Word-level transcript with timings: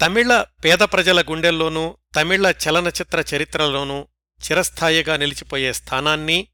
తమిళ 0.00 0.42
పేద 0.64 0.78
ప్రజల 0.78 1.22
గుండెల్లోనూ 1.22 1.96
తమిళ 2.14 2.50
చలనచిత్ర 2.50 3.24
చరిత్రలోనూ 3.34 4.08
చిరస్థాయిగా 4.40 5.16
నిలిచిపోయే 5.16 5.72
స్థానాన్ని 5.72 6.48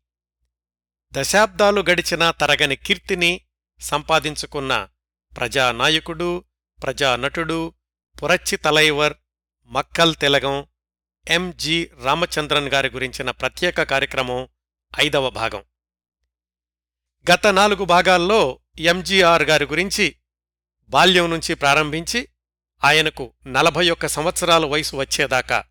దశాబ్దాలు 1.12 1.80
గడిచినా 1.80 2.30
తరగని 2.30 2.76
కీర్తిని 2.76 3.40
సంపాదించుకున్న 3.80 4.88
ప్రజానాయకుడు 5.36 6.44
ప్రజానటుడు 6.82 7.74
పురచ్చి 8.22 8.56
తలైవర్ 8.56 9.14
మక్కల్ 9.64 10.14
తెలగం 10.14 10.66
ఎంజి 11.28 11.90
రామచంద్రన్ 12.02 12.68
గారి 12.68 12.90
గురించిన 12.90 13.30
ప్రత్యేక 13.30 13.82
కార్యక్రమం 13.82 14.48
ఐదవ 15.00 15.30
భాగం. 15.30 15.64
గత 17.32 17.46
నాలుగు 17.46 17.84
భాగాల్లో 17.84 18.60
ఎంజీఆర్ 18.78 19.42
గారి 19.42 19.64
గురించి 19.64 20.16
బాల్యం 20.88 21.30
నుంచి 21.30 21.54
ప్రారంభించి 21.54 22.28
ఆయనకు 22.84 23.34
నలభై 23.46 23.90
ఒక్క 23.90 24.06
సంవత్సరాల 24.06 24.64
వయసు 24.64 24.96
వచ్చేదాకా. 24.96 25.64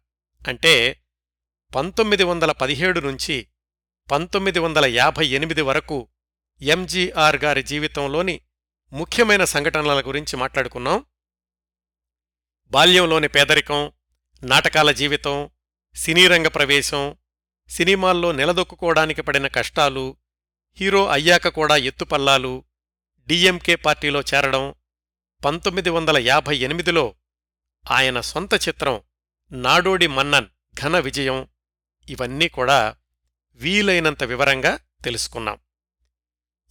అంటే 0.48 1.04
పంతొమ్మిది 1.76 2.24
వందల 2.24 2.52
పదిహేడు 2.52 3.00
నుంచి 3.00 3.48
పంతొమ్మిది 4.12 4.60
వందల 4.60 4.86
యాభై 4.86 5.28
ఎనిమిది 5.28 5.62
వరకు 5.62 6.08
ఎంజీఆర్ 6.62 7.38
గారి 7.38 7.64
జీవితంలోని 7.64 8.42
ముఖ్యమైన 8.92 9.44
సంఘటనల 9.44 10.02
గురించి 10.02 10.38
మాట్లాడుకున్నాం. 10.38 11.06
బాల్యంలోని 12.72 13.28
పేదరికం 13.28 13.92
నాటకాల 14.44 14.92
జీవితం 14.92 15.50
సినీరంగ 15.96 16.48
ప్రవేశం 16.48 17.16
సినిమాల్లో 17.70 18.32
నిలదొక్కుకోవడానికి 18.32 19.22
పడిన 19.22 19.48
కష్టాలు 19.48 20.18
హీరో 20.74 21.08
అయ్యాక 21.08 21.48
కూడా 21.48 21.78
ఎత్తుపల్లాలు 21.78 22.64
డిఎంకే 23.28 23.76
పార్టీలో 23.76 24.22
చేరడం 24.22 24.74
పంతొమ్మిది 25.44 25.90
వందల 25.90 26.18
యాభై 26.18 26.58
ఎనిమిదిలో 26.58 27.16
ఆయన 27.92 28.22
సొంత 28.22 28.54
చిత్రం 28.54 29.02
నాడోడి 29.52 30.08
మన్నన్ 30.08 30.48
ఘన 30.82 31.00
విజయం 31.00 31.48
ఇవన్నీ 32.10 32.48
కూడా 32.48 32.96
వీలైనంత 33.54 34.24
వివరంగా 34.24 34.80
తెలుసుకున్నాం. 35.06 35.60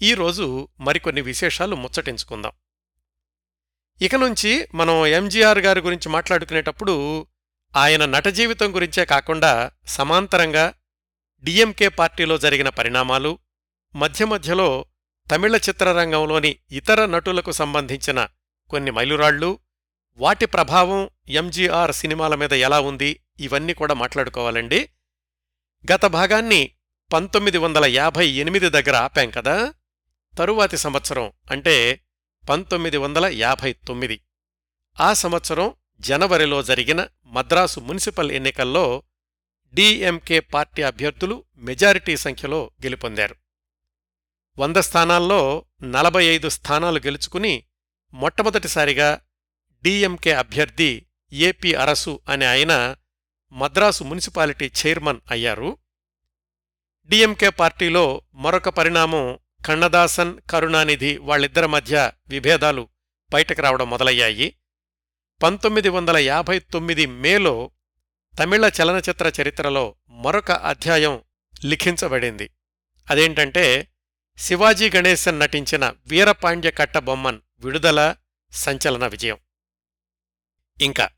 ఈరోజు 0.02 0.68
మరికొన్ని 0.80 1.20
విశేషాలు 1.20 1.76
ముచ్చటించుకుందాం. 1.76 2.52
ఇక 4.02 4.14
నుంచి 4.14 4.68
మనం 4.74 5.06
ఎంజీఆర్ 5.06 5.58
గారి 5.58 5.80
గురించి 5.80 6.08
మాట్లాడుకునేటప్పుడు 6.08 7.26
ఆయన 7.76 8.04
నట 8.06 8.28
జీవితం 8.28 8.74
గురించే 8.74 9.04
కాకుండా 9.04 9.70
సమాంతరంగా 9.86 10.74
డిఎంకే 11.44 11.88
పార్టీలో 11.88 12.38
జరిగిన 12.38 12.68
పరిణామాలు 12.68 13.38
మధ్య 13.94 14.24
మధ్యలో 14.24 14.86
తమిళ 15.30 15.56
చిత్రరంగంలోని 15.56 16.58
ఇతర 16.70 17.06
నటులకు 17.06 17.52
సంబంధించిన 17.52 18.28
కొన్ని 18.70 18.90
మైలురాళ్ళు 18.90 19.58
వాటి 20.16 20.46
ప్రభావం 20.46 21.10
ఎంజీఆర్ 21.28 21.92
సినిమాల 21.92 22.34
మీద 22.34 22.52
ఎలా 22.52 22.80
ఉంది 22.80 23.20
ఇవన్నీ 23.40 23.74
కూడా 23.74 23.94
మాట్లాడుకోవాలండి. 23.94 24.90
గత 25.92 26.06
భాగాన్ని 26.06 26.70
పంతొమ్మిది 27.12 27.58
వందల 27.58 27.84
యాభై 27.84 28.26
ఎనిమిది 28.28 28.68
దగ్గర 28.68 28.96
ఆపాం 28.96 29.30
కదా? 29.30 29.74
తరువాతి 30.38 30.76
సంవత్సరం 30.76 31.32
అంటే 31.50 32.00
పంతొమ్మిది 32.48 32.96
వందల 32.96 33.26
యాభై 33.26 33.72
తొమ్మిది. 33.72 34.20
ఆ 35.00 35.12
సంవత్సరం 35.12 35.74
జనవరిలో 36.00 36.62
జరిగిన 36.62 37.06
మద్రాసు 37.26 37.80
మున్సిపల్ 37.80 38.30
ఎన్నికల్లో 38.30 39.02
డిఎంకే 39.74 40.40
పార్టీ 40.40 40.82
అభ్యర్థులు 40.82 41.44
మెజారిటీ 41.56 42.16
సంఖ్యలో 42.16 42.70
గెలుపొందారు. 42.84 43.36
వంద 44.58 44.76
స్థానాల్లో 44.76 45.64
నలభై 45.82 46.24
ఐదు 46.24 46.48
స్థానాలు 46.48 46.98
గెలుచుకుని 46.98 47.64
మొట్టమొదటిసారిగా 48.12 49.20
డిఎంకే 49.82 50.32
అభ్యర్థి 50.32 51.06
ఏపీ 51.32 51.74
అరసు 51.74 52.20
అనే 52.28 52.46
ఆయన 52.46 52.96
మద్రాసు 53.52 54.04
మున్సిపాలిటీ 54.04 54.72
చైర్మన్ 54.86 55.20
అయ్యారు. 55.30 55.78
డిఎంకే 57.08 57.48
పార్టీలో 57.48 58.22
మరొక 58.34 58.68
పరిణామం 58.68 59.38
కన్నదాసన్ 59.66 60.38
కరుణానిధి 60.50 61.16
వాళ్ళిద్దరి 61.16 61.68
మధ్య 61.68 62.12
విభేదాలు 62.28 62.88
బయటకు 63.32 63.62
రావడం 63.62 63.90
మొదలయ్యాయి. 63.90 64.56
పంతొమ్మిది 65.42 65.88
వందల 65.88 66.16
యాభై 66.16 66.58
తొమ్మిది 66.58 67.06
మేలో 67.06 67.70
తమిళ 68.38 68.70
చలనచిత్ర 68.82 69.32
చరిత్రలో 69.42 69.94
మరొక 70.10 70.50
అధ్యాయం 70.50 71.20
లిఖించబడింది. 71.64 72.50
అదేంటంటే 73.10 73.88
శివాజీ 74.38 74.90
గణేశన్ 74.90 75.40
నటించిన 75.40 75.92
వీరపాండ్య 76.06 76.70
కట్టబొమ్మన్ 76.70 77.40
విడుదల 77.60 78.16
సంచలన 78.52 79.06
విజయం. 79.06 79.38
ఇంకా 80.80 81.08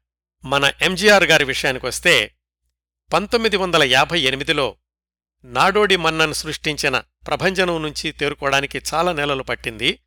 మన 0.44 0.72
ఎంజీఆర్ 0.82 1.25
గారి 1.25 1.44
విషయానికొస్తే 1.44 2.34
పంతొమ్మిది 3.12 3.56
వందల 3.56 3.82
యాభై 3.82 4.20
ఎనిమిదిలో 4.20 4.76
నాడోడి 5.44 5.97
మన్నన్ 5.97 6.34
సృష్టించిన 6.34 6.98
ప్రభంజనం 6.98 7.82
నుంచి 7.82 8.12
తేరుకోవడానికి 8.12 8.82
చాలా 8.94 9.12
నెలలు 9.12 9.42
పట్టింది. 9.42 10.03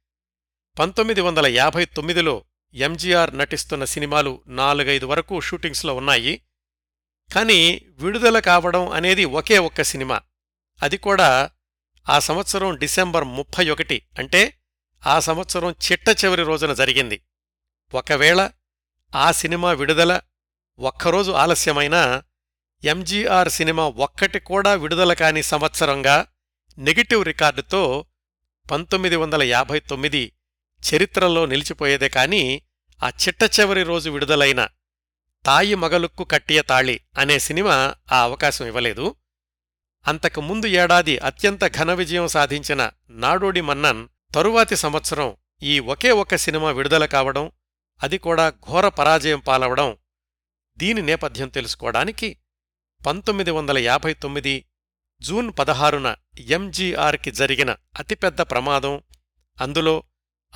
పంతొమ్మిది 0.80 1.22
వందల 1.22 1.48
యాభై 1.48 1.86
తొమ్మిదిలో 1.86 2.46
ఎంజీఆర్ 2.74 3.38
నటిస్తున్న 3.38 3.86
సినిమాలు 3.86 4.44
నాలుగైదు 4.48 5.06
వరకు 5.06 5.42
షూటింగ్స్లో 5.42 5.96
ఉన్నాయి. 5.96 6.42
కానీ 7.34 7.86
విడుదల 7.90 8.40
కావడం 8.40 8.90
అనేది 8.90 9.26
ఒకే 9.26 9.58
ఒక్క 9.58 9.82
సినిమా. 9.82 10.22
అది 10.82 10.98
కూడా 10.98 11.52
ఆ 12.10 12.20
సంవత్సరం 12.20 12.78
డిసెంబర్ 12.78 13.24
ముప్పై 13.24 13.70
ఒకటి 13.70 14.02
అంటే 14.20 14.58
ఆ 15.06 15.20
సంవత్సరం 15.20 15.72
చిట్ట 15.72 16.26
చివరి 16.26 16.44
రోజున 16.44 16.74
జరిగింది. 16.74 17.22
ఒకవేళ 17.94 18.50
ఆ 19.16 19.32
సినిమా 19.32 19.72
విడుదల 19.72 20.22
ఒక్కరోజు 20.80 21.32
ఆలస్యమైనా 21.32 22.24
ఎంజీఆర్ 22.84 23.50
సినిమా 23.50 23.88
ఒక్కటి 23.88 24.40
కూడా 24.40 24.74
విడుదల 24.74 25.14
కాని 25.14 25.44
సంవత్సరంగా 25.44 26.28
నెగిటివ్ 26.78 27.26
రికార్డుతో 27.26 28.06
పంతొమ్మిది 28.72 29.16
వందల 29.16 29.44
యాభై 29.44 29.80
తొమ్మిది 29.80 30.34
చరిత్రలో 30.82 31.46
నిలిచిపోయేదే 31.46 32.10
కాని 32.10 32.62
ఆ 33.04 33.10
చిట్ట 33.10 33.60
చివరి 33.60 33.84
రోజు 33.84 34.10
విడుదలైన 34.10 34.68
తాయి 35.46 35.76
మగలుక్కు 35.76 36.24
కట్టియ 36.24 36.62
తాళి 36.62 37.00
అనే 37.18 37.40
సినిమా 37.40 37.96
ఆ 38.12 38.22
అవకాశం 38.22 38.66
ఇవ్వలేదు. 38.66 39.16
అంతకు 40.08 40.42
ముందు 40.42 40.66
ఏడాది 40.66 41.18
అత్యంత 41.18 41.66
ఘన 41.78 41.94
విజయం 41.94 42.28
సాధించిన 42.28 42.92
నాడోడి 43.10 43.62
మన్నన్ 43.62 44.08
తరువాతి 44.36 44.76
సంవత్సరం 44.76 45.38
ఈ 45.64 45.80
ఒకే 45.80 46.12
ఒక్క 46.12 46.36
సినిమా 46.36 46.72
విడుదల 46.72 47.06
కావడం 47.06 47.52
అది 48.04 48.18
కూడా 48.18 48.50
ఘోర 48.50 48.88
పరాజయం 48.88 49.40
పాలవడం 49.40 49.98
దీని 50.78 51.02
నేపథ్యం 51.02 51.50
తెలుసుకోవడానికి 51.50 52.38
పంతొమ్మిది 53.06 53.52
వందల 53.52 53.78
యాభై 53.78 54.14
తొమ్మిది 54.14 54.66
జూన్ 55.22 55.52
పదహారున 55.60 56.16
ఎంజీఆర్కి 56.40 57.32
జరిగిన 57.32 57.76
అతిపెద్ద 58.00 58.42
ప్రమాదం 58.42 59.02
అందులో 59.62 60.04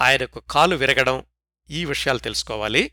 ఆయనకు 0.02 0.40
కాలు 0.40 0.76
విరగడం 0.76 1.24
ఈ 1.70 1.86
విషయాలు 1.86 2.20
తెలుసుకోవాలి. 2.20 2.92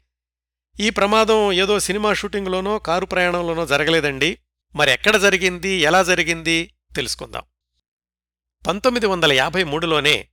ఈ 0.81 0.91
ప్రమాదం 0.91 1.53
ఏదో 1.53 1.81
సినిమా 1.81 2.15
షూటింగ్లోనో 2.15 2.79
కారు 2.79 3.07
ప్రయాణంలోనో 3.07 3.67
జరగలేదండి. 3.67 4.39
మరెక్కడ 4.75 5.17
జరిగింది 5.17 5.69
ఎలా 5.69 6.03
జరిగింది 6.03 6.75
తెలుసుకుందాం. 6.97 7.43
పంతొమ్మిది 8.67 9.07
వందల 9.07 9.33
యాభై 9.33 9.65
మూడులోనే 9.65 10.29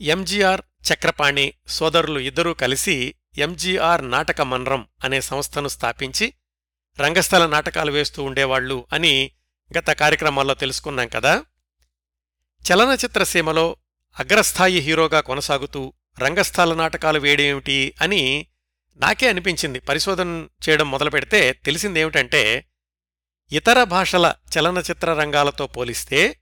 ఎంజీఆర్ 0.00 0.62
చక్రపాణి 0.92 1.54
సోదరులు 1.68 2.18
ఇద్దరూ 2.20 2.54
కలిసి 2.54 3.14
ఎంజీఆర్ 3.38 4.10
నాటక 4.10 4.40
మన్రం 4.40 4.86
అనే 5.04 5.20
సంస్థను 5.20 5.68
స్థాపించి 5.68 6.34
రంగస్థల 7.00 7.46
నాటకాలు 7.46 7.92
వేస్తూ 7.92 8.22
ఉండేవాళ్ళు 8.22 8.86
అని 8.92 9.30
గత 9.78 9.90
కార్యక్రమాల్లో 9.90 10.54
తెలుసుకున్నాం 10.54 11.08
కదా. 11.08 11.44
చలనచిత్ర 12.72 13.24
సీమలో 13.24 13.76
అగ్రస్థాయి 14.18 14.78
హీరోగా 14.78 15.20
కొనసాగుతూ 15.20 15.92
రంగస్థల 16.18 16.74
నాటకాలు 16.74 17.18
వేయడేమిటి 17.18 17.94
అని 18.00 18.46
నాకే 18.96 19.28
అనిపించింది. 19.28 19.78
పరిశోధన 19.80 20.48
చేయడం 20.68 20.90
మొదలుపెడితే 20.90 21.52
తెలిసిందేమిటంటే 21.52 22.66
ఇతర 23.52 23.84
భాషల 23.84 24.34
చలనచిత్ర 24.58 25.12
రంగాలతో 25.12 25.66
పోలిస్తే 25.66 26.40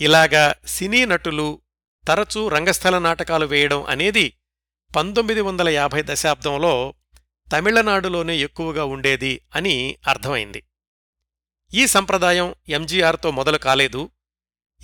ఇలాగా 0.00 0.54
సినీ 0.66 1.04
నటులు 1.04 1.60
తరచూ 2.06 2.48
రంగస్థల 2.48 2.98
నాటకాలు 2.98 3.46
వేయడం 3.46 3.84
అనేది 3.84 4.26
పంతొమ్మిది 4.96 5.40
వందల 5.40 5.68
యాభై 5.68 6.02
దశాబ్దంలో 6.02 6.94
తమిళనాడులోనే 7.52 8.36
ఎక్కువగా 8.38 8.84
ఉండేది 8.84 9.40
అని 9.54 9.96
అర్థమైంది. 10.06 10.62
ఈ 11.72 11.86
సంప్రదాయం 11.86 12.54
ఎంజీఆర్తో 12.68 13.30
మొదలు 13.30 13.58
కాలేదు. 13.58 14.10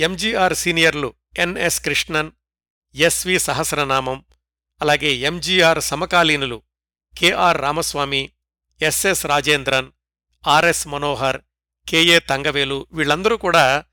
ఎంజీఆర్ 0.00 0.54
సీనియర్లు 0.54 1.14
ఎన్ఎస్ 1.38 1.80
కృష్ణన్ 1.80 2.30
ఎస్వి 2.94 3.38
సహస్రనామం 3.38 4.24
అలాగే 4.82 5.10
MGR 5.20 5.80
సమకాలీనులు 5.80 6.62
K R 7.14 7.60
Ramaswamy 7.60 8.22
S S 8.80 9.26
Rajendran 9.26 9.88
R S 10.46 10.86
Manohar 10.88 11.38
K A 11.86 12.18
Thangavelu 12.18 12.86
వీళ్ళందరూ 12.92 13.36
కూడా 13.36 13.84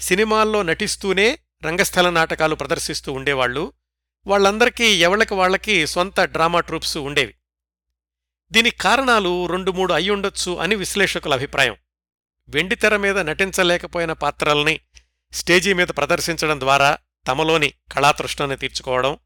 సినిమాల్లో 0.00 0.62
నటిస్తూనే 0.62 1.28
రంగస్థల 1.64 2.10
నాటకాలు 2.10 2.54
ప్రదర్శిస్తూ 2.54 3.12
ఉండేవాళ్ళు 3.12 3.72
వాళ్ళందరికీ 4.26 4.84
ఎవళ్ళకి 4.84 5.34
వాళ్ళకి 5.34 5.86
సొంత 5.86 6.20
డ్రామా 6.20 6.60
ట్రూప్స్ 6.60 6.96
ఉండేవి. 6.96 7.34
దీనికి 8.52 8.76
కారణాలు 8.76 9.46
రెండు 9.46 9.70
మూడు 9.70 9.92
అయ్యుండొచ్చు 9.92 10.56
అని 10.56 10.74
విశ్లేషకుల 10.74 11.34
అభిప్రాయం. 11.34 11.76
వెండితెర 12.48 12.96
మీద 12.96 13.18
నటించలేకపోయిన 13.18 14.12
పాత్రల్ని 14.12 14.80
స్టేజీ 15.32 15.72
మీద 15.72 15.86
ప్రదర్శించడం 15.86 16.60
ద్వారా 16.60 16.98
తమలోని 17.26 17.72
కళాతృష్ణని 17.92 18.56
తీర్చుకోవడం 18.56 19.18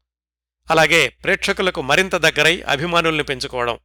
అలాగే 0.71 1.07
ప్రేక్షకులకు 1.07 1.81
మరింత 1.81 2.15
దగ్గరై 2.15 2.61
అభిమానుల్ని 2.61 3.23
పెంచుకోవడం. 3.23 3.79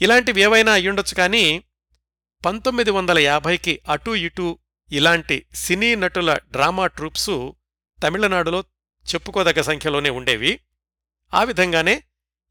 ఇలాంటివి 0.00 0.40
ఏవైనా 0.40 0.72
అయ్యుండొచ్చు 0.72 1.14
కానీ 1.14 1.64
పంతొమ్మిది 2.46 2.90
వందల 2.90 3.18
యాభైకి 3.18 3.80
అటూ 3.90 4.14
ఇటూ 4.14 4.58
ఇలాంటి 4.92 5.46
సినీ 5.54 5.94
నటుల 5.94 6.38
డ్రామా 6.50 6.86
ట్రూప్సు 6.86 7.56
తమిళనాడులో 8.02 8.64
చెప్పుకోదగ్గ 9.14 9.60
సంఖ్యలోనే 9.60 10.10
ఉండేవి. 10.10 10.60
ఆ 11.34 11.42
విధంగానే 11.42 12.02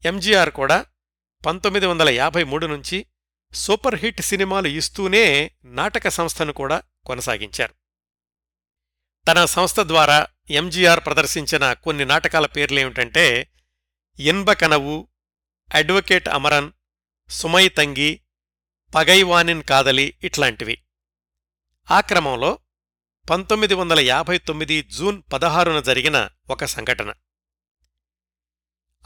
ఎంజీఆర్ 0.04 0.50
కూడా 0.50 0.86
పంతొమ్మిది 1.46 1.86
వందల 1.86 2.08
యాభై 2.08 2.44
మూడు 2.44 2.66
నుంచి 2.66 3.06
సూపర్ 3.54 3.94
హిట్ 3.94 4.20
సినిమాలు 4.20 4.68
ఇస్తూనే 4.68 5.50
నాటక 5.64 6.08
సంస్థను 6.08 6.52
కూడా 6.52 6.82
కొనసాగించారు. 7.06 7.74
తన 9.28 9.44
సంస్థ 9.44 9.80
ద్వారా 9.80 10.26
ఎంజీఆర్ 10.50 11.00
ప్రదర్శించిన 11.06 11.72
కొన్ని 11.72 12.04
నాటకాల 12.04 12.46
పేర్లేమిటంటే 12.46 13.52
ఎన్బ 14.18 14.52
కనవు 14.52 15.08
అడ్వకేట్ 15.74 16.28
అమరన్ 16.28 16.72
సుమై 17.28 17.68
తంగి 17.68 18.20
పగైవానిన్ 18.94 19.62
కాదలి 19.62 20.14
ఇట్లాంటివి. 20.24 20.82
ఆ 21.90 22.00
క్రమంలో 22.00 22.58
పంతొమ్మిది 23.30 23.74
వందల 23.74 24.00
యాభై 24.00 24.38
తొమ్మిది 24.38 24.82
జూన్ 24.82 25.22
పదహారున 25.32 25.80
జరిగిన 25.80 26.28
ఒక 26.50 26.64
సంఘటన. 26.64 27.14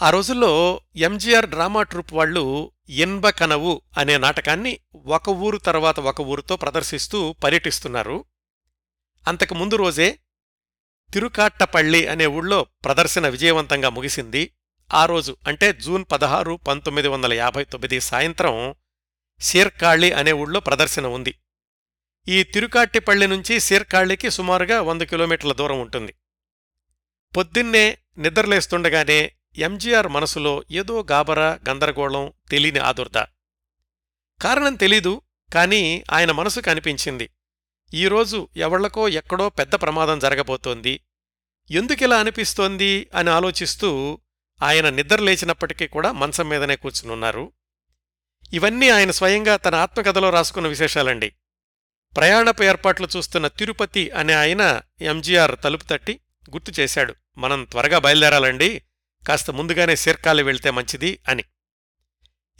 ఆ 0.03 0.11
రోజుల్లో 0.11 0.81
ఎంజీఆర్ 0.97 1.47
డ్రామా 1.47 1.83
ట్రూప్ 1.83 2.13
వాళ్ళు 2.13 2.73
ఎన్బ 2.89 3.29
కనవు 3.29 3.83
అనే 3.99 4.19
నాటకాన్ని 4.19 4.81
ఒక 4.95 5.29
ఊరు 5.29 5.59
తర్వాత 5.59 6.01
ఒక 6.01 6.21
ఊరుతో 6.21 6.57
ప్రదర్శిస్తూ 6.57 7.33
పర్యటిస్తున్నారు. 7.33 8.25
అంతకు 9.29 9.55
ముందు 9.55 9.77
రోజే 9.77 10.19
తిరుకాట్టపల్లి 11.13 12.07
అనే 12.07 12.27
ఊళ్ళో 12.27 12.67
ప్రదర్శన 12.85 13.29
విజయవంతంగా 13.29 13.89
ముగిసింది. 13.89 14.53
ఆ 14.95 15.07
రోజు 15.07 15.37
అంటే 15.47 15.73
జూన్ 15.73 16.05
పదహారు 16.13 16.59
పంతొమ్మిది 16.69 17.09
వందల 17.09 17.33
యాభై 17.33 17.65
తొమ్మిది 17.65 18.01
సాయంత్రం 18.01 18.75
సీర్కాళి 19.41 20.13
అనే 20.13 20.33
ఊళ్ళో 20.33 20.61
ప్రదర్శన 20.61 21.07
ఉంది. 21.07 21.35
ఈ 22.29 22.43
తిరుకాట్టిపల్లి 22.43 23.27
నుంచి 23.27 23.61
సీర్కాళ్ళికి 23.61 24.31
సుమారుగా 24.31 24.83
వంద 24.83 25.03
కిలోమీటర్ల 25.03 25.53
దూరం 25.53 25.81
ఉంటుంది. 25.81 26.15
పొద్దున్నే 27.37 27.99
నిద్రలేస్తుండగానే 28.19 29.33
ఎంజీఆర్ 29.57 30.09
మనసులో 30.09 30.65
ఏదో 30.71 31.07
గాబరా 31.11 31.59
గందరగోళం 31.69 32.33
తెలియని 32.51 32.79
ఆదుర్ద. 32.79 33.19
కారణం 34.43 34.75
తెలీదు 34.75 35.21
కాని 35.55 36.05
ఆయన 36.13 36.33
మనసు 36.33 36.61
కనిపించింది. 36.61 37.31
ఈరోజు 37.95 38.49
ఎవళ్ళకో 38.57 39.09
ఎక్కడో 39.09 39.49
పెద్ద 39.49 39.75
ప్రమాదం 39.75 40.19
జరగబోతోంది. 40.19 41.01
ఎందుకిలా 41.71 42.19
అనిపిస్తోంది 42.19 43.11
అని 43.15 43.31
ఆలోచిస్తూ 43.31 44.21
ఆయన 44.63 44.91
నిద్రలేచినప్పటికీ 44.91 45.87
కూడా 45.87 46.13
మంచం 46.13 46.49
మీదనే 46.49 46.77
కూర్చునున్నారు. 46.77 47.53
ఇవన్నీ 48.53 48.89
ఆయన 48.89 49.11
స్వయంగా 49.11 49.57
తన 49.57 49.75
ఆత్మకథలో 49.75 50.31
రాసుకున్న 50.31 50.69
విశేషాలండి. 50.69 51.33
ప్రయాణపు 52.17 52.63
ఏర్పాట్లు 52.63 53.09
చూస్తున్న 53.17 53.49
తిరుపతి 53.49 54.11
అనే 54.11 54.35
ఆయన 54.35 54.81
ఎంజీఆర్ 55.01 55.57
తలుపు 55.65 55.85
తట్టి 55.85 56.21
గుర్తు 56.51 56.81
చేశాడు. 56.81 57.15
మనం 57.39 57.65
త్వరగా 57.65 57.99
బయలుదేరాలండి. 57.99 58.83
కాస్త 59.29 59.51
ముందుగానే 59.51 59.97
శీర్కాలి 59.97 60.43
వెళ్తే 60.43 60.71
మంచిది 60.71 61.19
అని. 61.29 61.45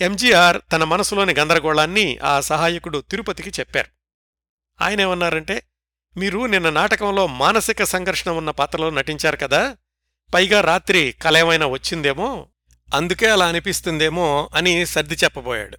ఎంజీఆర్ 0.01 0.59
తన 0.73 0.85
మనసులోని 0.85 1.35
గందరగోళాన్ని 1.35 2.19
ఆ 2.19 2.41
సహాయకుడు 2.41 3.05
తిరుపతికి 3.11 3.51
చెప్పారు. 3.51 3.89
ఆయనేమన్నారంటే 4.85 5.63
మీరు 6.17 6.47
నిన్న 6.47 6.71
నాటకంలో 6.71 7.27
మానసిక 7.27 7.85
సంఘర్షణ 7.85 8.31
ఉన్న 8.31 8.51
పాత్రలో 8.51 8.91
నటించారు 8.91 9.37
కదా. 9.37 9.77
పైగా 10.35 10.61
రాత్రి 10.61 11.15
కలేమైనా 11.23 11.67
వచ్చిందేమో 11.67 12.49
అందుకే 12.95 13.31
అలా 13.31 13.47
అనిపిస్తుందేమో 13.47 14.51
అని 14.55 14.87
సర్ది 14.87 15.15
చెప్పబోయాడు. 15.15 15.79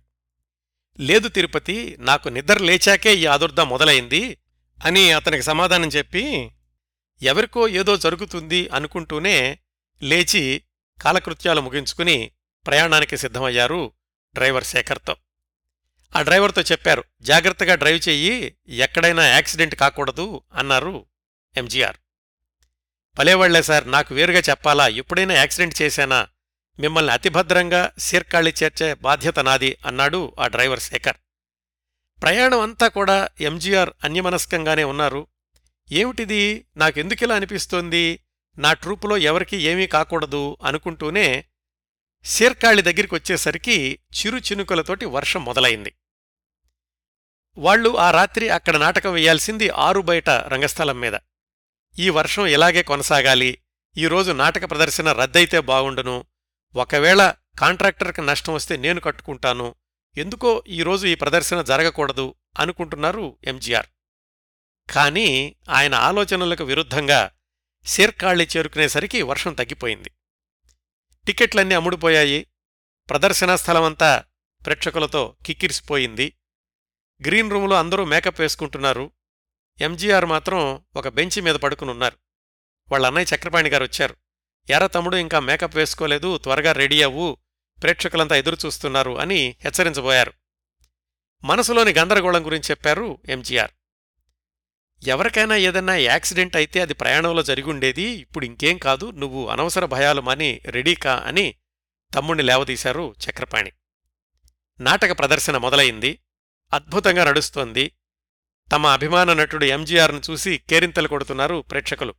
లేదు 0.99 1.27
తిరుపతి 1.27 1.95
నాకు 1.99 2.29
నిద్ర 2.29 2.57
లేచాకే 2.57 3.15
ఈ 3.15 3.25
ఆదుర్ద 3.25 3.59
మొదలైంది 3.59 4.37
అని 4.85 5.11
అతనికి 5.11 5.43
సమాధానం 5.43 5.87
చెప్పి 5.87 6.51
ఎవరికో 7.21 7.67
ఏదో 7.67 7.97
జరుగుతుంది 7.97 8.67
అనుకుంటూనే 8.67 9.59
లేచి 10.03 10.63
కాలకృత్యాలు 11.01 11.61
ముగించుకుని 11.61 12.31
ప్రయాణానికి 12.67 13.17
సిద్ధమయ్యారు 13.17 13.91
డ్రైవర్ 14.35 14.63
శేఖర్తో. 14.63 15.15
ఆ 16.15 16.21
డ్రైవర్తో 16.21 16.61
చెప్పారు 16.61 17.03
జాగ్రత్తగా 17.21 17.75
డ్రైవ్ 17.75 18.09
చెయ్యి 18.09 18.57
ఎక్కడైనా 18.67 19.27
యాక్సిడెంట్ 19.27 19.75
కాకూడదు 19.75 20.41
అన్నారు 20.53 21.05
ఎంజీఆర్. 21.57 21.97
పలేవాళ్ళే 23.19 23.61
సార్ 23.61 23.91
నాకు 23.91 24.15
వేరుగా 24.15 24.39
చెప్పాలా 24.39 24.87
ఎప్పుడైనా 24.87 25.33
యాక్సిడెంట్ 25.33 25.81
చేశానా 25.81 26.27
మిమ్మల్ని 26.79 27.13
అతిభద్రంగా 27.13 27.91
సీర్కాళి 27.97 28.53
చేర్చే 28.63 28.93
బాధ్యత 28.93 29.39
నాది 29.39 29.77
అన్నాడు 29.85 30.35
ఆ 30.39 30.47
డ్రైవర్ 30.47 30.79
శేఖర్. 30.79 31.15
ప్రయాణం 32.21 32.59
అంతా 32.59 32.87
కూడా 32.87 33.29
ఎంజీఆర్ 33.41 33.89
అన్యమనస్కంగానే 34.03 34.83
ఉన్నారు. 34.83 35.27
ఏమిటిది? 35.91 36.65
నాకెందుకిలా 36.77 37.35
అనిపిస్తోంది? 37.35 38.23
నా 38.57 38.73
ట్రూపులో 38.73 39.17
ఎవరికీ 39.17 39.57
ఏమీ 39.57 39.87
కాకూడదు 39.87 40.57
అనుకుంటూనే 40.63 41.45
సీర్కాళి 42.23 42.81
దగ్గరికి 42.81 43.15
వచ్చేసరికి 43.15 43.99
చిరు 44.17 44.37
చినుకులతోటి 44.37 45.05
వర్షం 45.05 45.45
మొదలైంది. 45.45 45.93
వాళ్ళు 47.57 47.97
ఆ 47.97 48.11
రాత్రి 48.11 48.49
అక్కడ 48.49 48.77
నాటకం 48.77 49.13
వేయాల్సింది 49.13 49.69
ఆరు 49.69 50.01
బయట 50.01 50.29
రంగస్థలం 50.29 50.99
మీద. 50.99 51.13
ఈ 51.99 52.09
వర్షం 52.09 52.45
ఇలాగే 52.45 52.83
కొనసాగాలి. 52.83 53.57
ఈరోజు 53.97 54.31
నాటక 54.31 54.71
ప్రదర్శన 54.71 55.11
రద్దయితే 55.11 55.59
బావుండును 55.59 56.25
ఒకవేళ 56.75 57.33
కాంట్రాక్టర్కి 57.59 58.21
నష్టం 58.21 58.53
వస్తే 58.53 58.77
నేను 58.77 59.01
కట్టుకుంటాను. 59.01 59.75
ఎందుకో 60.17 60.63
ఈరోజు 60.67 61.07
ఈ 61.07 61.15
ప్రదర్శన 61.15 61.61
జరగకూడదు 61.61 62.35
అనుకుంటున్నారు 62.59 63.37
ఎంజీఆర్. 63.43 63.85
కానీ 64.91 65.55
ఆయన 65.69 65.95
ఆలోచనలకు 65.95 66.63
విరుద్ధంగా 66.63 67.31
సీర్కాళి 67.85 68.47
చేరుకునేసరికి 68.57 69.21
వర్షం 69.21 69.53
తగ్గిపోయింది. 69.53 70.11
టికెట్లన్నీ 71.25 71.75
అమ్ముడుపోయాయి. 71.75 72.47
ప్రదర్శనా 73.09 73.55
స్థలమంతా 73.55 74.23
ప్రేక్షకులతో 74.65 75.35
కిక్కిరిసిపోయింది. 75.45 76.33
గ్రీన్ 77.25 77.51
రూములో 77.51 77.75
అందరూ 77.75 78.05
మేకప్ 78.05 78.41
వేసుకుంటున్నారు. 78.41 79.11
ఎంజీఆర్ 79.81 80.25
మాత్రం 80.25 80.85
ఒక 80.95 81.07
బెంచి 81.07 81.41
మీద 81.41 81.55
పడుకునున్నారు. 81.55 82.17
వాళ్ళ 82.91 83.05
అన్నయ్య 83.05 83.35
చక్రపాణి 83.35 83.69
గారు 83.69 83.83
వచ్చారు. 83.83 84.15
ఎర 84.69 84.87
తమ్ముడు 84.87 85.15
ఇంకా 85.15 85.39
మేకప్ 85.39 85.75
వేసుకోలేదు 85.75 86.37
త్వరగా 86.37 86.71
రెడీ 86.71 87.01
అవ్వు 87.01 87.37
ప్రేక్షకులంతా 87.83 88.35
ఎదురుచూస్తున్నారు 88.35 89.19
అని 89.19 89.55
హెచ్చరించబోయారు. 89.61 90.33
మనసులోని 91.43 91.93
గందరగోళం 91.93 92.45
గురించి 92.45 92.65
చెప్పారు 92.71 93.17
ఎంజీఆర్. 93.29 93.71
ఎవరికైనా 95.07 95.55
ఏదన్నా 95.55 95.95
యాక్సిడెంట్ 95.95 96.55
అయితే 96.55 96.81
అది 96.81 96.93
ప్రయాణంలో 96.93 97.43
జరిగుండేది 97.43 98.01
ఇప్పుడు 98.01 98.45
ఇంకేం 98.45 98.77
కాదు 98.77 99.11
నువ్వు 99.11 99.47
అనవసర 99.47 99.85
భయాలు 99.85 100.21
మాని 100.21 100.61
రెడీకా 100.65 101.15
అని 101.15 101.55
తమ్ముణ్ణి 102.15 102.43
లేవదీశారు 102.43 103.15
చక్రపాణి. 103.25 103.71
నాటక 104.79 105.19
ప్రదర్శన 105.19 105.57
మొదలైంది 105.57 106.19
అద్భుతంగా 106.73 107.25
నడుస్తోంది. 107.25 107.91
తమ 108.71 108.85
అభిమాన 108.85 109.33
నటుడు 109.33 109.65
ఎంజీఆర్ను 109.65 110.21
చూసి 110.29 110.57
కేరింతలు 110.57 111.07
కొడుతున్నారు 111.07 111.63
ప్రేక్షకులు. 111.71 112.15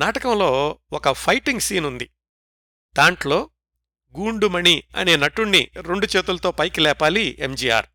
నాటకంలో 0.00 0.78
ఒక 0.92 1.12
ఫైటింగ్ 1.12 1.60
సీన్ 1.60 1.86
ఉంది. 1.86 2.10
దాంట్లో 2.96 3.50
గూండుమణి 4.18 4.82
అనే 4.96 5.16
నటుణ్ణి 5.16 5.70
రెండు 5.80 6.08
చేతులతో 6.16 6.50
పైకి 6.50 6.80
లేపాలి 6.80 7.36
ఎంజీఆర్. 7.38 7.86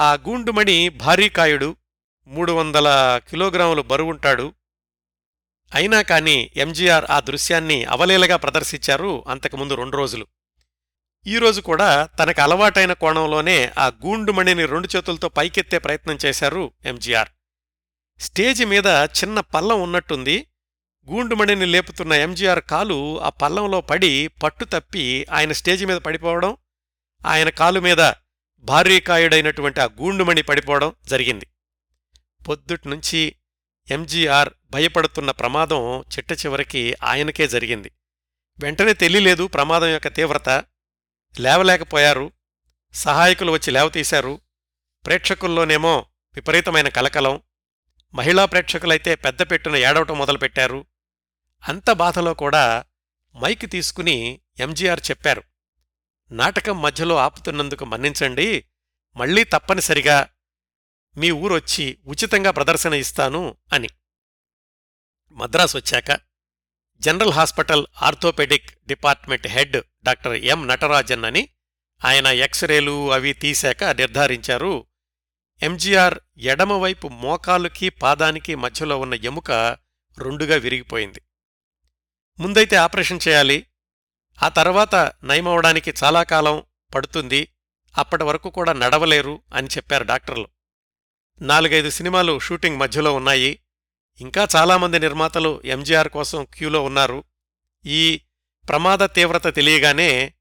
ఆ 0.00 0.14
గూండుమణి 0.14 0.88
భారీకాయుడు 0.88 1.76
మూడు 2.26 2.52
వందల 2.52 3.20
కిలోగ్రాములు 3.28 3.82
బరువుంటాడు 3.82 4.54
అయినా 5.74 6.02
కాని 6.02 6.50
ఎంజీఆర్ 6.56 7.04
ఆ 7.10 7.20
దృశ్యాన్ని 7.20 7.84
అవలీలగా 7.84 8.36
ప్రదర్శించారు 8.36 9.24
అంతకుముందు 9.28 9.74
రెండు 9.74 9.96
రోజులు. 9.96 10.26
ఈరోజు 11.26 11.60
కూడా 11.60 12.06
తనకు 12.06 12.42
అలవాటైన 12.42 12.92
కోణంలోనే 12.92 13.70
ఆ 13.78 13.86
గూండుమణిని 13.86 14.66
రెండు 14.66 14.88
చేతులతో 14.96 15.28
పైకెత్తే 15.28 15.78
ప్రయత్నం 15.78 16.18
చేశారు 16.24 16.72
ఎంజీఆర్. 16.84 17.28
స్టేజి 18.20 18.64
మీద 18.64 18.86
చిన్న 18.86 19.40
పల్లం 19.40 19.82
ఉన్నట్టుంది 19.82 20.46
గూండుమణిని 21.10 21.66
లేపుతున్న 21.66 22.12
ఎంజీఆర్ 22.12 22.60
కాలు 22.60 23.20
ఆ 23.20 23.28
పల్లంలో 23.28 23.80
పడి 23.80 24.28
పట్టు 24.28 24.64
తప్పి 24.64 25.26
ఆయన 25.32 25.52
స్టేజి 25.52 25.84
మీద 25.84 25.96
పడిపోవడం 25.96 26.56
ఆయన 27.26 27.48
కాలు 27.48 27.80
మీద 27.80 28.12
భారీకాయుడైనటువంటి 28.58 29.80
ఆ 29.80 29.84
గూండుమణి 29.84 30.42
పడిపోవడం 30.42 30.92
జరిగింది. 31.04 31.46
పొద్దుట్నుంచి 32.48 33.36
ఎంజీఆర్ 33.90 34.48
భయపడుతున్న 34.70 35.30
ప్రమాదం 35.30 36.00
చిట్ట 36.00 36.32
చివరికి 36.32 36.94
ఆయనకే 37.02 37.48
జరిగింది. 37.48 37.92
వెంటనే 38.58 38.92
తెలియలేదు 38.92 39.46
ప్రమాదం 39.46 39.86
యొక్క 39.86 40.08
తీవ్రత. 40.08 40.48
లేవలేకపోయారు. 41.40 42.32
సహాయకులు 42.94 43.52
వచ్చి 43.52 43.70
లేవతీశారు 43.70 44.40
ప్రేక్షకుల్లోనేమో 45.06 46.06
విపరీతమైన 46.34 46.88
కలకలం. 46.88 47.40
మహిళా 48.14 48.44
ప్రేక్షకులైతే 48.44 49.14
పెద్ద 49.14 49.42
పెట్టున 49.42 49.76
ఏడవటం 49.76 50.18
మొదలుపెట్టారు. 50.18 50.86
అంత 51.68 51.90
బాధలో 51.90 52.34
కూడా 52.34 52.84
మైక్ 53.42 53.70
తీసుకుని 53.70 54.40
ఎంజీఆర్ 54.60 55.00
చెప్పారు. 55.10 55.42
నాటకం 56.30 56.82
మధ్యలో 56.82 57.16
ఆపుతున్నందుకు 57.16 57.84
మన్నించండి. 57.84 58.64
మళ్ళీ 59.16 59.44
తప్పనిసరిగా 59.44 60.28
మీ 61.16 61.30
ఊరొచ్చి 61.30 61.98
ఉచితంగా 62.06 62.50
ప్రదర్శన 62.50 62.94
ఇస్తాను 62.94 63.56
అని. 63.72 63.88
మద్రాసు 65.32 65.78
వచ్చాక 65.78 66.20
general 67.00 67.32
hospital 67.32 67.86
orthopaedic 68.02 68.86
department 68.86 69.46
head 69.46 69.76
doctor 70.04 70.32
M 70.32 70.68
Natarajan 70.68 71.24
అని 71.24 71.48
ఆయన 72.04 72.26
ఎక్స్రేలు 72.26 73.12
అవి 73.12 73.32
తీశాక 73.32 73.84
నిర్ధారించారు. 73.84 74.86
ఎంజీఆర్ 75.62 76.18
ఎడమవైపు 76.38 77.08
మోకాలుకి 77.08 77.88
పాదానికి 77.88 78.54
మధ్యలో 78.54 79.00
ఉన్న 79.00 79.14
ఎముక 79.14 79.50
రెండుగా 80.18 80.56
విరిగిపోయింది. 80.56 81.20
ముందైతే 82.40 82.76
ఆపరేషన్ 82.76 83.20
చేయాలి. 83.28 83.66
ఆ 84.42 84.48
తర్వాత 84.48 85.12
నయమవడానికి 85.24 85.94
చాలా 86.04 86.22
కాలం 86.22 86.62
పడుతుంది. 86.94 87.54
అప్పటి 87.98 88.24
వరకు 88.24 88.50
కూడా 88.50 88.72
నడవలేరు 88.72 89.42
అని 89.54 89.66
చెప్పారు 89.66 90.04
డాక్టర్లు. 90.04 90.48
నాలుగైదు 91.40 91.90
సినిమాలు 91.90 92.38
షూటింగ్ 92.38 92.76
మధ్యలో 92.76 93.14
ఉన్నాయి. 93.14 93.62
ఇంకా 94.20 94.48
చాలామంది 94.56 94.98
నిర్మాతలు 94.98 95.62
ఎంజీఆర్ 95.64 96.08
కోసం 96.08 96.44
క్యూలో 96.44 96.84
ఉన్నారు. 96.84 97.24
ఈ 97.86 98.20
ప్రమాద 98.68 98.98
తీవ్రత 98.98 99.54
తెలియగానే 99.54 100.34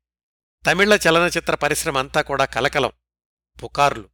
తమిళ 0.72 1.00
చలనచిత్ర 1.10 1.56
పరిశ్రమ 1.56 1.98
అంతా 1.98 2.22
కూడా 2.22 2.46
కలకలం. 2.46 2.92
పుకార్లు. 3.64 4.10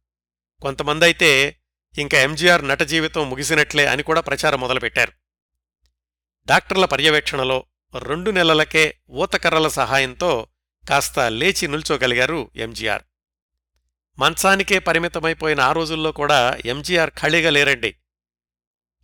కొంతమందైతే 0.62 1.60
ఇంకా 1.98 2.18
ఎంజీఆర్ 2.18 2.68
నట 2.68 2.80
జీవితం 2.80 3.30
ముగిసినట్లే 3.30 3.86
అని 3.86 4.02
కూడా 4.02 4.20
ప్రచారం 4.20 4.60
మొదలుపెట్టారు. 4.60 5.12
డాక్టర్ల 6.46 6.84
పర్యవేక్షణలో 6.84 7.66
రెండు 7.98 8.30
నెలలకే 8.30 8.98
ఊతకర్రల 9.10 9.68
సహాయంతో 9.68 10.46
కాస్త 10.88 11.18
లేచి 11.20 11.68
నిల్చోగలిగారు 11.68 12.50
ఎంజీఆర్. 12.56 13.02
మంచానికే 14.18 14.78
పరిమితమైపోయిన 14.78 15.60
ఆ 15.60 15.72
రోజుల్లో 15.72 16.12
కూడా 16.12 16.58
ఎంజీఆర్ 16.64 17.10
ఖాళీగా 17.10 17.50
లేరండి. 17.50 17.94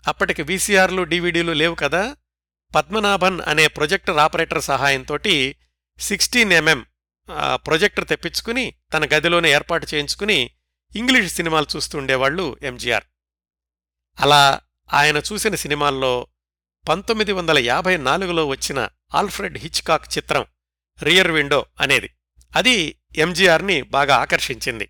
అప్పటికి 0.09 0.43
వీసీఆర్లు 0.43 1.03
డీవీడీలు 1.03 1.53
లేవు 1.53 1.75
కదా? 1.75 2.17
పద్మనాభన్ 2.75 3.41
అనే 3.41 3.67
ప్రొజెక్టర్ 3.67 4.19
ఆపరేటర్ 4.19 4.63
సహాయంతోటి 4.63 5.57
సిక్స్టీన్ 5.99 6.53
ఎంఎం 6.53 6.87
ప్రొజెక్టర్ 7.55 8.09
తెప్పించుకుని 8.09 8.75
తన 8.95 9.05
గదిలోనే 9.05 9.51
ఏర్పాటు 9.51 9.87
చేయించుకుని 9.95 10.51
ఇంగ్లీష్ 10.97 11.35
సినిమాలు 11.35 11.67
చూస్తుండేవాళ్ళు 11.77 12.57
ఎంజీఆర్. 12.63 13.05
అలా 14.21 14.61
ఆయన 14.93 15.17
చూసిన 15.17 15.55
సినిమాల్లో 15.55 16.27
పంతొమ్మిది 16.89 17.33
వందల 17.33 17.59
యాభై 17.59 17.97
నాలుగులో 17.97 18.47
వచ్చిన 18.47 18.89
ఆల్ఫ్రెడ్ 19.15 19.59
హిచ్కాక్ 19.59 20.19
చిత్రం 20.19 20.47
రియర్ 21.03 21.31
విండో 21.31 21.67
అనేది. 21.81 22.11
అది 22.57 23.01
ఎంజీఆర్ని 23.17 23.83
బాగా 23.83 24.17
ఆకర్షించింది. 24.17 24.89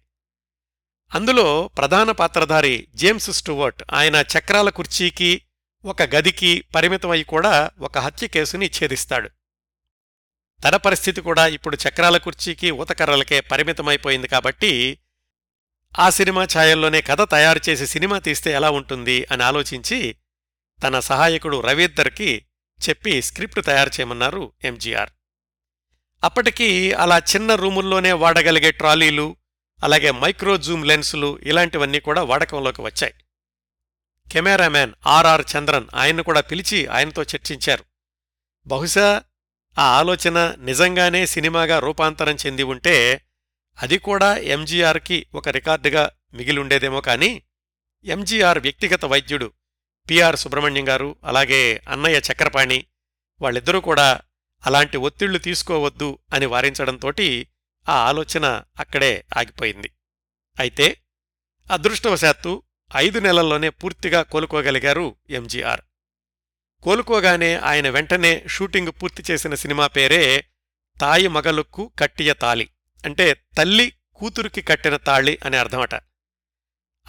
అందులో 1.14 1.70
ప్రధాన 1.78 2.11
పాత్రధారి 2.11 2.88
జేమ్స్ 2.94 3.30
స్టూవర్ట్ 3.30 3.82
ఆయన 3.92 4.16
చక్రాల 4.16 4.70
కుర్చీకి 4.70 5.42
ఒక 5.85 6.02
గదికి 6.02 6.64
పరిమితమై 6.75 7.23
కూడా 7.23 7.70
ఒక 7.80 7.99
హత్య 7.99 8.26
కేసుని 8.26 8.66
ఛేదిస్తాడు. 8.66 9.30
తన 10.64 10.76
పరిస్థితి 10.76 11.20
కూడా 11.20 11.47
ఇప్పుడు 11.47 11.78
చక్రాల 11.88 12.16
కుర్చీకి 12.16 12.70
ఊతకర్రలకే 12.70 13.40
పరిమితమైపోయింది 13.40 14.28
కాబట్టి 14.28 14.99
ఆ 15.99 16.11
సినిమా 16.11 16.44
ఛాయల్లోనే 16.44 17.00
కథ 17.00 17.30
తయారు 17.30 17.61
చేసి 17.68 17.87
సినిమా 17.87 18.18
తీస్తే 18.18 18.52
ఎలా 18.52 18.70
ఉంటుంది 18.70 19.26
అని 19.30 19.42
ఆలోచించి 19.42 20.16
తన 20.83 21.01
సహాయకుడు 21.01 21.61
రవీద్దర్కి 21.61 22.45
చెప్పి 22.89 23.23
స్క్రిప్ట్ 23.23 23.67
తయారు 23.67 23.89
చేయమన్నారు 23.89 24.53
ఎంజీఆర్. 24.65 25.11
అప్పటికీ 26.25 26.93
అలా 26.93 27.19
చిన్న 27.19 27.55
రూముల్లోనే 27.55 28.13
వాడగలిగే 28.13 28.71
ట్రాలీలు 28.71 29.37
అలాగే 29.85 30.11
మైక్రో 30.11 30.57
జూమ్ 30.57 30.87
లెన్సులు 30.87 31.39
ఇలాంటివన్నీ 31.43 32.01
కూడా 32.01 32.23
వాడకంలోకి 32.23 32.83
వచ్చాయి. 32.83 33.15
కెమెరామ్యాన్ 34.33 34.93
ఆర్ఆర్ 35.07 35.45
చంద్రన్ 35.57 35.87
ఆయన్ను 35.95 36.23
కూడా 36.23 36.41
పిలిచి 36.41 36.87
ఆయనతో 36.87 37.23
చర్చించారు. 37.23 37.85
బహుశా 38.67 39.23
ఆ 39.79 39.83
ఆలోచన 39.83 40.55
నిజంగానే 40.59 41.27
సినిమాగా 41.27 41.79
రూపాంతరం 41.79 42.37
చెంది 42.47 42.63
ఉంటే 42.63 43.21
అది 43.83 43.99
కూడా 43.99 44.37
ఎంజీఆర్కి 44.37 45.27
ఒక 45.35 45.49
రికార్డుగా 45.49 46.11
మిగిలుండేదేమో 46.35 47.01
కానీ 47.01 47.43
ఎంజీఆర్ 48.05 48.59
వ్యక్తిగత 48.59 49.05
వైద్యుడు 49.05 49.53
పిఆర్ 50.11 50.37
సుబ్రహ్మణ్యం 50.37 50.88
గారు 50.88 51.17
అలాగే 51.25 51.83
అన్నయ్య 51.88 52.19
చక్రపాణి 52.19 52.87
వాళ్ళిద్దరూ 53.43 53.81
కూడా 53.81 54.21
అలాంటి 54.67 54.97
ఒత్తిళ్ళు 54.97 55.38
తీసుకోవద్దు 55.38 56.19
అని 56.35 56.47
వారించడంతోటి 56.47 57.47
ఆ 57.88 57.93
ఆలోచన 57.93 58.62
అక్కడే 58.79 59.25
ఆగిపోయింది. 59.37 59.90
అయితే 60.59 61.02
అదృష్టవశాత్తు 61.71 62.62
ఐదు 62.97 63.19
నెలల్లోనే 63.19 63.69
పూర్తిగా 63.69 64.23
కోలుకోగలిగారు 64.23 65.17
ఎంజీఆర్ 65.31 65.81
కోలుకోగానే 66.83 67.57
ఆయన 67.57 67.88
వెంటనే 67.88 68.45
షూటింగ్ 68.49 68.93
పూర్తి 69.02 69.33
చేసిన 69.33 69.55
సినిమా 69.55 69.87
పేరే 69.87 70.45
తాయి 71.00 71.29
మగలుక్కు 71.29 71.93
కట్టియ 71.99 72.35
తాలి 72.35 72.71
అంటే 73.05 73.35
తల్లి 73.35 73.93
కూతురికి 74.14 74.62
కట్టిన 74.62 74.97
తాళి 74.97 75.38
అని 75.45 75.57
అర్థమట. 75.57 75.95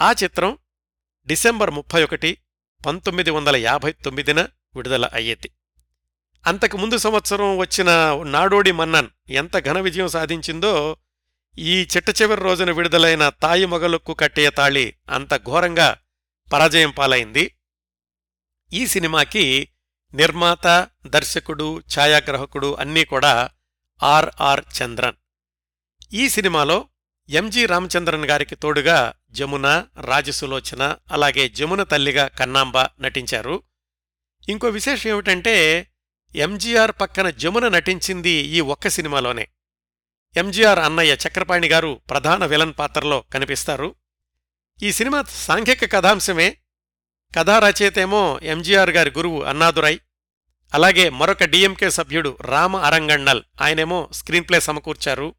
ఆ 0.01 0.12
చిత్రం 0.24 0.58
డిసెంబర్ 1.27 1.72
ముప్పై 1.72 2.03
ఒకటి 2.03 2.38
పంతొమ్మిది 2.85 3.29
వందల 3.29 3.55
యాభై 3.55 3.91
తొమ్మిదిన 3.91 4.41
విడుదల 4.75 5.09
అయ్యేది. 5.13 5.51
అంతకు 6.47 6.77
ముందు 6.77 6.97
సంవత్సరం 6.97 7.57
వచ్చిన 7.57 7.89
నాడోడి 8.23 8.71
మన్నన్ 8.71 9.07
ఎంత 9.29 9.59
ఘన 9.65 9.79
విజయం 9.79 10.07
సాధించిందో 10.07 10.97
ఈ 11.57 11.88
చిట్ట 11.97 12.21
చివరి 12.21 12.41
రోజున 12.41 12.71
విడుదలైన 12.71 13.29
తాయి 13.29 13.65
మొగలుక్కు 13.65 14.13
కట్టేయ 14.13 14.50
తాళి 14.50 14.93
అంత 15.09 15.35
ఘోరంగా 15.35 15.97
పరాజయం 16.53 16.91
పాలైంది. 16.91 17.55
ఈ 18.73 18.88
సినిమాకి 18.88 19.67
నిర్మాత 20.13 20.88
దర్శకుడు 21.07 21.79
ఛాయాగ్రాహకుడు 21.79 22.75
అన్నీ 22.79 23.05
కూడా 23.05 23.50
ఆర్ఆర్ 24.03 24.63
చంద్రన్. 24.83 25.15
ఈ 26.13 26.29
సినిమాలో 26.29 26.88
ఎంజి 27.29 27.65
రామచంద్రన్ 27.65 28.25
గారికి 28.25 28.55
తోడుగా 28.55 29.13
జమున 29.31 29.85
రాజసులోచన 30.01 30.95
అలాగే 31.11 31.50
జమున 31.50 31.83
తల్లిగా 31.83 32.27
కన్నాంబ 32.27 32.77
నటించారు. 32.77 33.63
ఇంకో 34.50 34.67
విశేషం 34.67 35.09
ఏమిటంటే 35.09 35.88
ఎంజీఆర్ 36.35 36.91
పక్కన 37.01 37.29
జమున 37.29 37.67
నటించింది 37.67 38.29
ఈ 38.29 38.59
ఒక్క 38.59 38.88
సినిమాలోనే. 38.88 39.47
ఎంజీఆర్ 40.38 40.79
అన్నయ్య 40.79 41.13
చక్రపాణి 41.13 41.67
గారు 41.67 42.01
ప్రధాన 42.09 42.45
విలన్ 42.45 42.73
పాత్రలో 42.79 43.23
కనిపిస్తారు. 43.33 43.95
ఈ 44.83 44.91
సినిమా 44.91 45.23
సాంఘిక 45.29 45.91
కథాంశమే. 45.91 46.57
కథారచయితేమో 47.38 48.39
ఎంజీఆర్ 48.43 48.89
గారి 48.89 49.09
గురువు 49.09 49.41
అన్నాదురై 49.41 50.00
అలాగే 50.73 51.09
మరొక 51.09 51.43
డిఎంకే 51.43 51.89
సభ్యుడు 51.89 52.38
రామ 52.41 52.75
అరంగణ్ణల్ 52.77 53.43
ఆయనేమో 53.61 54.09
స్క్రీన్ 54.13 54.45
ప్లే 54.50 54.59
సమకూర్చారు. 54.59 55.35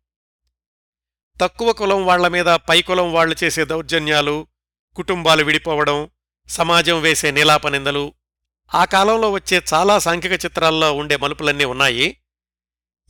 తక్కువ 1.40 1.72
కులం 1.72 2.06
వాళ్ళ 2.06 2.28
మీద 2.28 2.46
పై 2.46 2.82
కులం 2.82 3.12
వాళ్ళు 3.12 3.36
చేసే 3.44 3.64
దౌర్జన్యాలు 3.64 4.46
కుటుంబాలు 4.94 5.44
విడిపోవడం 5.44 6.10
సమాజం 6.48 7.00
వేసే 7.00 7.30
నిలాపనిందలు 7.30 8.14
ఆ 8.74 8.84
కాలంలో 8.84 9.30
వచ్చే 9.30 9.62
చాలా 9.74 9.98
సాంఘిక 9.98 10.44
చిత్రాల్లో 10.44 10.92
ఉండే 10.92 11.16
మలుపులన్నీ 11.16 11.64
ఉన్నాయి. 11.64 12.16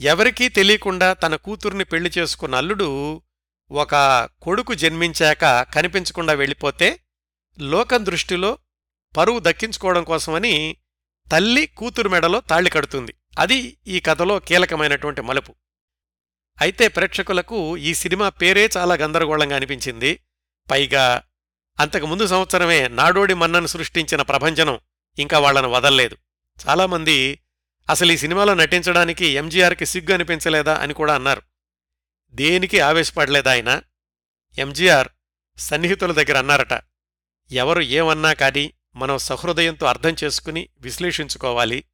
ఎవరికీ 0.01 0.49
తెలియకుండా 0.49 1.13
తన 1.13 1.37
కూతుర్ని 1.37 1.85
పెళ్ళి 1.85 2.11
చేసుకున్న 2.19 2.55
అల్లుడు 2.55 3.23
ఒక 3.71 3.95
కొడుకు 4.43 4.75
జన్మించాక 4.75 5.63
కనిపించకుండా 5.75 6.33
వెళ్ళిపోతే 6.33 7.01
లోకం 7.61 8.07
దృష్టిలో 8.07 8.59
పరువు 9.17 9.39
దక్కించుకోవడం 9.39 10.05
కోసమని 10.05 10.77
తల్లి 11.33 11.67
కూతురు 11.67 12.09
మెడలో 12.09 12.41
తాళి 12.41 12.71
కడుతుంది. 12.71 13.15
అది 13.39 13.77
ఈ 13.87 14.01
కథలో 14.01 14.39
కీలకమైనటువంటి 14.39 15.23
మలుపు. 15.23 15.55
అయితే 16.63 16.89
ప్రేక్షకులకు 16.89 17.77
ఈ 17.77 17.95
సినిమా 17.95 18.29
పేరే 18.29 18.71
చాలా 18.77 18.95
గందరగోళంగా 18.95 19.57
అనిపించింది. 19.57 20.21
పైగా 20.71 21.23
అంతకుముందు 21.81 22.27
సంవత్సరమే 22.27 22.89
నాడోడి 22.89 23.35
మన్నను 23.35 23.67
సృష్టించిన 23.67 24.23
ప్రభంజనం 24.23 24.79
ఇంకా 25.19 25.39
వాళ్ళను 25.39 25.69
వదల్లేదు. 25.69 26.17
చాలామంది 26.69 27.39
అసలు 27.91 28.13
ఈ 28.13 28.17
సినిమాలో 28.17 28.55
నటించడానికి 28.55 29.27
ఎంజీఆర్కి 29.27 29.87
సిగ్గు 29.87 30.15
అనిపించలేదా 30.15 30.75
అని 30.75 30.95
కూడా 30.95 31.15
అన్నారు. 31.15 31.43
దేనికి 32.33 32.81
ఆవేశపడలేదాయన 32.81 33.83
ఎంజీఆర్ 34.59 35.09
సన్నిహితుల 35.59 36.13
దగ్గర 36.13 36.39
అన్నారట. 36.39 36.83
ఎవరు 37.53 37.81
ఏమన్నా 37.81 38.33
కానీ 38.33 38.73
మనం 38.97 39.19
సహృదయంతో 39.19 39.87
అర్థం 39.87 40.17
చేసుకుని 40.25 40.69
విశ్లేషించుకోవాలి. 40.79 41.85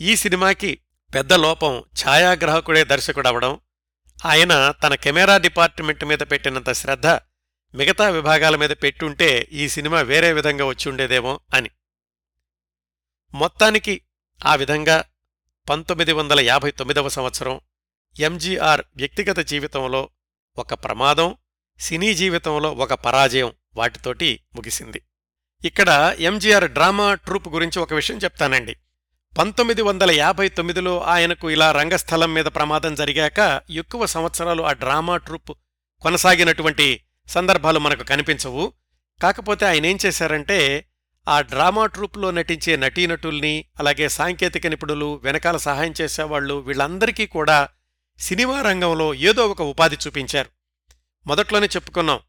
ఈ 0.00 0.16
సినిమాకి 0.16 0.78
పెద్ద 1.14 1.32
లోపం 1.32 1.84
ఛాయాగ్రాహకుడే 2.04 2.84
దర్శకుడవడం 2.84 3.60
ఆయన 4.24 4.70
తన 4.70 4.94
కెమెరా 4.94 5.36
డిపార్ట్మెంట్ 5.38 6.04
మీద 6.04 6.18
పెట్టినంత 6.18 6.72
శ్రద్ధ 6.72 7.06
మిగతా 7.74 8.08
విభాగాల 8.08 8.56
మీద 8.56 8.70
పెట్టుంటే 8.70 9.48
ఈ 9.52 9.68
సినిమా 9.68 10.00
వేరే 10.00 10.32
విధంగా 10.32 10.64
వచ్చిండేదేమో 10.64 11.40
అని. 11.54 11.70
మొత్తానికి 13.34 14.02
ఆ 14.46 14.54
విధంగా 14.54 15.04
పంతొమ్మిది 15.68 16.12
వందల 16.12 16.40
యాభై 16.40 16.70
తొమ్మిదవ 16.70 17.08
సంవత్సరం 17.08 17.60
ఎంజీఆర్ 18.18 18.82
వ్యక్తిగత 18.96 19.38
జీవితంలో 19.38 20.10
ఒక 20.56 20.74
ప్రమాదం 20.74 21.36
సినీ 21.80 22.14
జీవితంలో 22.14 22.72
ఒక 22.72 22.94
పరాజయం 22.94 23.52
వాటితోటి 23.76 24.42
ముగిసింది. 24.54 25.02
ఇక్కడ 25.64 26.16
ఎంజీఆర్ 26.18 26.70
డ్రామా 26.70 27.14
ట్రూప్ 27.14 27.48
గురించి 27.48 27.78
ఒక 27.78 27.94
విషయం 27.94 28.18
చెప్తానండి. 28.18 28.76
పంతొమ్మిది 29.38 29.82
వందల 29.82 30.10
యాభై 30.10 30.48
తొమ్మిదిలో 30.48 31.00
ఆయనకు 31.00 31.50
ఇలా 31.50 31.72
రంగస్థలం 31.72 32.34
మీద 32.34 32.44
ప్రమాదం 32.44 32.94
జరిగాక 32.94 33.62
ఎక్కువ 33.70 34.06
సంవత్సరాలు 34.06 34.62
ఆ 34.62 34.72
డ్రామా 34.72 35.16
ట్రూప్ 35.16 35.50
కొనసాగినటువంటి 36.00 37.02
సందర్భాలు 37.26 37.78
మనకు 37.78 38.02
కనిపించవు. 38.02 38.72
కాకపోతే 39.22 39.66
ఆయన 39.66 39.86
ఏం 39.86 39.98
చేశారంటే 40.06 40.84
ఆ 41.28 41.40
డ్రామా 41.40 41.86
ట్రూప్లో 41.86 42.30
నటించే 42.30 42.76
నటీనటుల్ని 42.76 43.64
అలాగే 43.78 44.08
సాంకేతిక 44.08 44.66
నిపుణులు 44.66 45.20
వెనకాల 45.24 45.56
సహాయం 45.56 45.94
చేసేవాళ్ళు 46.00 46.54
వీళ్ళందరికీ 46.54 47.26
కూడా 47.26 47.68
సినిమా 48.18 48.62
రంగంలో 48.62 49.14
ఏదో 49.14 49.46
ఒక 49.46 49.62
ఉపాధి 49.62 49.96
చూపించారు. 50.06 50.48
మొదట్లోనే 51.26 51.66
చెప్పుకున్నాం 51.66 52.20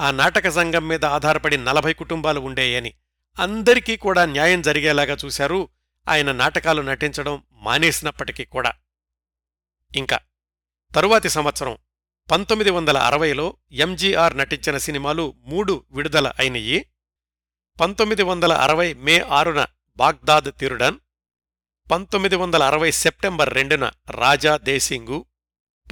ఆ 0.00 0.10
నాటక 0.10 0.48
సంఘం 0.48 0.88
మీద 0.88 1.04
ఆధారపడి 1.04 1.56
నలభై 1.56 1.92
కుటుంబాలు 1.92 2.40
ఉండేయని. 2.40 2.94
అందరికీ 3.40 3.96
కూడా 3.96 4.24
న్యాయం 4.24 4.62
జరిగేలాగా 4.62 5.16
చూశారు. 5.24 5.68
ఆయన 6.10 6.32
నాటకాలు 6.32 6.82
నటించడం 6.82 7.42
మానేసినప్పటికీ 7.52 8.44
కూడా. 8.44 8.72
ఇంకా 9.96 10.18
తరువాతి 10.94 11.28
సంవత్సరం 11.28 11.78
పంతొమ్మిది 12.30 12.70
వందల 12.70 12.98
అరవైలో 12.98 13.56
ఎంజీఆర్ 13.72 14.38
నటించిన 14.38 14.78
సినిమాలు 14.78 15.34
మూడు 15.38 15.84
విడుదల 15.90 16.32
అయినయి. 16.38 16.90
పంతొమ్మిది 17.80 18.22
వందల 18.22 18.52
అరవై 18.52 18.94
మే 18.94 19.18
ఆరున 19.18 19.66
బాగ్దాద్ 19.96 20.58
తిరుడన్. 20.58 20.98
పంతొమ్మిది 21.90 22.36
వందల 22.36 22.62
అరవై 22.62 22.90
సెప్టెంబర్ 22.90 23.54
రెండున 23.54 23.90
రాజా 24.10 24.56
దేశింగు. 24.56 25.26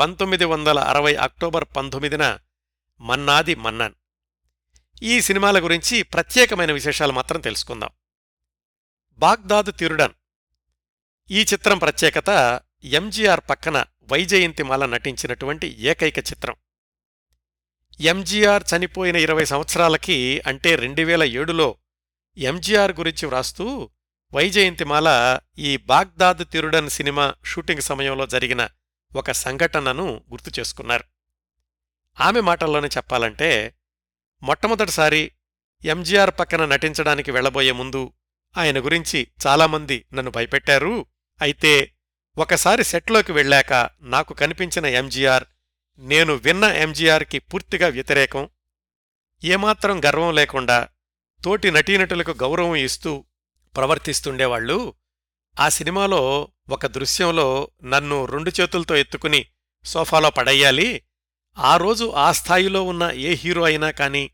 పంతొమ్మిది 0.00 0.44
వందల 0.44 0.78
అరవై 0.78 1.14
అక్టోబర్ 1.14 1.64
పంతొమ్మిదిన 1.76 2.38
మన్నాది 3.00 3.54
మన్నన్. 3.54 3.94
ఈ 5.02 5.20
సినిమాల 5.20 5.64
గురించి 5.64 6.02
ప్రత్యేకమైన 6.02 6.72
విశేషాలు 6.72 7.12
మాత్రం 7.12 7.40
తెలుసుకుందాం. 7.40 7.90
బాగ్దాద్ 9.18 9.78
తిరుడన్. 9.78 10.12
ఈ 11.30 11.40
చిత్రం 11.40 11.78
ప్రత్యేకత 11.78 12.60
ఎంజీఆర్ 12.84 13.40
పక్కన 13.50 13.84
వైజయంతిమాల 14.12 14.86
నటించినటువంటి 14.86 15.66
ఏకైక 15.66 16.18
చిత్రం. 16.18 16.54
ఎంజీఆర్ 18.00 18.62
చనిపోయిన 18.76 19.16
ఇరవై 19.16 19.44
సంవత్సరాలకి 19.44 20.42
అంటే 20.46 20.76
రెండు 20.76 21.02
వేల 21.02 21.22
ఏడులో 21.22 21.76
ఎంజీఆర్ 22.36 22.92
గురించి 22.92 23.26
వ్రాస్తూ 23.26 23.90
వైజయంతిమాల 24.34 25.38
ఈ 25.58 25.76
బాగ్దాద్ 25.76 26.44
తిరుడన్ 26.52 26.90
సినిమా 26.90 27.34
షూటింగ్ 27.44 27.80
సమయంలో 27.80 28.26
జరిగిన 28.26 28.68
ఒక 29.16 29.30
సంఘటనను 29.30 30.24
గుర్తు 30.30 30.60
చేసుకున్నారు. 30.60 31.04
ఆమె 32.20 32.40
మాటల్లోనే 32.40 32.88
చెప్పాలంటే 32.88 33.74
మొట్టమొదటిసారి 34.42 35.32
ఎంజీఆర్ 35.84 36.30
పక్కన 36.40 36.64
నటించడానికి 36.64 37.30
వెళ్ళబోయే 37.30 37.72
ముందు 37.72 38.12
ఆయన 38.58 38.84
గురించి 38.84 39.28
చాలామంది 39.46 40.04
నన్ను 40.14 40.30
భయపెట్టారు. 40.30 41.06
అయితే 41.42 41.92
ఒకసారి 42.38 42.84
సెట్లోకి 42.84 43.32
వెళ్ళాక 43.32 43.90
నాకు 44.00 44.34
కనిపించిన 44.34 44.86
ఎంజీఆర్ 44.86 45.44
నేను 45.98 46.34
విన్న 46.34 46.64
ఎంజీఆర్కి 46.64 47.38
పూర్తిగా 47.38 47.88
వ్యతిరేకం. 47.88 48.48
ఏమాత్రం 49.44 50.04
గర్వం 50.04 50.34
లేకుండా 50.34 50.88
తోటి 51.44 51.70
నటీనటులకు 51.70 52.30
గౌరవం 52.30 52.76
ఇస్తూ 52.76 53.24
ప్రవర్తిస్తుండేవాళ్ళు 53.76 54.94
ఆ 55.60 55.68
సినిమాలో 55.68 56.48
ఒక 56.70 56.86
దృశ్యంలో 56.86 57.70
నన్ను 57.84 58.24
రెండు 58.24 58.52
చేతులతో 58.60 58.96
ఎత్తుకుని 58.96 59.46
సోఫాలో 59.84 60.30
పడయ్యాలి 60.30 61.02
ఆ 61.58 61.76
రోజు 61.76 62.12
ఆ 62.16 62.32
స్థాయిలో 62.32 62.82
ఉన్న 62.82 63.10
ఏ 63.10 63.34
హీరో 63.34 63.62
అయినా 63.62 63.90
కాని 63.90 64.30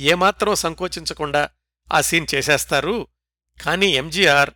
ఏమాత్రం 0.00 0.54
సంకోచించకుండా 0.54 1.48
ఆ 1.92 2.00
సీన్ 2.00 2.26
చేసేస్తారు. 2.34 3.06
కాని 3.62 3.86
ఎంజీఆర్ 3.86 4.50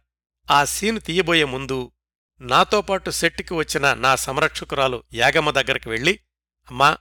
ఆ 0.50 0.64
సీన్ 0.64 1.00
తీయబోయే 1.00 1.44
ముందు 1.44 1.92
నాతో 2.40 2.82
పాటు 2.82 3.10
సెట్కి 3.10 3.54
వచ్చిన 3.54 3.94
నా 3.94 4.16
సంరక్షకురాలు 4.16 5.02
యాగమ్మ 5.14 5.50
దగ్గరికి 5.50 5.88
వెళ్ళి 5.88 6.20
అమ్మా 6.70 6.96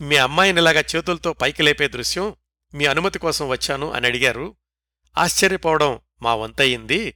మీ 0.00 0.16
అమ్మాయినిలాగా 0.16 0.80
చేతులతో 0.80 1.32
పైకి 1.32 1.62
లేపే 1.62 1.88
దృశ్యం 1.88 2.34
మీ 2.74 2.86
అనుమతి 2.86 3.18
కోసం 3.18 3.48
వచ్చాను 3.48 3.92
అని 3.92 4.06
అడిగారు. 4.06 4.56
ఆశ్చర్యపోవడం 5.18 6.00
మా 6.22 6.34
వంతయింది. 6.34 7.14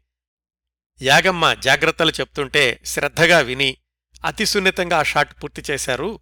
యాగమ్మ 1.03 1.55
జాగ్రత్తలు 1.55 2.11
చెప్తుంటే 2.11 2.81
శ్రద్ధగా 2.85 3.39
విని 3.39 3.77
అతి 4.25 4.47
సున్నితంగా 4.47 4.99
ఆ 4.99 5.03
షాట్ 5.03 5.43
పూర్తి 5.43 5.63
చేశారు. 5.71 6.21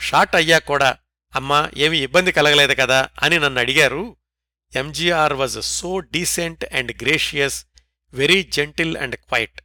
షాట్ 0.00 0.36
అయ్యా 0.36 0.58
కూడా 0.58 0.96
అమ్మా 1.34 1.70
ఏమీ 1.76 1.98
ఇబ్బంది 1.98 2.32
కలగలేదు 2.32 2.74
కదా 2.74 3.08
అని 3.22 3.38
నన్ను 3.38 3.60
అడిగారు. 3.60 4.16
MGR 4.74 5.32
was 5.32 5.62
so 5.62 6.00
decent 6.00 6.64
and 6.74 7.02
gracious 7.02 7.66
very 8.14 8.42
gentle 8.42 8.96
and 8.96 9.16
quiet 9.16 9.62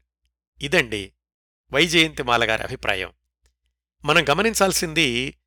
ఇదండి 0.61 1.13
వైజయంతిమాల 1.71 2.49
గారి 2.49 2.63
అభిప్రాయం. 2.63 3.11
మనం 4.05 4.29
గమనించాల్సింది 4.29 5.37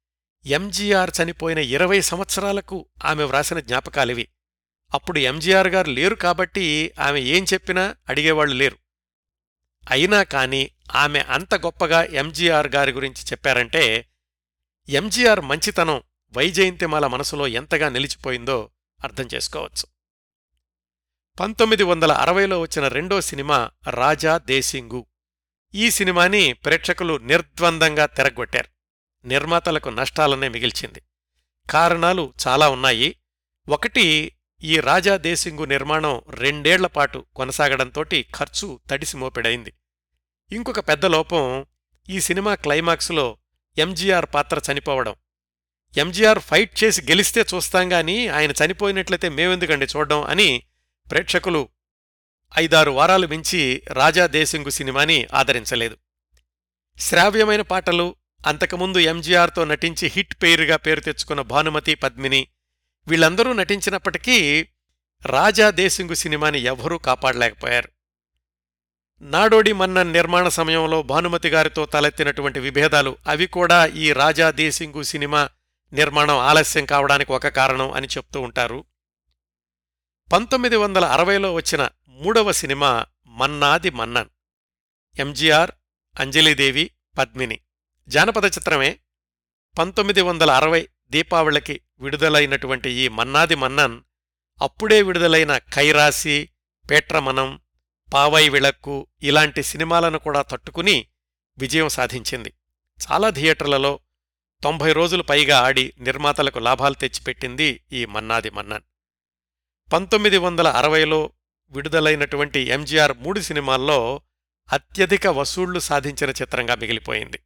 ఎంజీఆర్ 0.47 1.11
చనిపోయిన 1.23 1.59
ఇరవై 1.59 2.01
సంవత్సరాలకు 2.01 2.87
ఆమె 3.05 3.25
వ్రాసిన 3.25 3.61
జ్ఞాపకాలివి. 3.61 4.29
అప్పుడు 4.95 5.19
ఎంజీఆర్ 5.19 5.69
గారు 5.69 5.91
లేరు 5.91 6.15
కాబట్టి 6.15 6.93
ఆమె 7.01 7.21
ఏం 7.21 7.45
చెప్పినా 7.53 7.97
అడిగేవాళ్ళు 8.09 8.55
లేరు. 8.55 8.79
అయినా 9.91 10.23
కాని 10.23 10.71
ఆమె 10.95 11.19
అంత 11.19 11.55
గొప్పగా 11.55 12.05
ఎంజీఆర్ 12.05 12.69
గారి 12.69 12.93
గురించి 12.93 13.25
చెప్పారంటే 13.25 14.07
ఎంజీఆర్ 14.89 15.41
మంచితనం 15.41 16.03
వైజయంతిమాల 16.37 17.07
మనసులో 17.07 17.47
ఎంతగా 17.47 17.89
నిలిచిపోయిందో 17.89 18.71
అర్థం 19.05 19.29
చేసుకోవచ్చు. 19.35 19.87
పంతొమ్మిది 21.41 21.83
వందల 21.83 22.13
అరవైలో 22.13 22.61
వచ్చిన 22.61 22.89
రెండో 22.89 23.21
సినిమా 23.21 23.71
రాజా 23.91 24.39
దేశింగు. 24.39 25.07
ఈ 25.75 25.91
సినిమాని 25.91 26.53
ప్రేక్షకులు 26.53 27.19
నిర్ద్వందంగా 27.19 28.07
తెరగొట్టారు. 28.07 28.69
నిర్మాతలకు 29.27 29.89
నష్టాలనే 29.89 30.49
మిగిల్చింది. 30.49 31.03
కారణాలు 31.71 32.35
చాలా 32.49 32.69
ఉన్నాయి. 32.69 33.17
ఒకటి 33.69 34.37
ఈ 34.63 34.81
రాజా 34.81 35.17
దేశింగు 35.17 35.65
నిర్మాణం 35.65 36.23
రెండేళ్ళపాటు 36.31 37.27
కొనసాగడంతోటి 37.37 38.27
ఖర్చు 38.37 38.81
తడిసి 38.91 39.17
మోపెడైంది. 39.17 39.73
ఇంకొక 40.53 40.81
పెద్ద 40.81 41.07
లోపం 41.07 41.67
ఈ 42.09 42.21
సినిమా 42.21 42.55
క్లైమాక్స్లో 42.55 43.39
ఎంజీఆర్ 43.79 44.27
పాత్ర 44.35 44.73
చనిపోవడం. 44.73 45.15
ఎంజీఆర్ 45.97 46.39
ఫైట్ 46.39 46.85
చేసి 46.85 47.03
గెలిస్తే 47.03 47.45
చూస్తాంగాని 47.55 48.29
ఆయన 48.29 48.51
చనిపోయినట్లయితే 48.51 49.29
మేమెందుకండి 49.29 49.87
చూడడం 49.97 50.23
అని 50.23 50.63
ప్రేక్షకులు 51.11 51.69
ఐదారు 52.59 52.91
వారాలు 52.91 53.27
మించి 53.27 53.83
రాజా 53.93 54.27
దేశింగు 54.27 54.71
సినిమాని 54.71 55.27
ఆదరించలేదు. 55.35 55.97
శ్రావ్యమైన 56.99 57.61
పాటలు 57.61 58.17
అంతకుముందు 58.47 58.99
ఎంజీఆర్తో 58.99 59.65
నటించి 59.65 60.09
హిట్ 60.09 60.35
పేరుగా 60.43 60.77
పేరు 60.77 61.01
తెచ్చుకున్న 61.01 61.41
భానుమతి 61.41 61.95
పద్మిని 61.95 62.47
వీళ్ళందరూ 63.09 63.53
నటించినప్పటికీ 63.53 64.67
రాజా 65.27 65.71
దేశింగు 65.71 66.15
సినిమాని 66.15 66.61
ఎవరూ 66.61 66.99
కాపాడలేకపోయారు. 66.99 67.89
నాడోడి 69.23 69.73
మన్నన్ 69.73 70.13
నిర్మాణ 70.13 70.49
సమయంలో 70.49 71.03
భానుమతి 71.03 71.49
గారితో 71.49 71.87
తలెత్తినటువంటి 71.87 72.61
విభేదాలు 72.61 73.17
అవి 73.27 73.47
కూడా 73.47 73.87
ఈ 73.87 74.13
రాజా 74.13 74.51
దేశింగు 74.51 75.03
సినిమా 75.03 75.49
నిర్మాణం 75.93 76.39
ఆలస్యం 76.39 76.85
కావడానికి 76.85 77.33
ఒక 77.33 77.49
కారణం 77.49 77.91
అని 77.91 78.07
చెప్తూ 78.07 78.41
ఉంటారు. 78.41 78.85
పంతొమ్మిది 80.33 80.77
వందల 80.77 81.05
అరవైలో 81.05 81.55
వచ్చిన 81.55 81.89
మూడవ 82.09 82.53
సినిమా 82.53 83.07
మన్నాది 83.27 83.91
మన్నన్. 83.91 84.29
ఎంజీఆర్ 85.21 85.71
అంజలీదేవి 86.21 86.91
పద్మిని. 87.19 87.61
జానపద 88.09 88.45
చిత్రమే. 88.45 88.99
పంతొమ్మిది 89.79 90.23
వందల 90.23 90.51
అరవై 90.51 90.89
దీపావళికి 91.11 91.81
విడుదలైనటువంటి 91.99 92.91
ఈ 92.91 93.09
మన్నాది 93.09 93.55
మన్నన్ 93.55 94.01
అప్పుడే 94.63 95.03
విడుదలైన 95.03 95.59
కైరాసి 95.59 96.49
పేట్రమనం 96.91 97.61
పావై 98.15 98.49
విళక్కు 98.49 99.07
ఇలాంటి 99.23 99.63
సినిమాలను 99.63 100.19
కూడా 100.19 100.43
తట్టుకుని 100.43 101.07
విజయం 101.59 101.89
సాధించింది. 101.89 102.53
చాలా 103.13 103.31
థియేటర్లలో 103.31 104.01
తొంభై 104.63 104.93
రోజులు 104.93 105.23
పైగా 105.23 105.59
ఆడి 105.59 105.95
నిర్మాతలకు 105.99 106.59
లాభాలు 106.59 106.95
తెచ్చిపెట్టింది 106.95 107.85
ఈ 107.93 108.05
మన్నాది 108.05 108.51
మన్నన్. 108.51 108.83
పంతొమ్మిది 109.93 110.39
వందల 110.39 110.69
అరవైలో 110.69 111.33
విడుదలైనటువంటి 111.71 112.61
ఎంజీఆర్ 112.61 113.19
మూడు 113.19 113.41
సినిమాల్లో 113.41 114.21
అత్యధిక 114.73 115.27
వసూళ్ళు 115.27 115.79
సాధించిన 115.79 116.31
చిత్రంగా 116.31 116.75
మిగిలిపోయింది. 116.75 117.41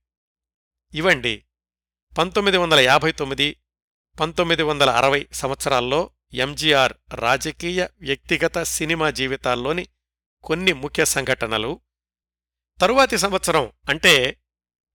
ఇవండి 0.94 1.44
పంతొమ్మిది 2.18 2.56
వందల 2.56 2.78
యాభై 2.78 3.12
తొమ్మిది 3.12 3.56
పంతొమ్మిది 4.20 4.62
వందల 4.62 4.90
అరవై 4.90 5.28
సంవత్సరాల్లో 5.32 6.10
ఎంజీఆర్ 6.32 6.92
రాజకీయ 7.14 7.88
వ్యక్తిగత 8.00 8.62
సినిమా 8.62 9.10
జీవితాల్లోని 9.10 9.88
కొన్ని 10.42 10.72
ముఖ్య 10.72 11.04
సంఘటనలు. 11.04 11.80
తరువాతి 12.80 13.18
సంవత్సరం 13.18 13.72
అంటే 13.88 14.40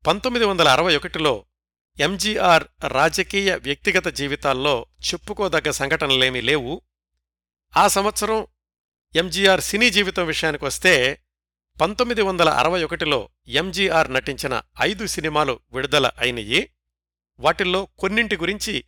పంతొమ్మిది 0.08 0.46
వందల 0.46 0.68
అరవై 0.68 0.96
ఒకటిలో 0.96 1.46
ఎంజీఆర్ 2.00 2.64
రాజకీయ 2.88 3.56
వ్యక్తిగత 3.56 4.08
జీవితాల్లో 4.08 4.86
చెప్పుకోదగ్గ 5.00 5.72
సంఘటనలేమీ 5.72 6.42
లేవు. 6.42 6.82
ఆ 7.78 7.88
సంవత్సరం 7.88 8.48
ఎంజీఆర్ 9.16 9.62
సినీ 9.62 9.90
జీవితం 9.90 10.26
విషయానికొస్తే 10.26 11.24
పంతొమ్మిది 11.82 12.22
వందల 12.22 12.50
అరవై 12.50 12.84
ఒకటిలో 12.84 13.30
ఎంజీఆర్ 13.48 14.14
నటించిన 14.14 14.62
ఐదు 14.82 15.06
సినిమాలు 15.06 15.60
విడుదల 15.72 16.12
అయినయి. 16.20 16.74
వాటిల్లో 17.40 17.86
కొన్నింటి 17.86 18.38
గురించి 18.38 18.84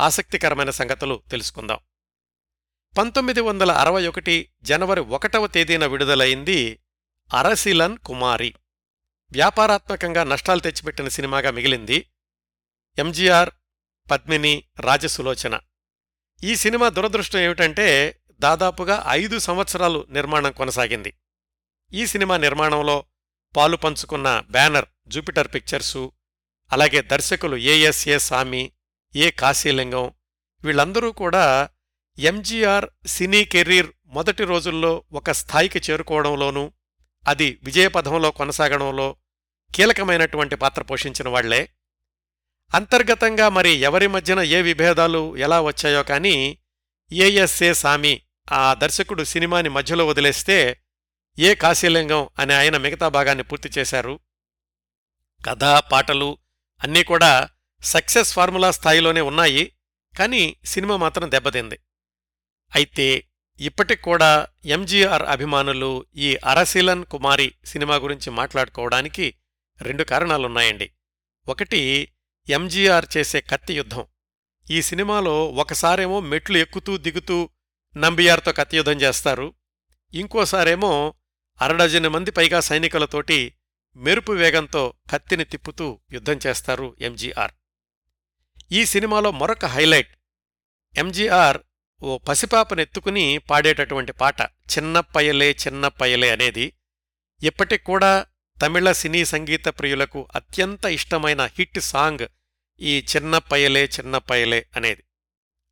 ఆసక్తికరమైన 0.00 0.70
సంగతులు 0.70 1.22
తెలుసుకుందాం. 1.30 1.78
పంతొమ్మిది 2.98 3.40
వందల 3.40 3.72
అరవై 3.72 4.06
ఒకటి 4.06 4.52
జనవరి 4.62 5.00
ఒకటవ 5.00 5.46
తేదీన 5.46 5.86
విడుదలైంది 5.86 6.80
అరసిలన్ 7.34 7.98
కుమారి. 7.98 8.54
వ్యాపారాత్మకంగా 9.32 10.24
నష్టాలు 10.24 10.60
తెచ్చిపెట్టిన 10.60 11.08
సినిమాగా 11.08 11.50
మిగిలింది. 11.50 12.10
ఎంజీఆర్ 12.98 13.50
పద్మిని 14.10 14.64
రాజసులోచన. 14.80 15.60
ఈ 16.44 16.56
సినిమా 16.56 16.88
దురదృష్టం 16.88 17.38
ఏమిటంటే 17.38 18.20
దాదాపుగా 18.40 19.04
ఐదు 19.08 19.38
సంవత్సరాలు 19.38 20.06
నిర్మాణం 20.10 20.52
కొనసాగింది. 20.52 21.12
ఈ 21.92 22.06
సినిమా 22.06 22.36
నిర్మాణంలో 22.36 23.04
పాలు 23.56 23.76
పంచుకున్న 23.76 24.44
బ్యానర్ 24.50 24.86
జూపిటర్ 25.08 25.48
పిక్చర్సు 25.54 26.12
అలాగే 26.72 27.02
దర్శకులు 27.02 27.56
ఏఎస్ఏ 27.56 28.18
సామి 28.18 28.72
ఏ 29.16 29.30
కాశీలింగం 29.30 30.12
వీళ్ళందరూ 30.64 31.12
కూడా 31.12 31.68
ఎంజీఆర్ 32.18 32.86
సినీ 33.06 33.44
కెరీర్ 33.44 33.92
మొదటి 34.06 34.44
రోజుల్లో 34.44 35.04
ఒక 35.12 35.30
స్థాయికి 35.30 35.78
చేరుకోవడంలోనూ 35.78 36.72
అది 37.28 37.58
విజయపథంలో 37.62 38.30
కొనసాగడంలో 38.30 39.16
కీలకమైనటువంటి 39.74 40.56
పాత్ర 40.56 40.82
పోషించిన 40.82 41.28
వాళ్ళే. 41.28 41.68
అంతర్గతంగా 42.74 43.48
మరి 43.48 43.70
ఎవరి 43.70 44.06
మధ్యన 44.06 44.40
ఏ 44.40 44.62
విభేదాలు 44.62 45.36
ఎలా 45.36 45.60
వచ్చాయో 45.60 46.02
కానీ 46.02 46.58
ఏఎస్ఏ 47.12 47.72
సామి 47.72 48.22
ఆ 48.52 48.74
దర్శకుడు 48.74 49.24
సినిమాని 49.24 49.68
మధ్యలో 49.68 50.06
వదిలేస్తే 50.06 50.80
ఏ 51.38 51.54
కాశీలింగం 51.54 52.28
అనే 52.38 52.54
ఆయన 52.54 52.76
మిగతా 52.76 53.08
భాగాన్ని 53.08 53.44
పూర్తి 53.44 53.68
చేశారు. 53.78 54.20
కథ 55.46 55.64
పాటలు 55.64 56.38
అన్నీ 56.84 57.02
కూడా 57.04 57.48
సక్సెస్ 57.82 58.34
ఫార్ములా 58.34 58.70
స్థాయిలోనే 58.70 59.20
ఉన్నాయి 59.20 59.72
కానీ 60.18 60.56
సినిమా 60.64 60.96
మాత్రం 60.96 61.30
దెబ్బతింది. 61.30 61.78
అయితే 62.76 63.24
ఇప్పటికి 63.60 64.02
కూడా 64.02 64.46
ఎంజీఆర్ 64.64 65.22
అభిమానులు 65.22 66.04
ఈ 66.16 66.36
అరశీలన్ 66.36 67.04
కుమారి 67.04 67.54
సినిమా 67.64 67.96
గురించి 67.96 68.30
మాట్లాడుకోవడానికి 68.30 69.34
రెండు 69.82 70.02
కారణాలున్నాయండి. 70.02 70.90
ఒకటి 71.48 72.08
ఎంజీఆర్ 72.48 73.06
చేసే 73.16 73.40
కత్తి 73.40 73.74
యుద్ధం. 73.74 74.06
ఈ 74.70 74.82
సినిమాలో 74.82 75.46
ఒకసారేమో 75.46 76.20
మెట్లు 76.20 76.58
ఎక్కుతూ 76.58 76.96
దిగుతూ 76.96 77.50
నంబియార్తో 77.96 78.52
కత్తి 78.52 78.76
యుద్ధం 78.76 78.92
చేస్తారు. 78.92 79.54
ఇంకోసారేమో 80.14 81.14
అరడజను 81.62 82.08
మంది 82.08 82.30
పైగా 82.30 82.60
సైనికులతోటి 82.60 83.54
మెరుపు 83.96 84.32
వేగంతో 84.32 84.94
కత్తిని 85.10 85.44
తిప్పుతూ 85.44 86.00
యుద్ధం 86.12 86.40
చేస్తారు 86.46 86.96
ఎంజీఆర్. 87.00 87.52
ఈ 88.72 88.84
సినిమాలో 88.84 89.30
మరొక 89.30 89.64
హైలైట్. 89.64 90.16
ఎంజీఆర్ 90.96 91.58
ఓ 92.02 92.18
పసిపాపనెత్తుకుని 92.18 93.38
పాడేటటువంటి 93.38 94.12
పాట 94.12 94.40
చిన్నప్పయలే 94.42 95.50
చిన్నప్పయలే 95.52 96.30
అనేది 96.30 96.72
ఇప్పటికూడా 97.42 98.26
తమిళ 98.62 98.92
సినీ 98.92 99.24
సంగీత 99.24 99.68
ప్రియులకు 99.68 100.28
అత్యంత 100.34 100.84
ఇష్టమైన 100.84 101.42
హిట్ 101.42 101.80
సాంగ్ 101.80 102.26
ఈ 102.80 103.06
చిన్నప్పయలే 103.16 103.84
చిన్నప్పయలే 103.84 104.66
అనేది. 104.76 105.04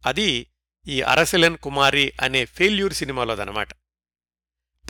అది 0.07 0.51
ఈ 0.89 1.03
అరసిలెన్ 1.03 1.59
కుమారి 1.59 2.13
అనే 2.21 2.45
ఫెయిల్యూర్ 2.45 2.93
సినిమాలోదనమాట. 2.93 3.69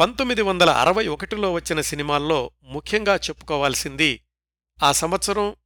పంతొమ్మిది 0.00 0.42
వందల 0.42 0.70
అరవై 0.70 1.06
ఒకటిలో 1.06 1.52
వచ్చిన 1.52 1.80
సినిమాల్లో 1.80 2.50
ముఖ్యంగా 2.62 3.16
చెప్పుకోవాల్సింది 3.16 4.26
ఆ 4.82 4.92
సంవత్సరం 4.92 5.56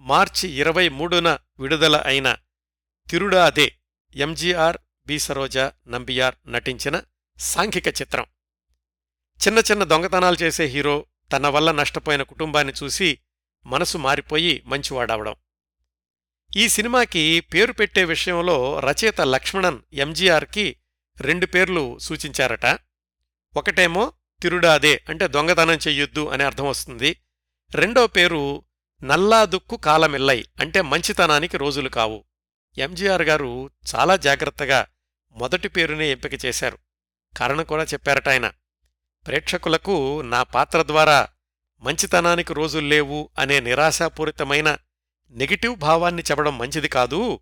మార్చి 0.00 0.48
ఇరవై 0.48 0.88
మూడున 0.88 1.38
విడుదల 1.60 1.96
అయిన 1.96 2.36
తిరుడాదే 3.10 3.78
ఎంజీఆర్ 4.14 4.76
బి 5.06 5.18
సరోజ 5.18 5.58
నంబియార్ 5.88 6.34
నటించిన 6.46 7.02
సాంఘిక 7.38 7.88
చిత్రం. 7.88 8.26
చిన్న 9.46 9.58
చిన్న 9.58 9.84
దొంగతనాలు 9.84 10.36
చేసే 10.36 10.64
హీరో 10.64 11.06
తన 11.32 11.48
వల్ల 11.48 11.72
నష్టపోయిన 11.72 12.22
కుటుంబాన్ని 12.22 12.72
చూసి 12.82 13.18
మనసు 13.66 13.98
మారిపోయి 13.98 14.62
మంచివాడవడం. 14.66 15.34
ఈ 16.56 16.68
సినిమాకి 16.68 17.40
పేరు 17.40 17.72
పెట్టే 17.72 18.04
విషయంలో 18.04 18.80
రచయిత 18.80 19.20
లక్ష్మణన్ 19.20 19.78
ఎంజీఆర్కి 19.92 20.76
రెండు 21.20 21.46
పేర్లు 21.46 21.98
సూచించారట. 21.98 22.66
ఒకటేమో 23.56 24.12
తిరుడాదే 24.42 25.04
అంటే 25.08 25.28
దొంగతనం 25.28 25.74
చెయ్యొద్దు 25.74 26.28
అనే 26.28 26.44
అర్థం 26.44 26.68
వస్తుంది. 26.68 27.20
రెండో 27.74 28.06
పేరు 28.06 28.64
నల్లాదుక్కు 29.02 29.76
కాలమిల్లై 29.76 30.44
అంటే 30.60 30.80
మంచితనానికి 30.80 31.56
రోజులు 31.56 31.88
కావు. 31.88 32.24
ఎంజీఆర్ 32.78 33.22
గారు 33.22 33.70
చాలా 33.94 34.16
జాగ్రత్తగా 34.16 34.86
మొదటి 35.30 35.68
పేరునే 35.68 36.10
ఎంపిక 36.10 36.44
చేశారు. 36.44 36.78
కారణం 37.36 37.64
కూడా 37.64 37.84
చెప్పారట 37.84 38.28
ఆయన. 38.28 38.52
ప్రేక్షకులకు 39.26 40.22
నా 40.22 40.42
పాత్ర 40.42 40.82
ద్వారా 40.82 41.28
మంచితనానికి 41.80 42.54
రోజుల్లేవు 42.54 43.30
అనే 43.38 43.60
నిరాశాపూరితమైన 43.60 44.76
నెగిటివ్ 45.30 45.76
భావాన్ని 45.76 46.22
చెప్పడం 46.22 46.58
మంచిది 46.58 46.88
కాదు. 46.88 47.40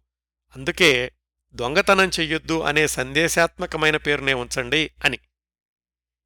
అందుకే 0.56 1.12
దొంగతనం 1.52 2.10
చెయ్యొద్దు 2.20 2.60
అనే 2.60 2.86
సందేశాత్మకమైన 2.86 3.96
పేరునే 3.96 4.34
ఉంచండి 4.34 4.90
అని. 5.04 5.18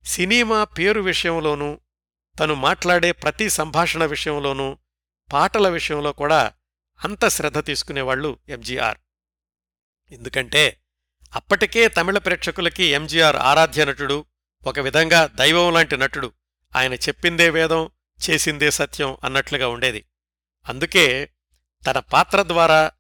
సినిమా 0.05 0.65
పేరు 0.65 1.01
విషయంలోనూ 1.01 1.81
తను 2.41 2.55
మాట్లాడే 2.55 3.13
ప్రతి 3.13 3.49
సంభాషణ 3.49 4.05
విషయంలోనూ 4.05 4.79
పాటల 5.33 5.69
విషయంలో 5.69 6.13
కూడా 6.13 6.53
అంత 7.05 7.29
శ్రద్ధ 7.29 7.67
తీసుకునేవాళ్ళు 7.67 8.39
ఎంజీఆర్. 8.49 8.99
ఎందుకంటే 10.13 10.81
అప్పటికే 11.35 11.89
తమిళ 11.89 12.19
ప్రేక్షకులకి 12.19 12.85
ఎంజీఆర్ 12.85 13.37
ఆరాధ్య 13.37 13.85
నటుడు 13.85 14.25
ఒక 14.67 14.79
విధంగా 14.79 15.27
దైవం 15.27 15.73
లాంటి 15.73 15.97
నటుడు. 15.97 16.33
ఆయన 16.77 16.95
చెప్పిందే 16.95 17.51
వేదం 17.51 17.91
చేసిందే 18.31 18.71
సత్యం 18.71 19.17
అన్నట్లుగా 19.25 19.69
ఉండేది. 19.69 20.05
అందుకే 20.69 21.33
తన 21.87 21.99
పాత్ర 21.99 22.43
ద్వారా 22.43 22.91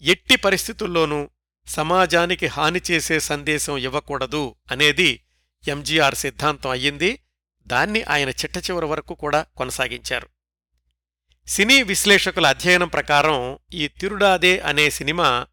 ఎట్టి 0.00 0.36
పరిస్థితుల్లోనూ 0.36 1.30
సమాజానికి 1.66 2.46
హాని 2.46 2.80
చేసే 2.90 3.20
సందేశం 3.20 3.78
ఇవ్వకూడదు 3.78 4.54
అనేది 4.70 5.24
ఎంజీఆర్ 5.68 6.14
సిద్ధాంతం 6.14 6.70
అయ్యింది. 6.70 7.22
దాన్ని 7.66 8.02
ఆయన 8.02 8.28
చిట్టచివరి 8.28 8.86
వరకు 8.86 9.14
కూడా 9.14 9.46
కొనసాగించారు. 9.56 10.28
సినీ 11.46 11.82
విశ్లేషకుల 11.82 12.46
అధ్యయనం 12.46 12.88
ప్రకారం 12.88 13.58
ఈ 13.72 13.88
తిరుడాదే 13.88 14.60
అనే 14.60 14.90
సినిమా 14.90 15.46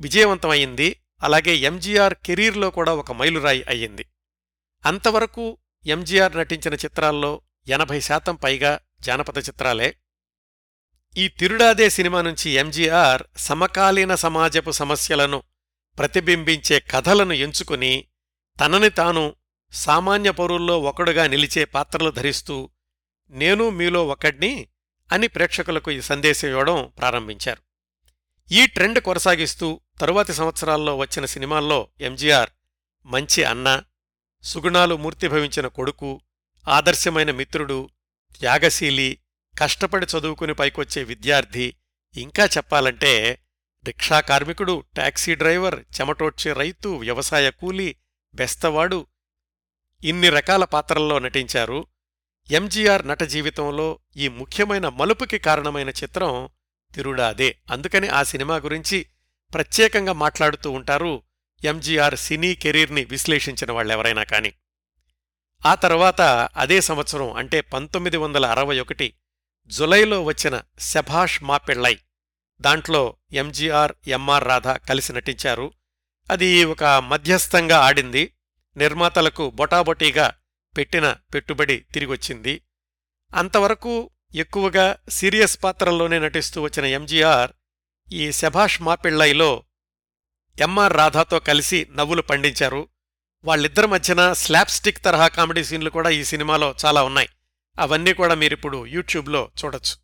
విజయవంతమైంది 0.00 1.00
అలాగే 1.22 1.56
ఎంజీఆర్ 1.56 2.14
కెరీర్లో 2.14 2.70
కూడా 2.70 2.94
ఒక 2.94 3.12
మైలురాయి 3.12 3.64
అయ్యింది. 3.68 4.06
అంతవరకు 4.86 5.58
ఎంజీఆర్ 5.86 6.36
నటించిన 6.36 6.74
చిత్రాల్లో 6.74 7.40
ఎనభై 7.68 8.00
శాతం 8.00 8.34
పైగా 8.34 8.80
జానపద 9.00 9.38
చిత్రాలే. 9.38 9.96
ఈ 11.16 11.28
తిరుడాదే 11.28 11.90
సినిమా 11.90 12.22
నుంచి 12.22 12.50
ఎంజీఆర్ 12.50 13.22
సమకాలీన 13.36 14.14
సమాజపు 14.14 14.70
సమస్యలను 14.70 15.42
ప్రతిబింబించే 15.98 16.80
కథలను 16.80 17.32
ఎంచుకుని 17.32 18.06
తనని 18.60 18.90
తాను 18.90 19.36
సామాన్య 19.72 20.30
పౌరుల్లో 20.30 20.80
ఒకడుగా 20.80 21.26
నిలిచే 21.26 21.64
పాత్రలు 21.64 22.10
ధరిస్తూ 22.10 22.70
నేను 23.30 23.70
మీలో 23.70 24.06
ఒకడ్ని 24.06 24.68
అని 25.12 25.28
ప్రేక్షకులకు 25.28 25.90
ఈ 25.90 26.00
సందేశం 26.00 26.48
ఇవ్వడం 26.48 26.92
ప్రారంభించారు. 26.98 27.62
ఈ 28.52 28.66
ట్రెండ్ 28.66 29.00
కొనసాగిస్తూ 29.00 29.80
తరువాతి 30.00 30.32
సంవత్సరాల్లో 30.32 30.96
వచ్చిన 30.96 31.24
సినిమాల్లో 31.24 31.88
ఎంజీఆర్ 32.00 32.50
మంచి 33.06 33.44
అన్న 33.44 33.82
సుగుణాలు 34.42 34.96
మూర్తిభవించిన 34.96 35.66
కొడుకు 35.66 36.20
ఆదర్శమైన 36.68 37.30
మిత్రుడు 37.30 37.90
త్యాగశీలి 38.40 39.18
కష్టపడి 39.58 40.06
చదువుకుని 40.06 40.54
పైకొచ్చే 40.54 41.02
విద్యార్థి 41.02 41.74
ఇంకా 42.16 42.44
చెప్పాలంటే 42.44 43.38
రిక్షా 43.84 44.20
కార్మికుడు 44.20 44.84
టాక్సీ 44.96 45.34
డ్రైవర్ 45.34 45.80
చెమటోడ్చే 45.80 46.52
రైతు 46.52 46.88
వ్యవసాయ 46.88 47.50
కూలీ 47.50 47.96
బెస్తవాడు 48.34 49.06
ఇన్ని 50.04 50.28
రకాల 50.28 50.64
పాత్రల్లో 50.64 51.18
నటించారు. 51.18 51.86
ఎంజీఆర్ 52.50 53.08
నట 53.08 53.22
జీవితంలో 53.22 53.98
ఈ 54.16 54.28
ముఖ్యమైన 54.28 54.88
మలుపుకి 54.88 55.38
కారణమైన 55.38 55.88
చిత్రం 55.88 56.48
తిరుడాదే. 56.94 57.58
అందుకని 57.70 58.08
ఆ 58.08 58.22
సినిమా 58.22 58.56
గురించి 58.56 59.06
ప్రత్యేకంగా 59.54 60.12
మాట్లాడుతూ 60.12 60.70
ఉంటారు 60.70 61.22
ఎంజీఆర్ 61.64 62.16
సినీ 62.16 62.54
కెరీర్ని 62.54 63.04
విశ్లేషించిన 63.04 63.72
వాళ్ళెవరైనా 63.72 64.22
కాని. 64.22 64.52
ఆ 65.66 65.74
తర్వాత 65.74 66.20
అదే 66.56 66.80
సంవత్సరం 66.80 67.32
అంటే 67.32 67.60
పంతొమ్మిది 67.60 68.16
వందల 68.16 68.46
అరవై 68.46 68.80
ఒకటి 68.80 69.14
జులైలో 69.68 70.24
వచ్చిన 70.24 70.60
శభాష్ 70.78 71.42
మా 71.42 71.58
దాంట్లో 72.60 73.16
ఎంజీఆర్ 73.32 73.92
ఎంఆర్ 74.06 74.44
రాధ 74.44 74.68
కలిసి 74.68 75.12
నటించారు. 75.12 75.72
అది 76.30 76.64
ఒక 76.64 76.84
మధ్యస్థంగా 76.84 77.78
ఆడింది. 77.78 78.34
నిర్మాతలకు 78.76 79.50
బొటాబొటీగా 79.50 80.34
పెట్టిన 80.76 81.16
పెట్టుబడి 81.34 81.76
తిరిగొచ్చింది. 81.76 82.62
అంతవరకు 83.34 84.10
ఎక్కువగా 84.34 84.96
సీరియస్ 85.08 85.64
పాత్రల్లోనే 85.64 86.18
నటిస్తూ 86.18 86.62
వచ్చిన 86.62 86.86
ఎంజీఆర్ 86.86 87.50
ఈ 88.12 88.32
శభాష్ 88.32 88.82
మాపిళ్ళైలో 88.82 89.64
ఎంఆర్ 90.60 90.92
రాధాతో 90.92 91.38
కలిసి 91.38 91.86
నవ్వులు 91.94 92.22
పండించారు. 92.22 92.88
వాళ్ళిద్దరి 93.44 93.86
మధ్యన 93.86 94.32
స్లాప్స్టిక్ 94.32 95.04
తరహా 95.04 95.28
కామెడీ 95.28 95.64
సీన్లు 95.64 95.90
కూడా 95.90 96.10
ఈ 96.10 96.24
సినిమాలో 96.24 96.74
చాలా 96.84 97.02
ఉన్నాయి. 97.02 97.28
అవన్నీ 97.78 98.12
కూడా 98.12 98.34
మీరిప్పుడు 98.34 98.86
యూట్యూబ్లో 98.86 99.50
చూడొచ్చు. 99.64 99.96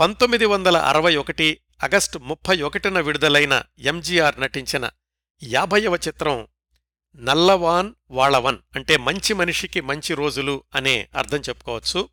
పంతొమ్మిది 0.00 0.44
వందల 0.44 0.76
అరవై 0.76 1.16
ఒకటి 1.16 1.60
ఆగస్టు 1.84 2.18
ముప్పై 2.18 2.62
ఒకటిన 2.62 3.00
విడుదలైన 3.00 3.62
ఎంజీఆర్ 3.78 4.40
నటించిన 4.40 4.90
యాభైవ 5.42 5.96
చిత్రం 5.96 6.46
నల్లవాన్ 7.16 7.94
వాళవన్ 8.10 8.58
అంటే 8.76 8.96
మంచి 8.96 9.34
మనిషికి 9.34 9.80
మంచి 9.80 10.14
రోజులు 10.14 10.64
అనే 10.74 11.08
అర్థం 11.16 11.38
చెప్పుకోవచ్చు. 11.38 12.08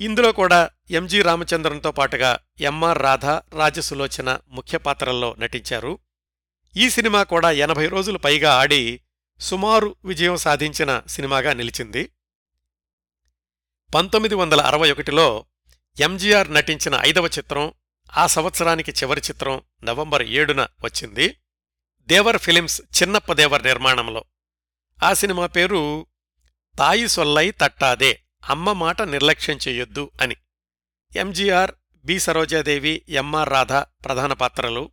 ఇందులో 0.00 0.32
కూడా 0.32 0.70
ఎంజి 0.90 1.22
రామచంద్రన్తో 1.22 1.92
పాటుగా 1.92 2.38
ఎంఆర్ 2.60 2.98
రాధ 2.98 3.26
రాజసులోచన 3.26 4.38
ముఖ్య 4.48 4.78
పాత్రల్లో 4.78 5.36
నటించారు. 5.38 5.98
ఈ 6.76 6.90
సినిమా 6.90 7.22
కూడా 7.22 7.50
ఎనభై 7.50 7.88
రోజులు 7.88 8.18
పైగా 8.18 8.54
ఆడి 8.54 9.00
సుమారు 9.40 9.96
విజయం 10.04 10.36
సాధించిన 10.36 11.02
సినిమాగా 11.06 11.52
నిలిచింది. 11.52 12.12
పంతొమ్మిది 13.94 14.34
వందల 14.34 14.60
అరవై 14.60 14.90
ఒకటిలో 14.90 15.44
ఎంజీఆర్ 16.00 16.54
నటించిన 16.54 17.00
ఐదవ 17.00 17.26
చిత్రం 17.26 17.72
ఆ 18.16 18.26
సంవత్సరానికి 18.26 18.90
చివరి 18.90 19.20
చిత్రం 19.20 19.62
నవంబర్ 19.84 20.22
ఏడున 20.22 20.60
వచ్చింది. 20.60 21.36
దేవర్ 22.00 22.38
ఫిలిమ్స్ 22.38 22.82
చిన్నప్ప 23.02 23.32
దేవర్ 23.32 23.62
నిర్మాణంలో. 23.62 24.24
ఆ 25.02 25.14
సినిమా 25.14 25.46
పేరు 25.46 26.06
తాయి 26.78 27.08
సొల్లై 27.08 27.50
తట్టాదే 27.50 28.22
అమ్మ 28.48 28.72
మాట 28.72 29.02
నిర్లక్ష్యం 29.02 29.58
చెయ్యొద్దు 29.68 30.10
అని. 30.20 30.36
MGR 31.16 31.70
B 32.04 32.18
Saroja Devi 32.18 33.04
M R 33.08 33.48
Radha 33.48 33.72
ప్రధాన 33.72 34.32
పాత్రలు. 34.32 34.90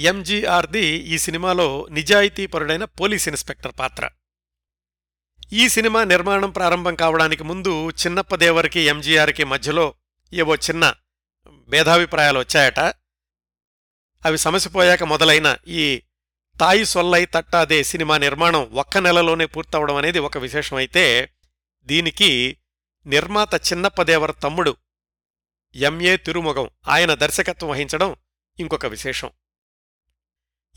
ఎంజీఆర్ది 0.00 0.86
ఈ 0.86 1.18
సినిమాలో 1.18 1.86
నిజాయితీపరుడైన 1.90 2.84
పోలీస్ 2.84 3.28
ఇన్స్పెక్టర్ 3.28 3.72
పాత్ర. 3.78 4.10
ఈ 5.56 5.68
సినిమా 5.68 6.04
నిర్మాణం 6.04 6.50
ప్రారంభం 6.50 6.94
కావడానికి 6.94 7.42
ముందు 7.42 7.90
చిన్నప్పదేవరికి 7.90 8.80
ఎంజీఆర్కి 8.80 9.44
మధ్యలో 9.44 9.94
ఏవో 10.32 10.54
చిన్న 10.54 10.94
భేదాభిప్రాయాలు 11.68 12.38
వచ్చాయట. 12.38 12.80
అవి 14.26 14.38
సమసిపోయాక 14.38 15.02
మొదలైన 15.02 15.56
ఈ 15.68 16.02
తాయి 16.60 16.84
సొల్లై 16.84 17.24
తట్టాదే 17.24 17.84
సినిమా 17.84 18.18
నిర్మాణం 18.18 18.62
ఒక్క 18.72 18.98
నెలలోనే 18.98 19.46
పూర్తవడం 19.46 19.96
అనేది 19.96 20.18
ఒక 20.18 20.38
విశేషం. 20.38 20.76
అయితే 20.76 21.34
దీనికి 21.86 22.58
నిర్మాత 23.06 23.54
చిన్నప్పదేవర్ 23.54 24.34
తమ్ముడు 24.42 24.76
ఎంఏ 25.74 26.16
తిరుముగం 26.16 26.70
ఆయన 26.88 27.14
దర్శకత్వం 27.14 27.70
వహించడం 27.70 28.16
ఇంకొక 28.58 28.86
విశేషం. 28.86 29.30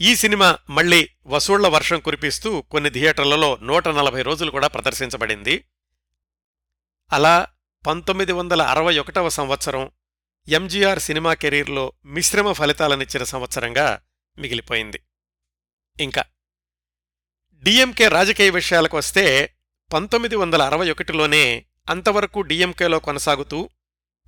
ఈ 0.02 0.16
సినిమా 0.16 0.58
మళ్ళీ 0.70 1.10
వసూళ్ళ 1.26 1.68
వర్షం 1.68 2.00
కురిపిస్తూ 2.00 2.62
కొన్ని 2.62 2.90
థియేటర్లలో 2.90 3.58
నూట 3.62 3.88
నలభై 3.88 4.22
రోజులు 4.22 4.52
కూడా 4.52 4.68
ప్రదర్శించబడింది. 4.68 5.64
అలా 7.12 7.48
పంతొమ్మిది 7.88 8.32
వందల 8.32 8.62
అరవై 8.62 8.98
ఒకటవ 8.98 9.30
సంవత్సరం 9.30 9.92
ఎంజీఆర్ 10.48 11.00
సినిమా 11.00 11.34
కెరీర్లో 11.34 11.94
మిశ్రమ 12.06 12.52
ఫలితాలనిచ్చిన 12.52 13.24
సంవత్సరంగా 13.24 14.00
మిగిలిపోయింది. 14.40 15.00
ఇంకా 16.00 16.24
డిఎంకే 17.64 18.08
రాజకీయ 18.08 18.50
విషయాలకు 18.50 18.98
వస్తే 18.98 19.56
పంతొమ్మిది 19.94 20.36
వందల 20.36 20.62
అరవై 20.62 20.92
ఒకటిలోనే 20.92 21.66
అంతవరకు 21.90 22.42
డిఎంకేలో 22.42 23.00
కొనసాగుతూ 23.00 23.70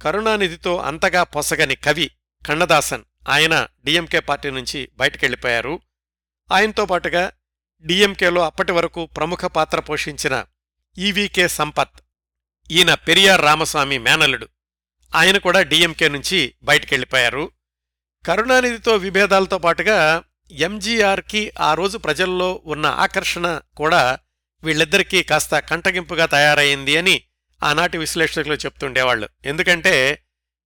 కరుణానిధితో 0.02 0.78
అంతగా 0.78 1.24
పొసగని 1.24 1.76
కవి 1.76 2.12
కన్నదాసన్ 2.48 3.04
ఆయన 3.30 3.56
డిఎంకే 3.86 4.20
పార్టీ 4.20 4.50
నుంచి 4.50 4.80
బయటకెళ్ళిపోయారు 5.00 5.74
ఆయనతో 6.50 6.84
పాటుగా 6.86 7.24
డిఎంకేలో 7.86 8.42
అప్పటి 8.42 8.72
వరకు 8.72 9.02
ప్రముఖ 9.18 9.46
పాత్ర 9.56 9.80
పోషించిన 9.80 10.36
ఈవీకే 10.98 11.46
సంపత్ 11.58 11.98
ఈయన 12.70 12.92
పెరియార్ 13.08 13.44
రామస్వామి 13.44 13.98
మేనల్లుడు 14.00 14.48
ఆయన 15.13 15.38
కూడా 15.38 15.62
డిఎంకే 15.63 16.08
నుంచి 16.08 16.39
బయటకెళ్ళిపోయారు 16.63 17.46
కరుణానిధితో 18.26 18.94
విభేదాలతో 18.98 19.58
పాటుగా 19.58 20.00
ఎంజీఆర్కి 20.60 21.42
ఆ 21.60 21.70
రోజు 21.74 21.98
ప్రజల్లో 21.98 22.50
ఉన్న 22.65 22.86
ఆకర్షణ 23.00 23.48
కూడా 23.74 24.02
వీళ్ళిద్దరికీ 24.63 25.20
కాస్త 25.24 25.60
కంటగింపుగా 25.70 26.26
తయారైంది 26.26 26.94
అని 26.98 27.15
ఆనాటి 27.62 27.98
విశ్లేషకులు 27.98 28.58
చెప్తుండేవాళ్ళు 28.65 29.28
ఎందుకంటే 29.46 29.94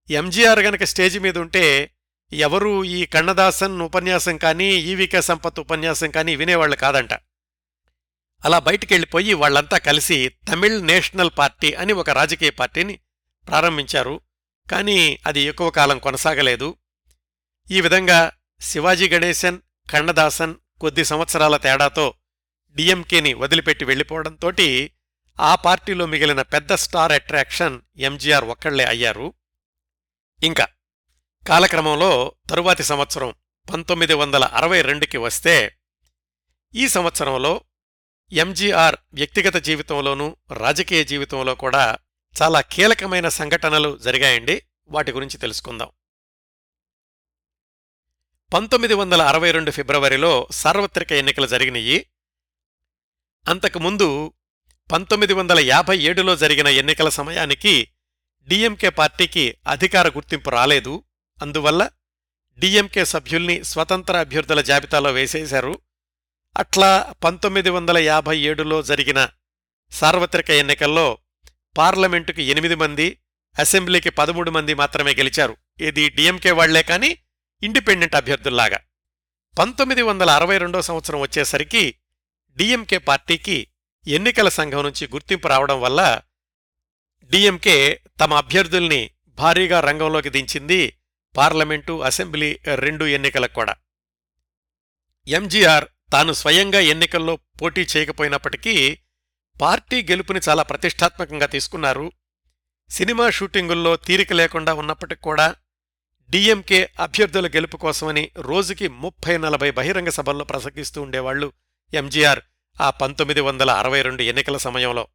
ఎంజీఆర్ 0.09 0.59
గనక 0.59 0.83
స్టేజి 0.83 1.19
మీద 1.19 1.37
ఉంటే 1.37 1.65
ఎవరూ 2.33 2.83
ఈ 2.83 3.05
కన్నదాసన్ 3.05 3.81
ఉపన్యాసం 3.81 4.37
కానీ 4.37 4.65
ఈవికే 4.65 5.21
సంపత్ 5.21 5.59
ఉపన్యాసం 5.59 6.11
కానీ 6.11 6.35
వినేవాళ్ళు 6.35 6.75
కాదంట. 6.75 7.13
అలా 8.45 8.59
బయటికెళ్ళిపోయి 8.59 9.33
వాళ్ళంతా 9.33 9.77
కలిసి 9.77 10.29
తమిళ్ 10.29 10.87
నేషనల్ 10.87 11.31
పార్టీ 11.37 11.73
అని 11.73 11.93
ఒక 11.93 12.09
రాజకీయ 12.09 12.49
పార్టీని 12.49 12.99
ప్రారంభించారు. 13.47 14.21
కానీ 14.71 15.19
అది 15.25 15.41
ఎక్కువ 15.41 15.69
కాలం 15.69 15.99
కొనసాగలేదు. 15.99 16.75
ఈ 17.71 17.81
విధంగా 17.81 18.31
శివాజీ 18.61 19.09
గణేశన్ 19.09 19.59
కన్నదాసన్ 19.89 20.55
కొద్ది 20.81 21.05
సంవత్సరాల 21.05 21.57
తేడాతో 21.57 22.13
డిఎంకేని 22.75 23.33
వదిలిపెట్టి 23.33 23.85
వెళ్ళిపోవడంతోటి 23.85 24.91
ఆ 25.39 25.55
పార్టీలో 25.55 26.05
మిగిలిన 26.05 26.41
పెద్ద 26.41 26.73
స్టార్ 26.73 27.11
అట్రాక్షన్ 27.11 27.81
ఎంజీఆర్ 27.97 28.45
ఒక్కళ్ళే 28.45 28.83
అయ్యారు. 28.83 29.33
ఇంకా 30.43 30.67
కాలక్రమంలో 31.47 32.35
తరువాతి 32.49 32.83
సంవత్సరం 32.83 33.33
పంతొమ్మిది 33.71 34.13
వందల 34.13 34.43
అరవై 34.43 34.81
రెండుకి 34.81 35.17
వస్తే 35.17 35.77
ఈ 36.75 36.87
సంవత్సరంలో 36.87 37.61
ఎంజీఆర్ 38.31 38.95
వ్యక్తిగత 39.13 39.55
జీవితంలోనూ 39.55 40.37
రాజకీయ 40.53 41.03
జీవితంలో 41.03 41.55
కూడా 41.55 41.97
చాలా 42.41 42.61
కీలకమైన 42.61 43.29
సంఘటనలు 43.29 43.97
జరిగాయండి. 43.97 44.61
వాటి 44.87 45.11
గురించి 45.11 45.37
తెలుసుకుందాం. 45.37 45.89
పంతొమ్మిది 48.53 48.93
వందల 48.93 49.21
అరవై 49.21 49.51
రెండు 49.51 49.71
ఫిబ్రవరిలో 49.71 50.47
సార్వత్రిక 50.51 51.11
ఎన్నికలు 51.11 51.47
జరిగినాయి. 51.47 52.05
అంతకుముందు 53.47 54.33
పంతొమ్మిది 54.91 55.33
వందల 55.33 55.59
యాభై 55.59 55.97
ఏడులో 55.99 56.35
జరిగిన 56.35 56.67
ఎన్నికల 56.67 57.09
సమయానికి 57.09 57.87
డిఎంకే 58.47 58.89
పార్టీకి 58.89 59.57
అధికార 59.67 60.07
గుర్తింపు 60.07 60.49
రాలేదు. 60.49 61.03
అందువల్ల 61.43 61.89
డిఎంకే 62.59 63.05
సభ్యుల్ని 63.05 63.63
స్వతంత్ర 63.63 64.15
అభ్యర్థుల 64.17 64.61
జాబితాలో 64.61 65.11
వేసేశారు. 65.11 65.73
అట్లా 66.57 67.13
పంతొమ్మిది 67.23 67.69
వందల 67.69 67.97
యాభై 67.97 68.35
ఏడులో 68.49 68.77
జరిగిన 68.81 69.19
సార్వత్రిక 69.91 70.49
ఎన్నికల్లో 70.49 71.17
పార్లమెంటుకి 71.77 72.43
ఎనిమిది 72.43 72.75
మంది 72.75 73.07
అసెంబ్లీకి 73.59 74.09
పదమూడు 74.09 74.51
మంది 74.51 74.73
మాత్రమే 74.73 75.11
గెలిచారు. 75.11 75.57
ఇది 75.79 76.09
డిఎంకే 76.09 76.51
వాళ్ళే 76.51 76.83
కాని 76.83 77.17
ఇండిపెండెంట్ 77.63 78.15
అభ్యర్థుల్లాగా. 78.15 78.79
పంతొమ్మిది 79.59 80.01
వందల 80.01 80.29
అరవై 80.29 80.57
రెండో 80.57 80.81
సంవత్సరం 80.81 81.19
వచ్చేసరికి 81.21 81.83
డిఎంకే 82.57 82.97
పార్టీకి 82.97 83.67
ఎన్నికల 84.07 84.49
సంఘం 84.49 84.81
నుంచి 84.83 85.07
గుర్తింపు 85.07 85.47
రావడం 85.47 85.81
వల్ల 85.81 86.21
డిఎంకే 87.31 88.01
తమ 88.19 88.33
అభ్యర్థుల్ని 88.33 89.01
భారీగా 89.37 89.79
రంగంలోకి 89.79 90.29
దించింది 90.29 90.81
పార్లమెంటు 91.37 92.01
అసెంబ్లీ 92.01 92.59
రెండు 92.75 93.05
ఎన్నికలకు 93.05 93.53
కూడా. 93.53 93.75
ఎంజీఆర్ 95.27 95.85
తాను 96.11 96.33
స్వయంగా 96.33 96.79
ఎన్నికల్లో 96.79 97.35
పోటీ 97.35 97.87
చేయకపోయినప్పటికీ 97.97 98.97
పార్టీ 99.61 100.03
గెలుపుని 100.03 100.39
చాలా 100.49 100.63
ప్రతిష్టాత్మకంగా 100.63 101.45
తీసుకున్నారు. 101.45 102.11
సినిమా 102.89 103.29
షూటింగుల్లో 103.29 103.95
తీరిక 103.97 104.33
లేకుండా 104.33 104.73
ఉన్నప్పటికి 104.73 105.21
కూడా 105.21 105.55
డిఎంకే 106.29 106.89
అభ్యర్థుల 106.99 107.47
గెలుపు 107.47 107.77
కోసమని 107.77 108.31
రోజుకి 108.37 108.87
ముప్పై 108.87 109.37
నలభై 109.37 109.71
బహిరంగ 109.71 110.09
సభల్లో 110.09 110.45
ప్రసంగిస్తూ 110.45 111.01
ఉండేవాళ్ళు 111.01 111.53
ఎంజీఆర్ 111.93 112.39
ఆ 112.81 112.89
పంతొమ్మిది 112.89 113.41
వందల 113.41 113.71
అరవై 113.71 114.01
రెండు 114.01 114.21
ఎన్నికల 114.21 114.57
సమయంలో. 114.57 115.07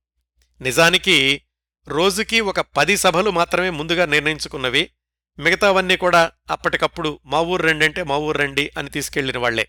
నిజానికి 0.60 1.42
రోజుకి 1.88 2.40
ఒక 2.40 2.60
పది 2.60 2.96
సభలు 2.96 3.30
మాత్రమే 3.30 3.70
ముందుగా 3.70 4.06
నిర్ణయించుకున్నవి. 4.06 4.90
మిగతావన్నీ 5.38 5.96
కూడా 5.96 6.32
అప్పటికప్పుడు 6.50 7.20
మా 7.24 7.40
ఊరు 7.40 7.62
రెండంటే 7.62 8.02
మా 8.02 8.16
ఊరు 8.16 8.38
రండి 8.38 8.70
అని 8.78 8.90
తీసుకెళ్ళిన 8.90 9.38
వాళ్ళే 9.38 9.68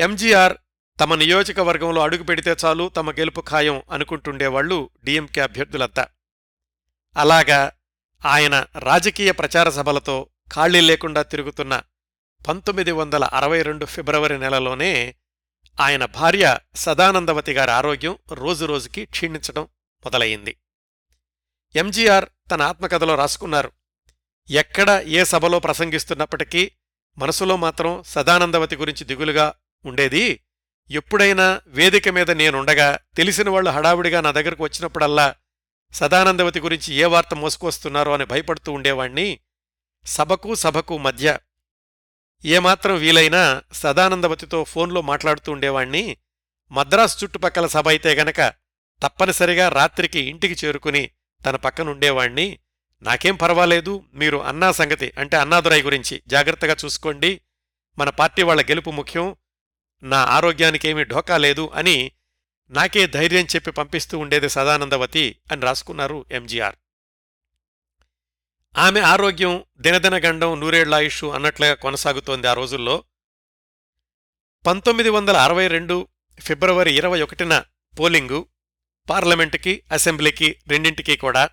ఎంజీఆర్ 0.00 0.56
తమ 1.00 1.14
నియోజకవర్గంలో 1.14 2.00
అడుగు 2.00 2.22
పెడితే 2.22 2.56
చాలు 2.64 2.88
తమ 2.88 3.10
గెలుపు 3.10 3.40
ఖాయం 3.40 3.82
అనుకుంటుండేవాళ్ళు 3.90 4.90
డిఎంకే 5.04 5.40
అభ్యర్థులంతా. 5.40 6.06
అలాగా 7.16 7.72
ఆయన 8.24 8.66
రాజకీయ 8.78 9.32
ప్రచార 9.32 9.70
సభలతో 9.70 10.30
ఖాళీ 10.54 10.80
లేకుండా 10.80 11.22
తిరుగుతున్న 11.22 11.82
పంతొమ్మిది 12.48 12.92
వందల 12.92 13.24
అరవై 13.24 13.62
రెండు 13.62 13.84
ఫిబ్రవరి 13.84 14.38
నెలలోనే 14.38 15.14
ఆయన 15.80 16.04
భార్య 16.04 16.58
సదానందవతి 16.74 17.52
గారి 17.52 17.70
ఆరోగ్యం 17.70 18.18
రోజురోజుకి 18.32 19.04
క్షీణించడం 19.04 19.62
మొదలయ్యింది. 20.04 20.56
ఎంజీఆర్ 21.76 22.28
తన 22.50 22.62
ఆత్మకథలో 22.62 23.14
రాసుకున్నారు. 23.14 23.77
ఎక్కడ 24.50 24.90
ఏ 25.06 25.24
సభలో 25.24 25.58
ప్రసంగిస్తున్నప్పటికీ 25.58 26.70
మనసులో 27.18 27.56
మాత్రం 27.56 28.02
సదానందవతి 28.06 28.76
గురించి 28.76 29.04
దిగులుగా 29.04 29.54
ఉండేది. 29.86 30.40
ఎప్పుడైనా 30.90 31.60
వేదిక 31.66 32.08
మీద 32.08 32.30
నేనుండగా 32.30 32.98
తెలిసిన 33.16 33.50
వాళ్ళు 33.50 33.70
హడావుడిగా 33.70 34.20
నా 34.20 34.30
దగ్గరకు 34.30 34.64
వచ్చినప్పుడల్లా 34.64 35.34
సదానందవతి 35.92 36.60
గురించి 36.60 36.94
ఏ 36.94 37.04
వార్త 37.04 37.34
మోసుకొస్తున్నారో 37.34 38.14
అని 38.14 38.24
భయపడుతూ 38.24 38.72
ఉండేవాణ్ణి. 38.72 39.38
సభకు 40.04 40.54
సభకు 40.54 40.98
మధ్య 40.98 41.38
ఏమాత్రం 42.44 42.96
వీలైనా 42.96 43.62
సదానందవతితో 43.72 44.64
ఫోన్లో 44.64 45.02
మాట్లాడుతూ 45.02 45.52
ఉండేవాణ్ణి. 45.52 46.16
మద్రాసు 46.72 47.24
చుట్టుపక్కల 47.24 47.66
సభ 47.66 47.88
అయితే 47.88 48.14
గనక 48.14 48.40
తప్పనిసరిగా 49.02 49.68
రాత్రికి 49.68 50.20
ఇంటికి 50.20 50.66
చేరుకుని 50.66 51.10
తన 51.46 51.56
పక్కనుండేవాణ్ణి. 51.56 52.58
నాకేం 53.02 53.36
పర్వాలేదు 53.36 54.04
మీరు 54.14 54.36
అన్నా 54.36 54.72
సంగతి 54.72 55.12
అంటే 55.18 55.36
అన్నాదురై 55.36 55.82
గురించి 55.82 56.22
జాగ్రత్తగా 56.26 56.76
చూసుకోండి. 56.84 57.40
మన 57.98 58.10
పార్టీ 58.10 58.42
వాళ్ళ 58.42 58.62
గెలుపు 58.62 58.90
ముఖ్యం. 58.90 59.36
నా 60.02 60.16
ఆరోగ్యానికేమీ 60.16 61.04
ఢోకా 61.04 61.38
లేదు 61.38 61.70
అని 61.74 62.12
నాకే 62.70 63.06
ధైర్యం 63.06 63.44
చెప్పి 63.44 63.70
పంపిస్తూ 63.70 64.18
ఉండేది 64.18 64.48
సదానందవతి 64.48 65.36
అని 65.52 65.62
రాసుకున్నారు 65.62 66.24
ఎంజీఆర్. 66.30 66.76
ఆమె 68.78 69.00
ఆరోగ్యం 69.00 69.64
దినదినగండం 69.78 70.60
నూరేళ్ళాయుషు 70.60 71.26
అన్నట్లుగా 71.26 71.74
కొనసాగుతోంది 71.74 72.46
ఆ 72.46 72.52
రోజుల్లో. 72.52 73.04
పంతొమ్మిది 74.66 75.10
వందల 75.10 75.36
అరవై 75.36 75.68
రెండు 75.68 76.08
ఫిబ్రవరి 76.40 76.96
ఇరవై 76.96 77.22
ఒకటిన 77.22 77.64
పోలింగు 78.00 78.46
పార్లమెంటుకి 79.10 79.82
అసెంబ్లీకి 79.92 80.56
రెండింటికి 80.68 81.16
కూడా 81.16 81.48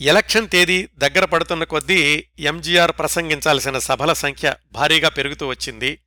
ఎలక్షన్ 0.00 0.48
తేదీ 0.48 0.88
దగ్గర 0.98 1.24
పడుతున్న 1.24 1.64
కొద్దీ 1.64 2.28
ఎంజీఆర్ 2.38 2.92
ప్రసంగించాల్సిన 2.92 3.78
సభల 3.78 4.12
సంఖ్య 4.12 4.54
భారీగా 4.72 5.08
పెరుగుతూ 5.08 5.48
వచ్చింది. 5.48 6.00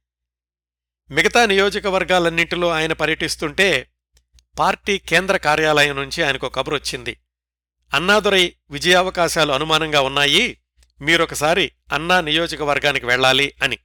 మిగతా 1.10 1.46
నియోజకవర్గాలన్నింటిలో 1.46 2.70
ఆయన 2.70 2.94
పర్యటిస్తుంటే 2.94 3.90
పార్టీ 4.60 4.98
కేంద్ర 4.98 5.38
కార్యాలయం 5.38 5.96
నుంచి 5.96 6.24
ఆయనకు 6.24 6.50
కబురొచ్చింది 6.50 7.18
అన్నాదురై 7.94 8.56
విజయావకాశాలు 8.72 9.52
అనుమానంగా 9.52 10.02
ఉన్నాయి 10.02 10.60
మీరొకసారి 11.02 11.72
అన్నా 11.92 12.22
నియోజకవర్గానికి 12.22 13.06
వెళ్ళాలి 13.06 13.54
అని. 13.62 13.78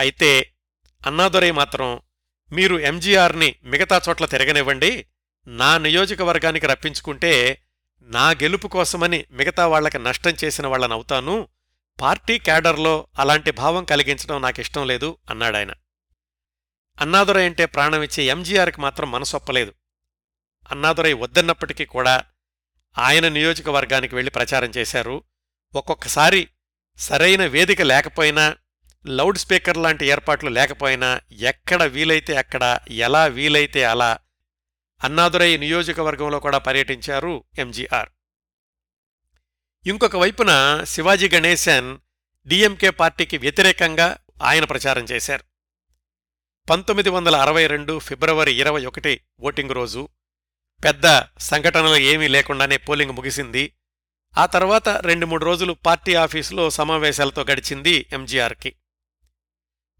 అయితే 0.00 0.52
అన్నాదురై 1.06 1.50
మాత్రం 1.50 2.00
మీరు 2.52 2.78
ఎంజీఆర్ని 2.78 3.56
మిగతా 3.64 4.00
చోట్ల 4.08 4.24
తిరగనివ్వండి 4.24 5.06
నా 5.46 5.78
నియోజకవర్గానికి 5.78 6.66
రప్పించుకుంటే 6.66 7.62
నా 8.02 8.30
గెలుపు 8.30 8.68
కోసమని 8.68 9.26
మిగతా 9.30 9.66
వాళ్ళకి 9.66 9.98
నష్టం 9.98 10.34
చేసిన 10.44 10.66
వాళ్ళనవుతాను 10.66 11.48
పార్టీ 12.00 12.38
క్యాడర్లో 12.38 13.06
అలాంటి 13.18 13.50
భావం 13.50 13.84
కలిగించడం 13.84 14.42
నాకిష్టం 14.42 14.86
లేదు 14.86 15.18
అన్నాడాయన. 15.30 15.72
అన్నాదురై 17.00 17.44
అంటే 17.44 17.66
ప్రాణమిచ్చే 17.66 18.24
ఎంజీఆర్కి 18.24 18.80
మాత్రం 18.80 19.10
మనసొప్పలేదు. 19.10 19.74
అన్నాదురై 20.70 21.12
వద్దన్నప్పటికీ 21.12 21.84
కూడా 21.84 22.24
ఆయన 22.98 23.28
నియోజకవర్గానికి 23.28 24.14
వెళ్ళి 24.14 24.30
ప్రచారం 24.30 24.72
చేశారు. 24.76 25.22
ఒక్కొక్కసారి 25.74 26.48
సరైన 26.98 27.46
వేదిక 27.46 27.82
లేకపోయినా 27.82 28.56
లౌడ్ 29.06 29.38
స్పీకర్ 29.38 29.76
లాంటి 29.76 30.06
ఏర్పాట్లు 30.06 30.50
లేకపోయినా 30.50 31.20
ఎక్కడ 31.32 31.82
వీలైతే 31.82 32.36
అక్కడ 32.36 32.78
ఎలా 32.90 33.26
వీలైతే 33.26 33.84
అలా 33.84 34.18
అన్నాదురై 35.06 35.56
నియోజకవర్గంలో 35.56 36.40
కూడా 36.40 36.58
పర్యటించారు 36.58 37.44
ఎంజీఆర్. 37.58 38.08
ఇంకొక 39.86 40.16
వైపున 40.16 40.80
శివాజీ 40.84 41.28
గణేశన్ 41.28 41.98
డిఎంకే 42.46 42.90
పార్టీకి 42.90 43.38
వ్యతిరేకంగా 43.38 44.16
ఆయన 44.42 44.64
ప్రచారం 44.64 45.04
చేశారు. 45.04 45.44
పంతొమ్మిది 46.70 47.08
వందల 47.08 47.36
అరవై 47.36 47.66
రెండు 47.66 47.98
ఫిబ్రవరి 47.98 48.54
ఇరవై 48.54 48.86
ఒకటి 48.86 49.20
ఓటింగ్ 49.40 49.70
రోజు 49.70 50.08
పెద్ద 50.84 51.22
సంఘటనలు 51.38 51.96
ఏమీ 51.96 52.28
లేకుండానే 52.28 52.76
పోలింగ్ 52.76 53.12
ముగిసింది. 53.12 53.72
ఆ 54.38 54.46
తర్వాత 54.46 54.88
రెండు 54.88 55.26
మూడు 55.26 55.44
రోజులు 55.44 55.72
పార్టీ 55.72 56.14
ఆఫీసులో 56.14 56.70
సమావేశాలతో 56.70 57.44
గడిచింది 57.50 58.06
ఎంజీఆర్కి. 58.12 58.76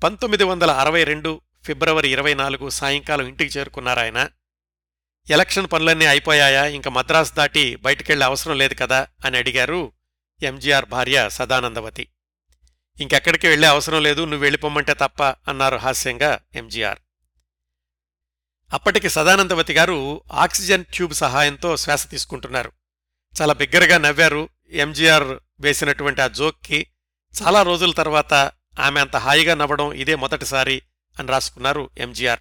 పంతొమ్మిది 0.03 0.45
వందల 0.45 0.71
అరవై 0.71 1.05
రెండు 1.05 1.41
ఫిబ్రవరి 1.65 2.09
ఇరవై 2.09 2.35
నాలుగు 2.35 2.69
సాయంకాలం 2.69 3.27
ఇంటికి 3.27 3.59
చేరుకున్నారాయన. 3.59 4.29
ఎలక్షన్ 5.31 5.67
పనులన్నీ 5.73 6.07
అయిపోయాయా? 6.07 6.67
ఇంక 6.67 6.89
మద్రాసు 6.89 7.35
దాటి 7.35 7.77
బయటికెళ్ళే 7.77 8.27
అవసరం 8.27 8.59
లేదు 8.59 8.75
కదా? 8.75 9.07
అని 9.25 9.39
అడిగారు 9.39 9.93
ఎంజీఆర్ 10.43 10.85
భార్య 10.85 11.29
సదానందవతి. 11.29 12.09
ఇంకెక్కడికి 13.01 13.47
వెళ్ళే 13.47 13.69
అవసరం 13.69 14.03
లేదు 14.03 14.21
నువ్వు 14.21 14.39
వెళ్ళిపోమ్మంటే 14.39 14.95
తప్ప 14.95 15.23
అన్నారు 15.23 15.77
హాస్యంగా 15.77 16.39
ఎంజీఆర్. 16.55 16.99
అప్పటికి 18.73 19.09
సదానందవతి 19.09 19.73
గారు 19.73 20.23
ఆక్సిజన్ 20.33 20.85
ట్యూబ్ 20.85 21.13
సహాయంతో 21.13 21.77
శ్వాస 21.77 22.11
తీసుకుంటున్నారు. 22.11 22.73
చాలా 23.43 23.55
బిగ్గరగా 23.55 23.99
నవ్వారు 23.99 24.49
ఎంజీఆర్ 24.71 25.39
వేసినటువంటి 25.61 26.23
ఆ 26.23 26.27
జోక్కి. 26.27 26.87
చాలా 27.43 27.63
రోజుల 27.63 27.93
తర్వాత 27.93 28.35
ఆమె 28.81 29.01
అంత 29.01 29.17
హాయిగా 29.17 29.55
నవ్వడం 29.55 29.93
ఇదే 29.93 30.15
మొదటిసారి 30.15 30.83
అని 31.19 31.29
రాసుకున్నారు 31.29 31.91
ఎంజీఆర్. 31.99 32.41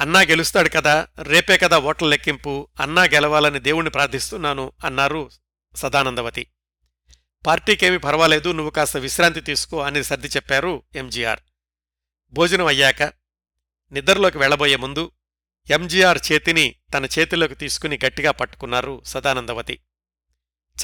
అన్నా 0.00 0.20
గెలుస్తాడు 0.20 0.68
కదా 0.68 1.08
రేపే 1.22 1.58
కదా 1.58 1.78
ఓట్ల 1.78 2.06
లెక్కింపు 2.06 2.68
అన్నా 2.80 3.02
గెలవాలని 3.02 3.58
దేవుణ్ణి 3.58 3.90
ప్రార్థిస్తున్నాను 3.90 4.72
అన్నారు 4.84 5.30
సదానందవతి. 5.76 6.46
పార్టీకేమీ 7.46 7.96
పర్వాలేదు 7.96 8.52
నువ్వు 8.52 8.70
కాస్త 8.70 8.96
విశ్రాంతి 8.96 9.40
తీసుకో 9.40 9.80
అని 9.80 10.04
సర్ది 10.04 10.28
చెప్పారు 10.28 10.82
ఎంజీఆర్. 10.94 11.40
భోజనం 12.32 12.66
అయ్యాక 12.66 13.02
నిద్రలోకి 13.92 14.38
వెళ్ళబోయే 14.38 14.76
ముందు 14.76 15.10
ఎంజీఆర్ 15.70 16.18
చేతిని 16.32 16.74
తన 16.94 17.04
చేతిలోకి 17.04 17.54
తీసుకుని 17.54 17.98
గట్టిగా 18.06 18.30
పట్టుకున్నారు 18.30 19.02
సదానందవతి. 19.06 19.78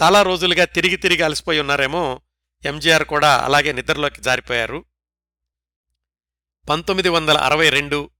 చాలా 0.02 0.22
రోజులుగా 0.22 0.64
తిరిగి 0.64 0.96
తిరిగి 0.96 1.22
అలసిపోయి 1.22 1.60
ఉన్నారేమో 1.60 2.20
ఎంజీఆర్ 2.64 3.04
కూడా 3.04 3.38
అలాగే 3.38 3.72
నిద్రలోకి 3.72 4.20
జారిపోయారు. 4.20 4.84
పంతొమ్మిది 6.68 7.08
వందల 7.08 7.36
అరవై 7.36 7.68
రెండు 7.68 8.10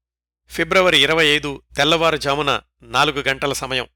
ఫిబ్రవరి 0.48 1.02
ఇరవై 1.02 1.26
ఐదు 1.26 1.62
తెల్లవారుజామున 1.76 2.61
నాలుగు 2.83 3.22
గంటల 3.28 3.52
సమయం. 3.52 3.87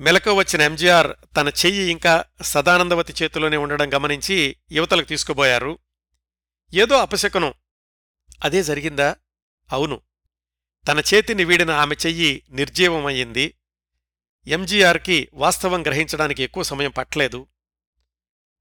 మెలకు 0.00 0.32
వచ్చిన 0.32 0.62
ఎంజీఆర్ 0.62 1.36
తన 1.36 1.48
చెయ్యి 1.48 1.90
ఇంకా 1.90 2.24
సదానందవతి 2.42 3.14
చేతిలోనే 3.22 3.56
ఉండడం 3.56 3.94
గమనించి 3.94 4.56
యువతలకు 4.72 5.06
తీసుకుపోయారు. 5.06 5.78
ఏదో 6.74 6.98
అపశకునం. 6.98 7.52
అదే 8.44 8.62
జరిగిందా? 8.62 9.16
అవును. 9.72 10.00
తన 10.88 11.02
చేతిని 11.14 11.44
వీడిన 11.44 11.70
ఆమె 11.70 11.94
చెయ్యి 12.06 12.42
నిర్జీవమయ్యింది. 12.50 13.54
ఎంజీఆర్కి 14.46 15.28
వాస్తవం 15.34 15.82
గ్రహించడానికి 15.82 16.42
ఎక్కువ 16.42 16.62
సమయం 16.62 16.90
పట్టలేదు. 16.90 17.46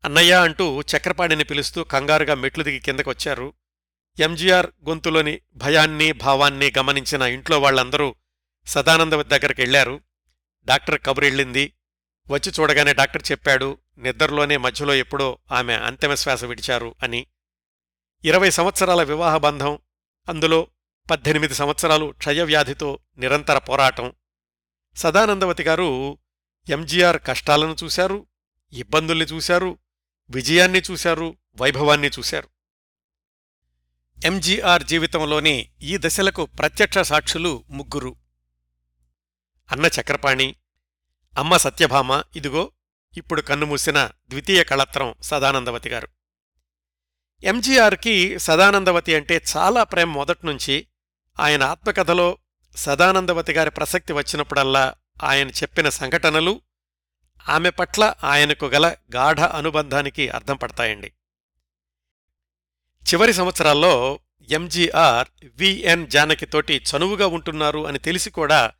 అన్నయ్య 0.05 0.34
అంటూ 0.34 0.82
చక్రపాణిని 0.82 1.43
పిలుస్తూ 1.43 1.84
కంగారుగా 1.84 2.34
మెట్లు 2.34 2.64
దిగి 2.64 2.80
కిందకొచ్చారు. 2.80 3.53
ఎంజీఆర్ 4.20 4.67
గొంతులోని 4.88 5.41
భయాన్ని 5.55 6.11
భావాన్ని 6.11 6.74
గమనించిన 6.78 7.22
ఇంట్లో 7.22 7.59
వాళ్ళందరూ 7.59 8.15
సదానందవతి 8.65 9.30
దగ్గరికి 9.30 9.61
వెళ్ళారు 9.61 10.01
డాక్టర్ 10.65 11.01
కబురెళ్ళింది 11.05 11.74
వచ్చి 12.30 12.51
చూడగానే 12.59 12.93
డాక్టర్ 12.93 13.24
చెప్పాడు 13.32 13.78
నిద్రలోనే 13.97 14.57
మధ్యలో 14.57 14.95
ఎప్పుడో 14.95 15.39
ఆమె 15.51 15.74
అంతిమశ్వాస 15.74 16.43
విడిచారు 16.43 16.95
అని. 17.03 17.28
ఇరవై 18.24 18.49
సంవత్సరాల 18.49 19.03
వివాహ 19.03 19.38
బంధం 19.38 19.80
అందులో 20.30 20.67
పద్దెనిమిది 21.09 21.53
సంవత్సరాలు 21.53 22.13
క్షయవ్యాధితో 22.17 22.99
నిరంతర 23.17 23.57
పోరాటం. 23.57 24.13
సదానందవతి 24.95 25.63
గారు 25.63 26.17
ఎంజీఆర్ 26.70 27.22
కష్టాలను 27.28 27.76
చూశారు 27.84 28.28
ఇబ్బందుల్ని 28.74 29.26
చూశారు 29.26 29.78
విజయాన్ని 30.30 30.82
చూశారు 30.91 31.38
వైభవాన్ని 31.61 32.07
చూశారు. 32.07 32.59
ఎంజీఆర్ 34.26 34.84
జీవితంలోని 34.84 35.70
ఈ 35.82 35.97
దశలకు 35.97 36.45
ప్రత్యక్ష 36.45 36.97
సాక్షులు 36.97 37.63
ముగ్గురు. 37.70 38.15
అన్న 39.72 39.86
చక్రపాణి 39.86 40.55
అమ్మ 41.38 41.57
సత్యభామ 41.57 42.24
ఇదిగో 42.36 42.72
ఇప్పుడు 43.17 43.41
కన్నుమూసిన 43.41 44.09
ద్వితీయ 44.30 44.63
కళత్రం 44.63 45.15
సదానందవతి 45.22 45.89
గారు. 45.89 46.07
ఎంజీఆర్కి 47.43 48.39
సదానందవతి 48.39 49.15
అంటే 49.15 49.41
చాలా 49.57 49.84
ప్రేమ 49.84 50.11
మొదట్నుంచి 50.11 50.88
ఆయన 51.39 51.63
ఆత్మకథలో 51.63 52.38
సదానందవతి 52.76 53.53
గారి 53.53 53.72
ప్రసక్తి 53.72 54.13
వచ్చినప్పుడల్లా 54.13 54.95
ఆయన 55.24 55.49
చెప్పిన 55.49 55.89
సంఘటనలు 55.89 56.61
ఆమె 57.49 57.70
పట్ల 57.70 58.13
ఆయనకు 58.24 58.65
గల 58.65 58.95
గాఢ 59.15 59.39
అనుబంధానికి 59.39 60.30
అర్థం 60.30 60.55
పడతాయండి. 60.55 61.11
చివరి 63.04 63.34
సంవత్సరాల్లో 63.34 64.20
ఎంజీఆర్ 64.52 65.28
విఎన్ 65.56 66.08
జానకితోటి 66.08 66.76
చనువుగా 66.76 67.28
ఉంటున్నారు 67.28 67.88
అని 67.88 68.00
తెలిసి 68.00 68.30
కూడా 68.30 68.72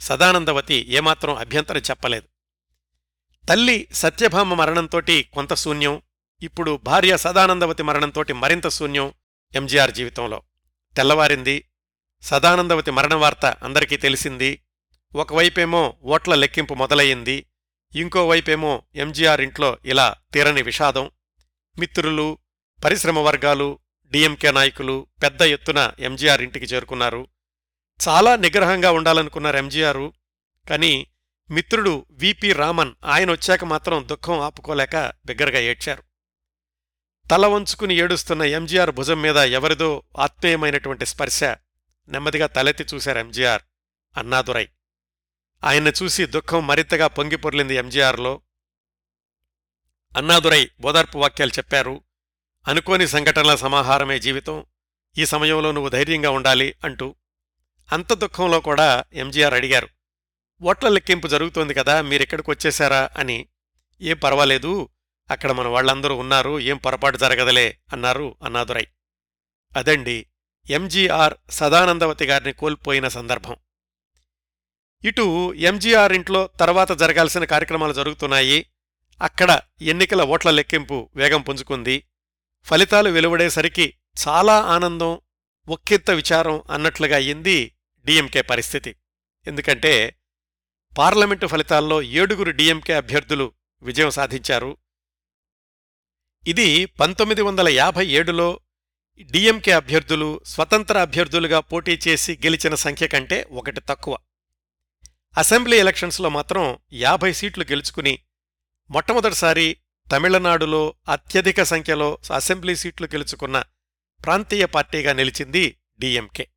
సదానందవతి 0.00 0.74
ఏమాత్రం 0.74 1.34
అభ్యంతరం 1.34 1.80
చెప్పలేదు. 1.90 2.28
తల్లి 3.48 3.88
సత్యభామ 3.92 4.54
మరణంతోటి 4.54 5.22
కొంత 5.22 5.54
శూన్యం 5.54 6.02
ఇప్పుడు 6.42 6.80
భార్య 6.84 7.16
సదానందవతి 7.16 7.82
మరణంతోటి 7.82 8.32
మరింత 8.32 8.68
శూన్యం 8.68 9.12
ఎంజీఆర్ 9.54 9.92
జీవితంలో. 9.92 10.42
తెల్లవారింది 10.96 11.64
సదానందవతి 12.22 12.90
మరణ 12.90 13.14
వార్త 13.14 13.46
అందరికీ 13.46 13.96
తెలిసింది 13.96 14.60
ఒకవైపేమో 15.14 15.94
ఓట్ల 16.02 16.34
లెక్కింపు 16.34 16.74
మొదలయ్యింది 16.74 17.46
ఇంకోవైపేమో 17.94 18.82
ఎంజీఆర్ 18.94 19.40
ఇంట్లో 19.40 19.78
ఇలా 19.84 20.14
తీరని 20.32 20.62
విషాదం 20.62 21.10
మిత్రులు 21.78 22.38
పరిశ్రమ 22.84 23.18
వర్గాలు 23.18 23.78
డిఎంకే 24.06 24.50
నాయకులు 24.50 25.06
పెద్ద 25.22 25.42
ఎత్తున 25.42 25.92
ఎంజీఆర్ 25.98 26.42
ఇంటికి 26.42 26.66
చేరుకున్నారు. 26.66 27.26
చాలా 28.08 28.36
నిగ్రహంగా 28.36 28.90
ఉండాలనుకున్నారు 28.90 29.56
ఎంజీఆర్. 29.56 30.12
కానీ 30.70 31.06
మిత్రుడు 31.50 32.06
విపి 32.10 32.52
రామన్ 32.52 32.94
ఆయన 33.04 33.32
వచ్చాక 33.32 33.64
మాత్రం 33.64 34.08
దుఃఖం 34.08 34.40
ఆపుకోలేక 34.40 35.12
బిగ్గరగా 35.26 35.58
ఏడ్చారు. 35.58 36.02
తల 37.30 37.46
వంచుకుని 37.46 37.94
ఏడుస్తున్న 37.94 38.42
ఎంజీఆర్ 38.42 38.90
భుజం 38.90 39.22
మీద 39.22 39.36
ఎవరిదో 39.36 40.02
ఆత్మీయమైనటువంటి 40.18 41.06
స్పర్శ 41.06 41.44
నెమ్మదిగా 42.08 42.46
తలెత్తి 42.46 42.84
చూశారు 42.94 43.18
ఎంజీఆర్ 43.18 43.62
అన్నాదురై. 44.18 44.68
ఆయన్ని 45.64 45.92
చూసి 46.02 46.26
దుఃఖం 46.26 46.66
మరింతగా 46.66 47.06
పొంగిపొర్లింది 47.06 47.74
ఎంజీఆర్లో. 47.74 48.40
అన్నాదురై 50.16 50.70
ఓదార్పు 50.84 51.18
వాక్యాలు 51.18 51.50
చెప్పారు. 51.50 52.04
అనుకోని 52.68 53.08
సంఘటనల 53.08 53.54
సమాహారమే 53.54 54.18
జీవితం. 54.18 54.64
ఈ 55.18 55.26
సమయంలో 55.26 55.72
నువ్వు 55.72 55.88
ధైర్యంగా 55.88 56.30
ఉండాలి 56.30 56.74
అంటూ 56.84 57.14
అంత 57.92 58.12
దుఃఖంలో 58.12 58.60
కూడా 58.60 59.04
ఎంజీఆర్ 59.12 59.54
అడిగారు. 59.54 59.88
ఓట్ల 60.62 60.88
లెక్కింపు 60.88 61.28
జరుగుతోంది 61.28 61.74
కదా 61.74 62.02
మీరిక్కడికి 62.02 62.50
వచ్చేశారా 62.50 63.10
అని. 63.16 63.48
ఏం 64.00 64.16
పర్వాలేదు 64.16 64.88
అక్కడ 65.30 65.52
మన 65.52 65.68
వాళ్ళందరూ 65.68 66.16
ఉన్నారు 66.16 66.60
ఏం 66.60 66.76
పొరపాటు 66.76 67.16
జరగదలే 67.16 67.78
అన్నారు 67.92 68.36
అన్నాదురై. 68.44 68.86
అదండి 69.76 70.26
ఎంజీఆర్ 70.70 71.34
సదానందవతి 71.50 72.24
గారిని 72.24 72.52
కోల్పోయిన 72.52 73.08
సందర్భం. 73.08 73.56
ఇటు 75.04 75.54
ఎంజీఆర్ 75.54 76.12
ఇంట్లో 76.12 76.48
తర్వాత 76.60 76.92
జరగాల్సిన 76.92 77.44
కార్యక్రమాలు 77.44 77.92
జరుగుతున్నాయి. 77.92 78.66
అక్కడ 79.22 79.60
ఎన్నికల 79.82 80.22
ఓట్ల 80.22 80.50
లెక్కింపు 80.50 81.10
వేగం 81.16 81.42
పుంజుకుంది. 81.42 82.06
ఫలితాలు 82.66 83.10
వెలువడేసరికి 83.10 83.94
చాలా 84.28 84.60
ఆనందం 84.60 85.20
ఒక్కెత్త 85.68 86.10
విచారం 86.10 86.62
అన్నట్లుగా 86.70 87.16
అయ్యింది 87.16 87.76
డిఎంకే 88.04 88.42
పరిస్థితి. 88.42 88.96
ఎందుకంటే 89.46 90.20
పార్లమెంటు 90.98 91.46
ఫలితాల్లో 91.46 92.02
ఏడుగురు 92.02 92.50
డిఎంకే 92.50 92.92
అభ్యర్థులు 92.92 93.52
విజయం 93.82 94.10
సాధించారు. 94.10 94.76
ఇది 96.46 96.86
పంతొమ్మిది 96.86 97.42
వందల 97.42 97.68
యాభై 97.68 98.06
ఏడులో 98.06 98.60
డిఎంకే 99.22 99.72
అభ్యర్థులు 99.72 100.40
స్వతంత్ర 100.46 100.98
అభ్యర్థులుగా 100.98 101.60
పోటీ 101.60 102.00
చేసి 102.08 102.36
గెలిచిన 102.36 102.74
సంఖ్య 102.74 103.08
కంటే 103.08 103.48
ఒకటి 103.50 103.80
తక్కువ. 103.80 104.18
అసెంబ్లీ 105.38 105.76
ఎలక్షన్స్లో 105.76 106.28
మాత్రం 106.28 106.78
యాభై 106.92 107.32
సీట్లు 107.32 107.64
గెలుచుకుని 107.64 108.18
మొట్టమొదటిసారి 108.90 109.76
తమిళనాడులో 110.10 110.94
అత్యధిక 111.08 111.62
సంఖ్యలో 111.62 112.18
అసెంబ్లీ 112.34 112.76
సీట్లు 112.76 113.06
గెలుచుకున్న 113.06 113.62
ప్రాంతీయ 114.24 114.64
పార్టీగా 114.64 115.12
నిలిచింది 115.12 115.80
డిఎంకే. 115.98 116.48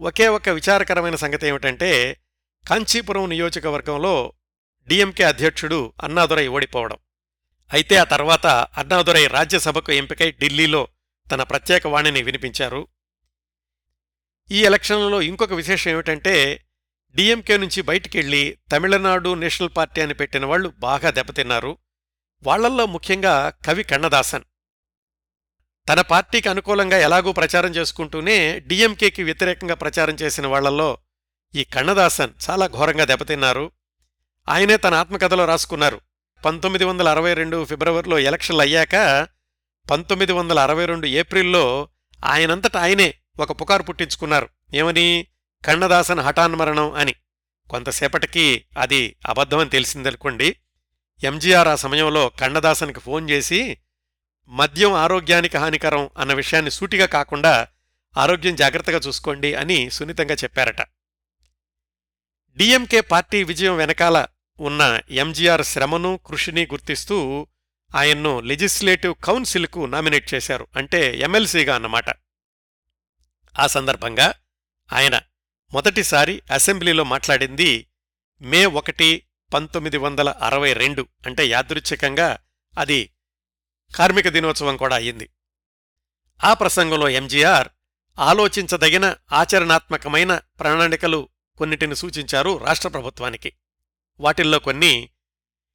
ఒకే 0.00 0.28
ఒక 0.28 0.48
విచారకరమైన 0.48 1.14
సంగతి 1.14 1.46
ఏమిటంటే 1.46 2.18
కాంచీపురం 2.68 3.28
నియోజకవర్గంలో 3.28 4.32
డిఎంకే 4.88 5.24
అధ్యక్షుడు 5.24 5.92
అన్నాదురై 6.02 6.46
ఓడిపోవడం. 6.46 6.96
అయితే 7.72 7.96
ఆ 7.96 8.04
తర్వాత 8.04 8.46
అన్నాదురై 8.46 9.26
రాజ్యసభకు 9.26 9.92
ఎంపికై 9.92 10.32
ఢిల్లీలో 10.32 10.88
తన 11.32 11.42
ప్రత్యేక 11.42 11.86
వాణిని 11.86 12.22
వినిపించారు. 12.22 12.88
ఈ 14.50 14.64
ఎలక్షన్లలో 14.64 15.22
ఇంకొక 15.22 15.52
విశేషం 15.52 15.90
ఏమిటంటే 15.90 16.64
డిఎంకే 17.14 17.56
నుంచి 17.56 17.82
బయటికెళ్ళి 17.82 18.58
తమిళనాడు 18.72 19.34
నేషనల్ 19.34 19.70
పార్టీ 19.76 20.00
అని 20.00 20.14
పెట్టిన 20.14 20.44
వాళ్ళు 20.46 20.68
బాగా 20.68 21.10
దెబ్బతిన్నారు. 21.10 21.78
వాళ్ళల్లో 22.42 22.86
ముఖ్యంగా 22.86 23.52
కవి 23.66 23.82
కన్నదాసన్. 23.82 24.42
తన 25.88 26.00
పార్టీకి 26.00 26.48
అనుకూలంగా 26.48 26.98
ఎలాగూ 26.98 27.32
ప్రచారం 27.32 27.70
చేసుకుంటూనే 27.70 28.60
డిఎంకేకి 28.60 29.22
వ్యతిరేకంగా 29.22 29.74
ప్రచారం 29.74 30.14
చేసిన 30.14 30.46
వాళ్ళల్లో 30.46 30.98
ఈ 31.54 31.64
కన్నదాసన్ 31.64 32.50
చాలా 32.50 32.66
ఘోరంగా 32.66 33.04
దెబ్బతిన్నారు. 33.04 33.72
ఆయనే 34.48 34.76
తన 34.76 34.94
ఆత్మకథలో 34.94 35.44
రాసుకున్నారు. 35.44 36.00
పంతొమ్మిది 36.44 36.84
వందల 36.84 37.08
అరవై 37.08 37.34
రెండు 37.34 37.64
ఫిబ్రవరిలో 37.64 38.18
ఎలక్షన్లు 38.18 38.60
అయ్యాక 38.60 39.28
పంతొమ్మిది 39.90 40.32
వందల 40.32 40.58
అరవై 40.58 40.86
రెండు 40.86 41.06
ఏప్రిల్లో 41.06 41.88
ఆయనంతట 42.24 42.76
ఆయనే 42.76 43.14
ఒక 43.40 43.60
పుకారు 43.60 43.82
పుట్టించుకున్నారు. 43.82 44.48
ఏమని? 44.74 45.26
కన్నదాసన్ 45.64 46.20
హఠాన్మరణం 46.20 46.92
అని. 46.92 47.14
కొంతసేపటికి 47.70 48.64
అది 48.78 49.16
అబద్ధమని 49.26 49.70
తెలిసిందనుకోండి. 49.70 50.56
ఎంజీఆర్ 51.24 51.68
ఆ 51.68 51.74
సమయంలో 51.74 52.28
కన్నదాసన్కి 52.28 53.00
ఫోన్ 53.00 53.30
చేసి 53.30 53.78
మద్యం 54.48 54.92
ఆరోగ్యానికి 54.92 55.56
హానికరం 55.56 56.10
అన్న 56.18 56.32
విషయాన్ని 56.32 56.70
సూటిగా 56.70 57.06
కాకుండా 57.06 57.68
ఆరోగ్యం 58.16 58.56
జాగ్రత్తగా 58.56 58.98
చూసుకోండి 58.98 59.54
అని 59.54 59.90
సున్నితంగా 59.90 60.34
చెప్పారట. 60.34 60.82
డిఎంకే 62.56 63.00
పార్టీ 63.00 63.44
విజయం 63.44 63.76
వెనకాల 63.76 64.26
ఉన్న 64.60 65.00
ఎంజీఆర్ 65.10 65.62
శ్రమను 65.62 66.20
కృషిని 66.26 66.64
గుర్తిస్తూ 66.66 67.46
ఆయన్ను 67.94 68.40
లెజిస్లేటివ్ 68.40 69.14
కౌన్సిల్కు 69.24 69.86
నామినేట్ 69.86 70.34
చేశారు. 70.34 70.66
అంటే 70.76 71.18
ఎమ్మెల్సీగా 71.18 71.74
అన్నమాట. 71.74 72.04
ఆ 73.58 73.66
సందర్భంగా 73.66 74.34
ఆయన 74.92 75.20
మొదటిసారి 75.72 76.42
అసెంబ్లీలో 76.52 77.04
మాట్లాడింది 77.04 77.86
మే 78.40 78.66
ఒకటి 78.66 79.22
పంతొమ్మిది 79.54 79.96
వందల 79.96 80.28
అరవై 80.28 80.72
రెండు 80.72 81.06
అంటే 81.26 81.46
యాదృచ్ఛికంగా 81.46 82.38
అది 82.78 83.10
కార్మిక 83.94 84.28
దినోత్సవం 84.28 84.76
కూడా 84.76 84.96
అయ్యింది. 84.96 85.30
ఆ 86.44 86.54
ప్రసంగంలో 86.54 87.08
ఎంజీఆర్ 87.08 87.68
ఆలోచించదగిన 88.18 89.16
ఆచరణాత్మకమైన 89.32 90.40
ప్రణాళికలు 90.60 91.28
కొన్నిటిని 91.56 91.96
సూచించారు 91.96 92.58
రాష్ట్ర 92.58 92.88
ప్రభుత్వానికి. 92.88 93.52
వాటిల్లో 94.20 94.58
కొన్ని 94.58 95.10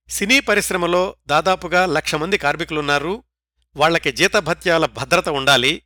సినీ 0.10 0.40
పరిశ్రమలో 0.40 1.16
దాదాపుగా 1.28 1.86
లక్ష 1.86 2.16
మంది 2.16 2.38
కార్మికులున్నారు 2.38 3.24
వాళ్ళకి 3.76 4.12
జీతభత్యాల 4.12 4.86
భద్రత 4.86 5.30
ఉండాలి 5.30 5.82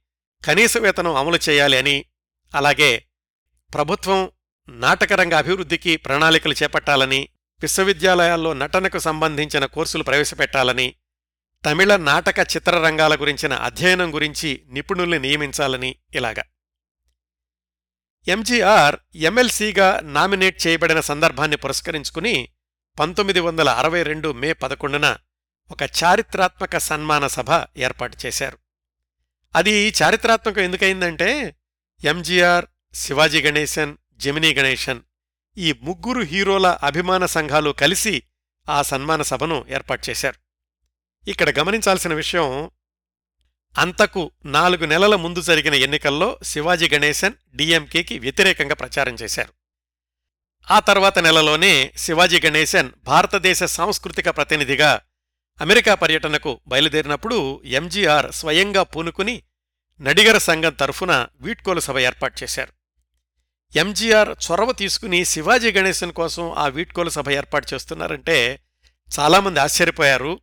కనీస 0.45 0.77
వేతనం 0.77 1.15
అమలు 1.15 1.39
చేయాలి 1.49 1.77
అని 1.77 2.05
అలాగే 2.55 3.07
ప్రభుత్వం 3.73 4.31
నాటకరంగ 4.69 5.33
అభివృద్ధికి 5.33 5.97
ప్రణాళికలు 5.97 6.53
చేపట్టాలని 6.53 7.29
విశ్వవిద్యాలయాల్లో 7.61 8.53
నటనకు 8.53 8.99
సంబంధించిన 8.99 9.65
కోర్సులు 9.65 10.03
ప్రవేశపెట్టాలని 10.03 10.95
తమిళ 11.65 11.95
నాటక 11.95 12.39
చిత్రరంగాల 12.39 13.15
గురించిన 13.15 13.53
అధ్యయనం 13.53 14.13
గురించి 14.13 14.63
నిపుణుల్ని 14.69 15.19
నియమించాలని 15.19 15.95
ఇలాగా. 16.15 16.43
ఎంజీఆర్ 18.27 18.95
ఎమ్మెల్సీగా 19.15 19.99
నామినేట్ 20.03 20.67
చేయబడిన 20.67 20.99
సందర్భాన్ని 20.99 21.57
పురస్కరించుకుని 21.57 22.49
పంతొమ్మిది 22.99 23.39
వందల 23.39 23.69
అరవై 23.69 24.03
రెండు 24.03 24.31
మే 24.31 24.53
పదకొండున 24.53 25.17
ఒక 25.71 25.83
చారిత్రాత్మక 25.83 26.77
సన్మాన 26.77 27.27
సభ 27.27 27.51
ఏర్పాటు 27.77 28.17
చేశారు. 28.25 28.57
అది 29.55 29.93
చారిత్రాత్మకం 30.03 30.61
ఎందుకయిందంటే 30.61 31.55
ఎంజీఆర్ 32.03 32.65
శివాజీ 32.93 33.41
గణేశన్ 33.41 33.97
జమినీ 34.17 34.53
గణేశన్ 34.53 35.01
ఈ 35.57 35.73
ముగ్గురు 35.81 36.21
హీరోల 36.21 36.67
అభిమాన 36.67 37.25
సంఘాలు 37.25 37.71
కలిసి 37.71 38.23
ఆ 38.69 38.81
సన్మాన 38.81 39.21
సభను 39.21 39.65
ఏర్పాటు 39.69 40.09
చేశారు. 40.09 40.35
ఇక్కడ 41.27 41.59
గమనించాల్సిన 41.59 42.13
విషయం 42.13 42.71
అంతకు 43.77 44.31
నాలుగు 44.45 44.85
నెలల 44.85 45.15
ముందు 45.15 45.41
జరిగిన 45.41 45.73
ఎన్నికల్లో 45.73 46.39
శివాజీ 46.43 46.89
గణేశన్ 46.89 47.33
డిఎంకేకి 47.55 48.19
వ్యతిరేకంగా 48.19 48.75
ప్రచారం 48.75 49.13
చేశారు. 49.13 49.53
ఆ 50.69 50.79
తర్వాత 50.79 51.19
నెలలోనే 51.19 51.93
శివాజీ 51.97 52.39
గణేశన్ 52.45 52.91
భారతదేశ 53.03 53.63
సాంస్కృతిక 53.63 54.29
ప్రతినిధిగా 54.29 55.01
అమెరికా 55.61 55.95
పర్యటనకు 55.95 56.61
బయలుదేరినప్పుడు 56.67 57.61
ఎంజీఆర్ 57.65 58.31
స్వయంగా 58.31 58.83
పూనుకుని 58.83 59.43
నడిగర 60.01 60.37
సంఘం 60.37 60.73
తరఫున 60.73 61.27
వీడ్కోలు 61.41 61.79
సభ 61.79 61.97
ఏర్పాటు 61.97 62.43
చేశారు. 62.43 62.73
ఎంజీఆర్ 63.75 64.29
చొరవ 64.29 64.71
తీసుకుని 64.71 65.25
శివాజీ 65.25 65.71
గణేశన్ 65.71 66.13
కోసం 66.13 66.51
ఆ 66.51 66.67
వీడ్కోలు 66.67 67.09
సభ 67.09 67.29
ఏర్పాటు 67.29 67.67
చేస్తున్నారంటే 67.73 68.59
చాలామంది 69.19 69.59
ఆశ్చర్యపోయారు. 69.59 70.39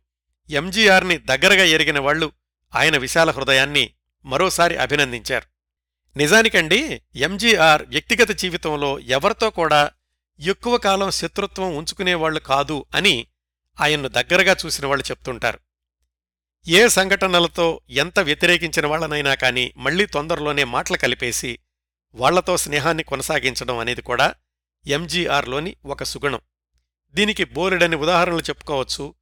ఎంజీఆర్ని 0.49 1.17
దగ్గరగా 1.17 1.63
ఎరిగిన 1.63 1.99
వాళ్ళు 1.99 2.31
ఆయన 2.75 2.97
విశాల 2.97 3.31
హృదయాన్ని 3.31 3.93
మరోసారి 4.25 4.77
అభినందించారు. 4.77 5.45
నిజానికండి 6.17 7.01
ఎంజీఆర్ 7.15 7.83
వ్యక్తిగత 7.83 8.31
జీవితంలో 8.31 8.99
ఎవరితో 8.99 9.49
కూడా 9.49 9.91
ఎక్కువ 10.39 10.77
కాలం 10.77 11.11
శత్రుత్వం 11.11 11.75
ఉంచుకునేవాళ్ళు 11.75 12.39
కాదు 12.39 12.85
అని 12.95 13.27
ఆయన్ను 13.81 14.09
దగ్గరగా 14.09 14.55
చూసిన 14.65 14.85
వాళ్ళు 14.85 15.05
చెప్తుంటారు. 15.11 15.59
ఏ 16.67 16.87
సంఘటనలతో 16.87 17.81
ఎంత 17.89 18.19
వ్యతిరేకించిన 18.19 18.85
వాళ్ళనైనా 18.85 19.33
కాని 19.33 19.73
మళ్ళీ 19.77 20.05
తొందరలోనే 20.05 20.63
మాటలు 20.63 20.97
కలిపేసి 20.97 21.59
వాళ్ళతో 22.15 22.57
స్నేహాన్ని 22.57 23.03
కొనసాగించడం 23.03 23.77
అనేది 23.77 24.01
కూడా 24.01 24.35
ఎంజీఆర్లోని 24.87 25.75
ఒక 25.85 26.03
సుగుణం. 26.03 26.39
దీనికి 27.11 27.43
బోలెడని 27.43 27.95
ఉదాహరణలు 27.95 28.39
చెప్పుకోవచ్చు. 28.39 29.15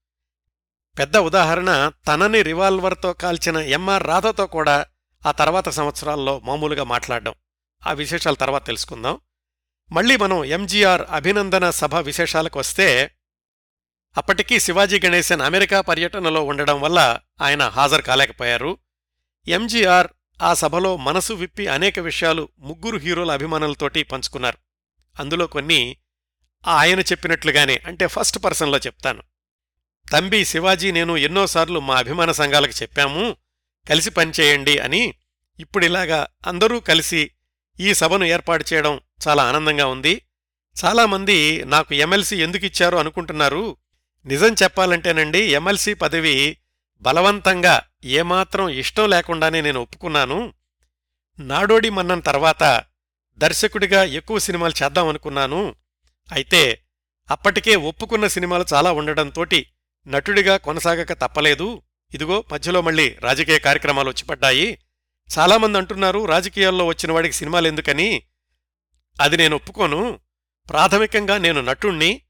పెద్ద 1.00 1.18
ఉదాహరణ 1.18 1.92
తనని 2.08 2.42
రివాల్వర్తో 2.42 3.14
కాల్చిన 3.14 3.58
ఎంఆర్ 3.58 4.04
రాధతో 4.04 4.48
కూడా 4.48 4.86
ఆ 5.26 5.32
తర్వాత 5.32 5.70
సంవత్సరాల్లో 5.70 6.40
మామూలుగా 6.40 6.84
మాట్లాడడం. 6.84 7.34
ఆ 7.88 7.94
విశేషాల 7.94 8.34
తర్వాత 8.34 8.66
తెలుసుకుందాం. 8.66 9.20
మళ్ళీ 9.92 10.18
మనం 10.18 10.46
ఎంజీఆర్ 10.46 11.02
అభినందన 11.10 11.70
సభ 11.70 11.96
విశేషాలకు 11.96 12.60
వస్తే 12.60 13.12
అప్పటికీ 14.18 14.60
శివాజీ 14.60 15.00
గణేశన్ 15.06 15.42
అమెరికా 15.42 15.82
పర్యటనలో 15.82 16.44
ఉండడం 16.44 16.82
వల్ల 16.82 17.20
ఆయన 17.42 17.64
హాజరు 17.64 18.02
కాలేకపోయారు. 18.02 18.78
ఎంజీఆర్ 19.48 20.08
ఆ 20.42 20.54
సభలో 20.54 20.98
మనసు 20.98 21.34
విప్పి 21.34 21.68
అనేక 21.68 22.00
విషయాలు 22.00 22.50
ముగ్గురు 22.60 22.98
హీరోల 22.98 23.32
అభిమానులతోటి 23.32 24.04
పంచుకున్నారు. 24.04 24.58
అందులో 25.20 25.48
కొన్ని 25.48 25.98
ఆయన 26.68 27.00
చెప్పినట్లుగానే 27.00 27.82
అంటే 27.86 28.08
ఫస్ట్ 28.08 28.44
పర్సన్లో 28.44 28.78
చెప్తాను. 28.78 29.24
తంబి 30.12 30.46
శివాజీ 30.46 30.92
నేను 30.92 31.18
ఎన్నోసార్లు 31.18 31.80
మా 31.80 31.98
అభిమాన 31.98 32.32
సంఘాలకు 32.32 32.82
చెప్పాము 32.82 33.36
కలిసి 33.90 34.10
పనిచేయండి 34.10 34.78
అని 34.78 35.14
ఇప్పుడిలాగా 35.60 36.28
అందరూ 36.48 36.80
కలిసి 36.80 37.32
ఈ 37.80 37.94
సభను 37.94 38.26
ఏర్పాటు 38.26 38.66
చేయడం 38.74 39.00
చాలా 39.28 39.44
ఆనందంగా 39.44 39.86
ఉంది. 39.86 40.22
చాలామంది 40.86 41.66
నాకు 41.66 41.94
ఎమ్మెల్సీ 41.94 42.42
ఎందుకిచ్చారు 42.42 42.98
అనుకుంటున్నారు. 42.98 43.78
నిజం 44.26 44.54
చెప్పాలంటేనండి 44.64 45.40
ఎమ్మెల్సీ 45.40 45.94
పదవి 45.94 46.58
బలవంతంగా 47.02 47.82
ఏమాత్రం 48.06 48.70
ఇష్టం 48.70 49.10
లేకుండానే 49.10 49.62
నేను 49.62 49.82
ఒప్పుకున్నాను. 49.82 50.54
నాడోడి 51.40 51.90
మన్నన్ 51.90 52.24
తర్వాత 52.24 52.84
దర్శకుడిగా 53.38 54.04
ఎక్కువ 54.04 54.40
సినిమాలు 54.40 54.84
చేద్దామనుకున్నాను 54.84 55.76
అయితే 56.32 56.82
అప్పటికే 57.32 57.76
ఒప్పుకున్న 57.76 58.28
సినిమాలు 58.28 58.66
చాలా 58.74 58.92
ఉండడంతోటి 58.92 59.68
నటుడిగా 60.08 60.58
కొనసాగక 60.58 61.14
తప్పలేదు. 61.14 61.82
ఇదిగో 62.14 62.44
మధ్యలో 62.52 62.82
మళ్ళీ 62.82 63.18
రాజకీయ 63.20 63.60
కార్యక్రమాలు 63.60 64.10
వచ్చిపడ్డాయి 64.10 64.78
చాలామంది 65.40 65.78
అంటున్నారు 65.78 66.26
రాజకీయాల్లో 66.26 66.86
వచ్చిన 66.86 67.12
వాడికి 67.12 67.34
సినిమాలు 67.34 67.68
ఎందుకని? 67.68 68.24
అది 69.22 69.38
నేను 69.38 69.56
ఒప్పుకోను. 69.56 70.20
ప్రాథమికంగా 70.70 71.38
నేను 71.38 71.62
నటుణ్ణి. 71.62 72.22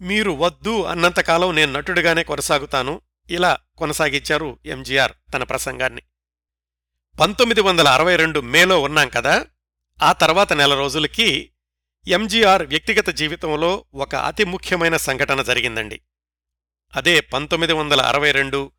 మీరు 0.00 0.30
వద్దు 0.30 0.82
అన్నంతకాలం 0.82 1.56
నేను 1.56 1.72
నటుడిగానే 1.72 2.22
కొనసాగుతాను. 2.22 3.00
ఇలా 3.30 3.58
కొనసాగించారు 3.78 4.58
ఎంజీఆర్ 4.66 5.12
తన 5.34 5.42
ప్రసంగాన్ని. 5.42 6.02
పంతొమ్మిది 7.20 7.60
వందల 7.60 7.88
అరవై 7.88 8.16
రెండు 8.16 8.40
మేలో 8.40 8.82
ఉన్నాం 8.82 9.08
కదా 9.08 9.46
ఆ 10.02 10.12
తర్వాత 10.12 10.52
నెల 10.52 10.74
రోజులకి 10.74 11.52
ఎంజీఆర్ 12.06 12.62
వ్యక్తిగత 12.62 13.10
జీవితంలో 13.10 13.84
ఒక 13.94 14.14
అతి 14.14 14.44
ముఖ్యమైన 14.44 14.96
సంఘటన 14.96 15.42
జరిగిందండి. 15.42 16.00
అదే 16.96 17.20
పంతొమ్మిది 17.20 17.72
వందల 17.72 18.00
అరవై 18.00 18.32
రెండు 18.32 18.72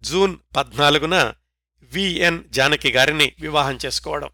జూన్ 0.00 0.38
పద్నాలుగున 0.56 1.34
విఎన్ 1.82 2.44
జానకి 2.48 2.92
గారిని 2.92 3.32
వివాహం 3.40 3.78
చేసుకోవడం. 3.86 4.30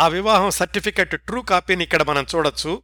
ఆ 0.00 0.08
వివాహం 0.08 0.50
సర్టిఫికెట్ 0.50 1.22
ట్రూ 1.22 1.42
కాపీని 1.42 1.84
ఇక్కడ 1.84 2.02
మనం 2.02 2.26
చూడొచ్చు. 2.34 2.82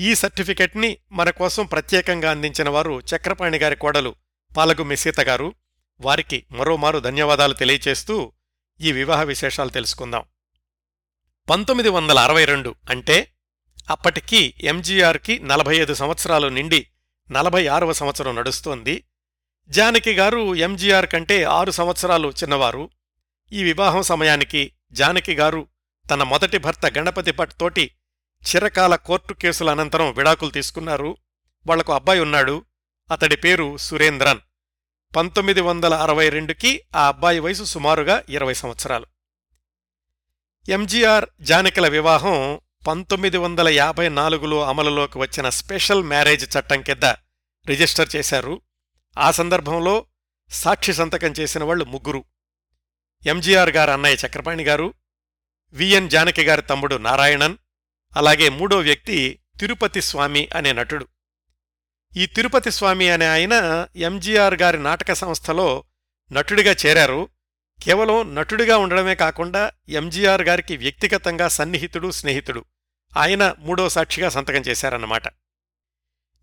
ఈ 0.00 0.14
సర్టిఫికెట్ని 0.14 0.98
మన 1.12 1.30
కోసం 1.30 1.66
ప్రత్యేకంగా 1.66 2.30
అందించిన 2.30 2.68
వారు 2.68 3.00
చక్రపాణి 3.00 3.58
గారి 3.58 3.76
కోడలు 3.76 4.14
పాలగు 4.56 4.82
మెసీత 4.82 5.20
గారు 5.20 5.54
వారికి 6.00 6.44
మరోమారు 6.50 6.98
ధన్యవాదాలు 6.98 7.52
తెలియచేస్తూ 7.52 8.32
ఈ 8.80 8.92
వివాహ 8.92 9.22
విశేషాలు 9.22 9.68
తెలుసుకుందాం. 9.68 10.24
పంతొమ్మిది 11.50 11.88
వందల 11.88 12.18
అరవై 12.18 12.44
రెండు 12.44 12.74
అంటే 12.90 13.32
అప్పటికి 13.90 14.54
ఎంజీఆర్కి 14.60 15.38
నలభై 15.38 15.76
ఐదు 15.76 15.94
సంవత్సరాలు 15.94 16.48
నిండి 16.48 16.86
నలభై 17.30 17.66
ఆరవ 17.66 17.92
సంవత్సరం 17.92 18.36
నడుస్తోంది. 18.36 19.04
జానకి 19.68 20.12
గారు 20.12 20.54
ఎంజీఆర్ 20.54 21.06
కంటే 21.06 21.44
ఆరు 21.44 21.70
సంవత్సరాలు 21.70 22.28
చిన్నవారు. 22.28 22.90
ఈ 23.52 23.62
వివాహం 23.62 24.02
సమయానికి 24.02 24.72
జానకి 24.92 25.34
గారు 25.34 25.66
తన 26.10 26.22
మొదటి 26.22 26.58
భర్త 26.58 26.98
గణపతి 26.98 27.32
భట్ 27.32 27.52
తోటి 27.60 27.90
చిరకాల 28.42 28.94
కోర్టు 28.96 29.34
కేసుల 29.34 29.70
అనంతరం 29.70 30.12
విడాకులు 30.12 30.50
తీసుకున్నారు. 30.50 31.16
వాళ్ళకు 31.66 31.92
అబ్బాయి 31.92 32.20
ఉన్నాడు. 32.20 32.64
అతడి 33.10 33.36
పేరు 33.36 33.76
సురేంద్రన్. 33.76 34.40
పంతొమ్మిది 35.16 35.60
వందల 35.60 35.94
అరవై 35.94 36.28
రెండుకి 36.28 36.82
ఆ 36.96 37.08
అబ్బాయి 37.08 37.38
వయసు 37.38 37.64
సుమారుగా 37.64 38.22
ఇరవై 38.28 38.54
సంవత్సరాలు. 38.54 39.06
ఎంజీఆర్ 40.68 41.26
జానకిల 41.40 41.88
వివాహం 41.88 42.60
పంతొమ్మిది 42.86 43.36
వందల 43.36 43.68
యాభై 43.68 44.08
నాలుగులో 44.08 44.64
అమలులోకి 44.68 45.18
వచ్చిన 45.18 45.48
స్పెషల్ 45.48 46.02
మ్యారేజ్ 46.02 46.56
చట్టం 46.58 46.82
కింద 46.82 47.02
రిజిస్టర్ 47.66 48.08
చేశారు. 48.16 48.60
ఆ 49.18 49.30
సందర్భంలో 49.30 50.06
సాక్షి 50.50 50.92
సంతకం 50.92 51.34
చేసిన 51.40 51.64
వాళ్ళు 51.64 51.84
ముగ్గురు. 51.84 52.24
ఎంజీఆర్ 53.26 53.70
గారు 53.70 53.90
అన్నయ్య 53.90 54.26
చక్రపాణి 54.26 54.64
గారు 54.64 54.94
విఎన్ 55.72 56.10
జానకి 56.10 56.42
గారి 56.42 56.62
తమ్ముడు 56.62 56.96
నారాయణన్ 56.96 57.56
అలాగే 58.16 58.48
మూడో 58.48 58.78
వ్యక్తి 58.78 59.40
తిరుపతి 59.60 60.02
స్వామి 60.02 60.48
అనే 60.56 60.72
నటుడు. 60.72 61.08
ఈ 62.16 62.26
తిరుపతి 62.26 62.70
స్వామి 62.70 63.08
అనే 63.08 63.26
ఆయన 63.26 63.86
ఎంజీఆర్ 63.96 64.54
గారి 64.54 64.82
నాటక 64.82 65.12
సంస్థలో 65.12 65.84
నటుడిగా 66.32 66.74
చేరారు. 66.86 67.28
కేవలం 67.82 68.34
నటుడిగా 68.34 68.76
ఉండడమే 68.76 69.14
కాకుండా 69.14 69.70
ఎంజీఆర్ 69.88 70.42
గారికి 70.42 70.76
వ్యక్తిగతంగా 70.76 71.48
సన్నిహితుడు 71.48 72.10
స్నేహితుడు. 72.10 72.64
ఆయన 73.16 73.54
మూడో 73.58 73.88
సాక్షిగా 73.88 74.28
సంతకం 74.28 74.60
చేశారన్నమాట. 74.68 75.22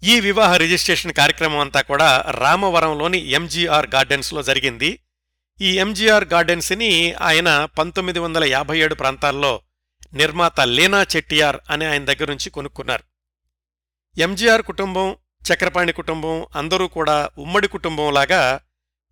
ఈ 0.03 0.19
వివాహ 0.19 0.55
రిజిస్ట్రేషన్ 0.57 1.13
కార్యక్రమం 1.13 1.59
అంతా 1.59 1.81
కూడా 1.81 2.25
రామవరంలోని 2.29 3.17
ఎంజీఆర్ 3.17 3.87
గార్డెన్స్లో 3.95 4.43
జరిగింది. 4.43 4.99
ఈ 5.61 5.79
ఎంజీఆర్ 5.79 6.25
గార్డెన్స్ని 6.25 7.13
ఆయన 7.13 7.65
పంతొమ్మిది 7.65 8.19
వందల 8.19 8.43
యాభై 8.43 8.79
ఏడు 8.79 8.95
ప్రాంతాల్లో 8.95 9.61
నిర్మాత 10.13 10.61
లేనా 10.61 11.05
చెట్టియార్ 11.15 11.57
అనే 11.69 11.85
ఆయన 11.85 12.05
దగ్గర 12.05 12.29
నుంచి 12.29 12.49
కొనుక్కున్నారు. 12.49 13.03
ఎంజీఆర్ 14.19 14.61
కుటుంబం 14.61 15.15
చక్రపాణి 15.43 15.91
కుటుంబం 15.91 16.45
అందరూ 16.55 16.87
కూడా 16.87 17.29
ఉమ్మడి 17.37 17.67
కుటుంబంలాగా 17.67 18.59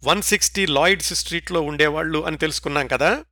వన్ 0.04 0.22
సిక్స్టీ 0.22 0.66
లాయిడ్స్ 0.66 1.14
స్ట్రీట్లో 1.14 1.62
ఉండేవాళ్ళు 1.62 2.26
అని 2.26 2.38
తెలుసుకున్నాం 2.38 2.88
కదా. 2.88 3.26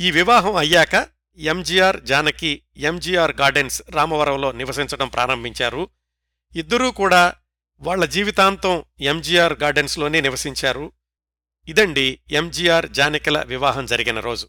ఈ 0.00 0.10
వివాహం 0.10 0.56
అయ్యాక 0.56 1.08
ఎంజీఆర్ 1.36 2.00
జానకి 2.00 2.62
ఎంజీఆర్ 2.76 3.32
గార్డెన్స్ 3.32 3.82
రామవరంలో 3.90 4.52
నివసించడం 4.52 5.08
ప్రారంభించారు. 5.08 5.88
ఇద్దరూ 6.56 6.90
కూడా 6.90 7.34
వాళ్ళ 7.80 8.04
జీవితాంతం 8.04 8.84
ఎంజీఆర్ 9.00 9.52
గార్డెన్స్లోనే 9.52 10.20
నివసించారు. 10.20 10.92
ఇదండి 11.68 12.20
ఎంజీఆర్ 12.30 12.86
జానకిల 12.88 13.42
వివాహం 13.42 13.86
జరిగిన 13.86 14.20
రోజు. 14.20 14.48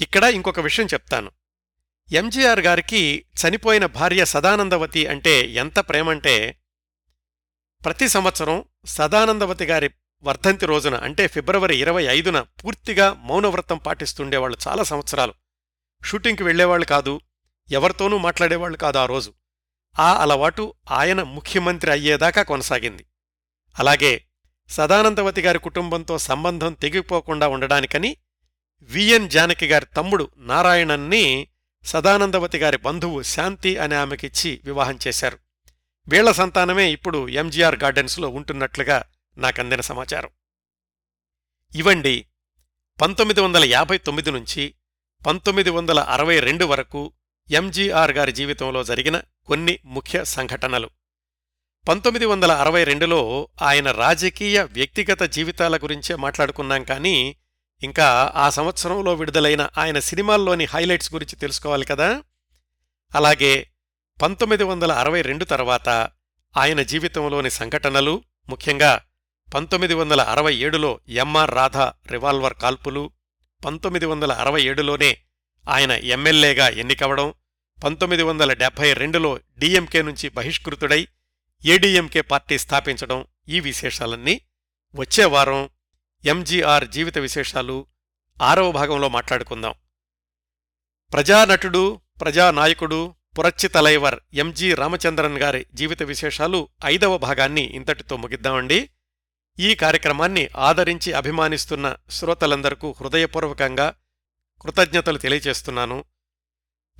ఇక్కడ 0.00 0.24
ఇంకొక 0.24 0.60
విషయం 0.60 0.86
చెప్తాను. 0.86 1.30
ఎంజీఆర్ 2.12 2.60
గారికి 2.60 3.24
చనిపోయిన 3.42 3.86
భార్య 3.86 4.24
సదానందవతి 4.24 5.06
అంటే 5.06 5.42
ఎంత 5.42 5.78
ప్రేమంటే 5.78 6.56
ప్రతి 7.84 8.08
సంవత్సరం 8.08 8.64
సదానందవతి 8.86 9.64
గారి 9.64 9.90
వర్ధంతి 10.22 10.66
రోజున 10.66 10.94
అంటే 10.94 11.26
ఫిబ్రవరి 11.26 11.76
ఇరవై 11.76 12.04
ఐదున 12.04 12.40
పూర్తిగా 12.40 13.12
మౌనవ్రతం 13.12 13.78
పాటిస్తుండేవాళ్ళు 13.78 14.58
చాలా 14.68 14.82
సంవత్సరాలు. 14.82 15.34
షూటింగ్కి 16.04 16.42
వెళ్ళేవాళ్ళు 16.42 16.86
కాదు 16.86 17.20
ఎవరితోనూ 17.70 18.18
మాట్లాడేవాళ్ళు 18.18 18.78
కాదు 18.78 18.98
ఆ 18.98 19.06
రోజు. 19.06 19.34
ఆ 19.98 20.22
అలవాటు 20.22 20.74
ఆయన 20.90 21.22
ముఖ్యమంత్రి 21.22 21.90
అయ్యేదాకా 21.90 22.42
కొనసాగింది. 22.42 23.04
అలాగే 23.78 24.24
సదానందవతి 24.68 25.40
గారి 25.40 25.58
కుటుంబంతో 25.58 26.18
సంబంధం 26.18 26.72
తెగిపోకుండా 26.72 27.48
ఉండడానికని 27.48 28.16
విఎన్ 28.82 29.30
జానకి 29.30 29.66
గారి 29.66 29.86
తమ్ముడు 29.86 30.30
నారాయణన్ని 30.36 31.48
సదానందవతి 31.84 32.58
గారి 32.58 32.76
బంధువు 32.76 33.22
శాంతి 33.22 33.78
అనే 33.78 33.96
ఆమెకిచ్చి 33.96 34.60
వివాహం 34.64 34.98
చేశారు. 35.06 35.38
వీళ్ళ 36.08 36.30
సంతానమే 36.30 36.92
ఇప్పుడు 36.92 37.28
ఎంజీఆర్ 37.28 37.76
గార్డెన్స్లో 37.76 38.28
ఉంటున్నట్లుగా 38.28 39.04
నాకందిన 39.38 39.80
సమాచారం. 39.80 40.30
ఇవండి 41.74 42.26
పంతొమ్మిది 43.02 43.40
వందల 43.40 43.64
యాభై 43.64 43.98
తొమ్మిది 43.98 44.30
నుంచి 44.30 44.74
పంతొమ్మిది 45.26 45.70
వందల 45.70 46.00
అరవై 46.00 46.40
రెండు 46.40 46.64
వరకు 46.64 47.12
ఎంజీఆర్ 47.50 48.12
గారి 48.12 48.32
జీవితంలో 48.32 48.84
జరిగిన 48.84 49.22
కొన్ని 49.46 49.78
ముఖ్య 49.84 50.24
సంఘటనలు. 50.24 50.90
పంతొమ్మిది 51.88 52.26
వందల 52.26 52.52
అరవై 52.52 52.84
రెండులో 52.84 53.48
ఆయన 53.62 53.90
రాజకీయ 53.90 54.62
వ్యక్తిగత 54.62 55.22
జీవితాల 55.22 55.76
గురించే 55.76 56.16
మాట్లాడుకున్నాం 56.16 56.84
కానీ 56.84 57.36
ఇంకా 57.82 58.32
ఆ 58.34 58.50
సంవత్సరంలో 58.50 59.14
విడుదలైన 59.14 59.68
ఆయన 59.78 59.98
సినిమాల్లోని 59.98 60.64
హైలైట్స్ 60.64 61.14
గురించి 61.14 61.36
తెలుసుకోవాలి 61.36 61.84
కదా? 61.84 62.22
అలాగే 63.14 63.70
పంతొమ్మిది 64.20 64.64
వందల 64.64 64.92
అరవై 64.92 65.22
రెండు 65.22 65.44
తర్వాత 65.44 65.88
ఆయన 66.56 66.82
జీవితంలోని 66.82 67.50
సంఘటనలు 67.50 68.14
ముఖ్యంగా 68.48 68.92
పంతొమ్మిది 69.52 69.94
వందల 69.94 70.20
అరవై 70.20 70.54
ఏడులో 70.56 71.00
ఎంఆర్ 71.08 71.50
రాధా 71.50 71.92
రివాల్వర్ 72.10 72.54
కాల్పులు 72.54 73.10
పంతొమ్మిది 73.62 74.06
వందల 74.06 74.32
అరవై 74.32 74.62
ఏడులోనే 74.62 75.10
ఆయన 75.68 75.92
ఎమ్మెల్యేగా 75.92 76.68
ఎన్నికవడం 76.68 77.34
పంతొమ్మిది 77.82 78.22
వందల 78.22 78.52
డెబ్బై 78.52 78.92
రెండులో 78.92 79.36
డిఎంకే 79.58 80.02
నుంచి 80.02 80.28
బహిష్కృతుడై 80.28 81.08
ఏడీఎంకే 81.64 82.20
పార్టీ 82.22 82.58
స్థాపించడం 82.58 83.24
ఈ 83.48 83.60
విశేషాలన్నీ 83.60 84.34
వచ్చే 84.94 85.24
వారం 85.24 85.70
ఎంజీఆర్ 86.24 86.88
జీవిత 86.88 87.18
విశేషాలు 87.18 87.86
ఆరవ 88.40 88.72
భాగంలో 88.72 89.08
మాట్లాడుకుందాం. 89.08 89.74
ప్రజానటుడు 91.12 92.00
ప్రజానాయకుడు 92.20 93.14
పురచ్చి 93.38 93.68
తలైవర్ 93.68 94.20
ఎంజి 94.34 94.74
రామచంద్రన్ 94.74 95.38
గారి 95.38 95.66
జీవిత 95.74 96.02
విశేషాలు 96.02 96.68
ఐదవ 96.84 97.18
భాగాన్ని 97.18 97.60
ఇంతటితో 97.60 98.16
ముగిద్దామండి. 98.16 98.90
ఈ 99.58 99.74
కార్యక్రమాన్ని 99.74 100.48
ఆదరించి 100.56 101.12
అభిమానిస్తున్న 101.12 101.96
శ్రోతలందరకు 102.10 102.94
హృదయపూర్వకంగా 103.00 103.94
కృతజ్ఞతలు 104.62 105.18
తెలియచేస్తున్నాను 105.18 106.04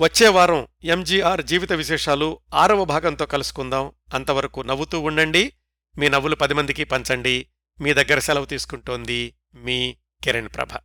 వచ్చేవారం 0.00 0.66
ఎంజీఆర్ 0.84 1.42
జీవిత 1.42 1.72
విశేషాలు 1.72 2.40
ఆరవ 2.54 2.84
భాగంతో 2.84 3.26
కలుసుకుందాం. 3.26 3.92
అంతవరకు 4.14 4.60
నవ్వుతూ 4.60 5.00
ఉండండి. 5.00 5.52
మీ 5.98 6.08
నవ్వులు 6.08 6.34
పది 6.34 6.54
మందికి 6.54 6.84
పంచండి. 6.84 7.46
మీ 7.80 7.92
దగ్గర 7.92 8.18
సెలవు 8.18 8.44
తీసుకుంటోంది 8.44 9.34
మీ 9.54 9.96
కిరణ్ 10.24 10.48
ప్రభ. 10.48 10.68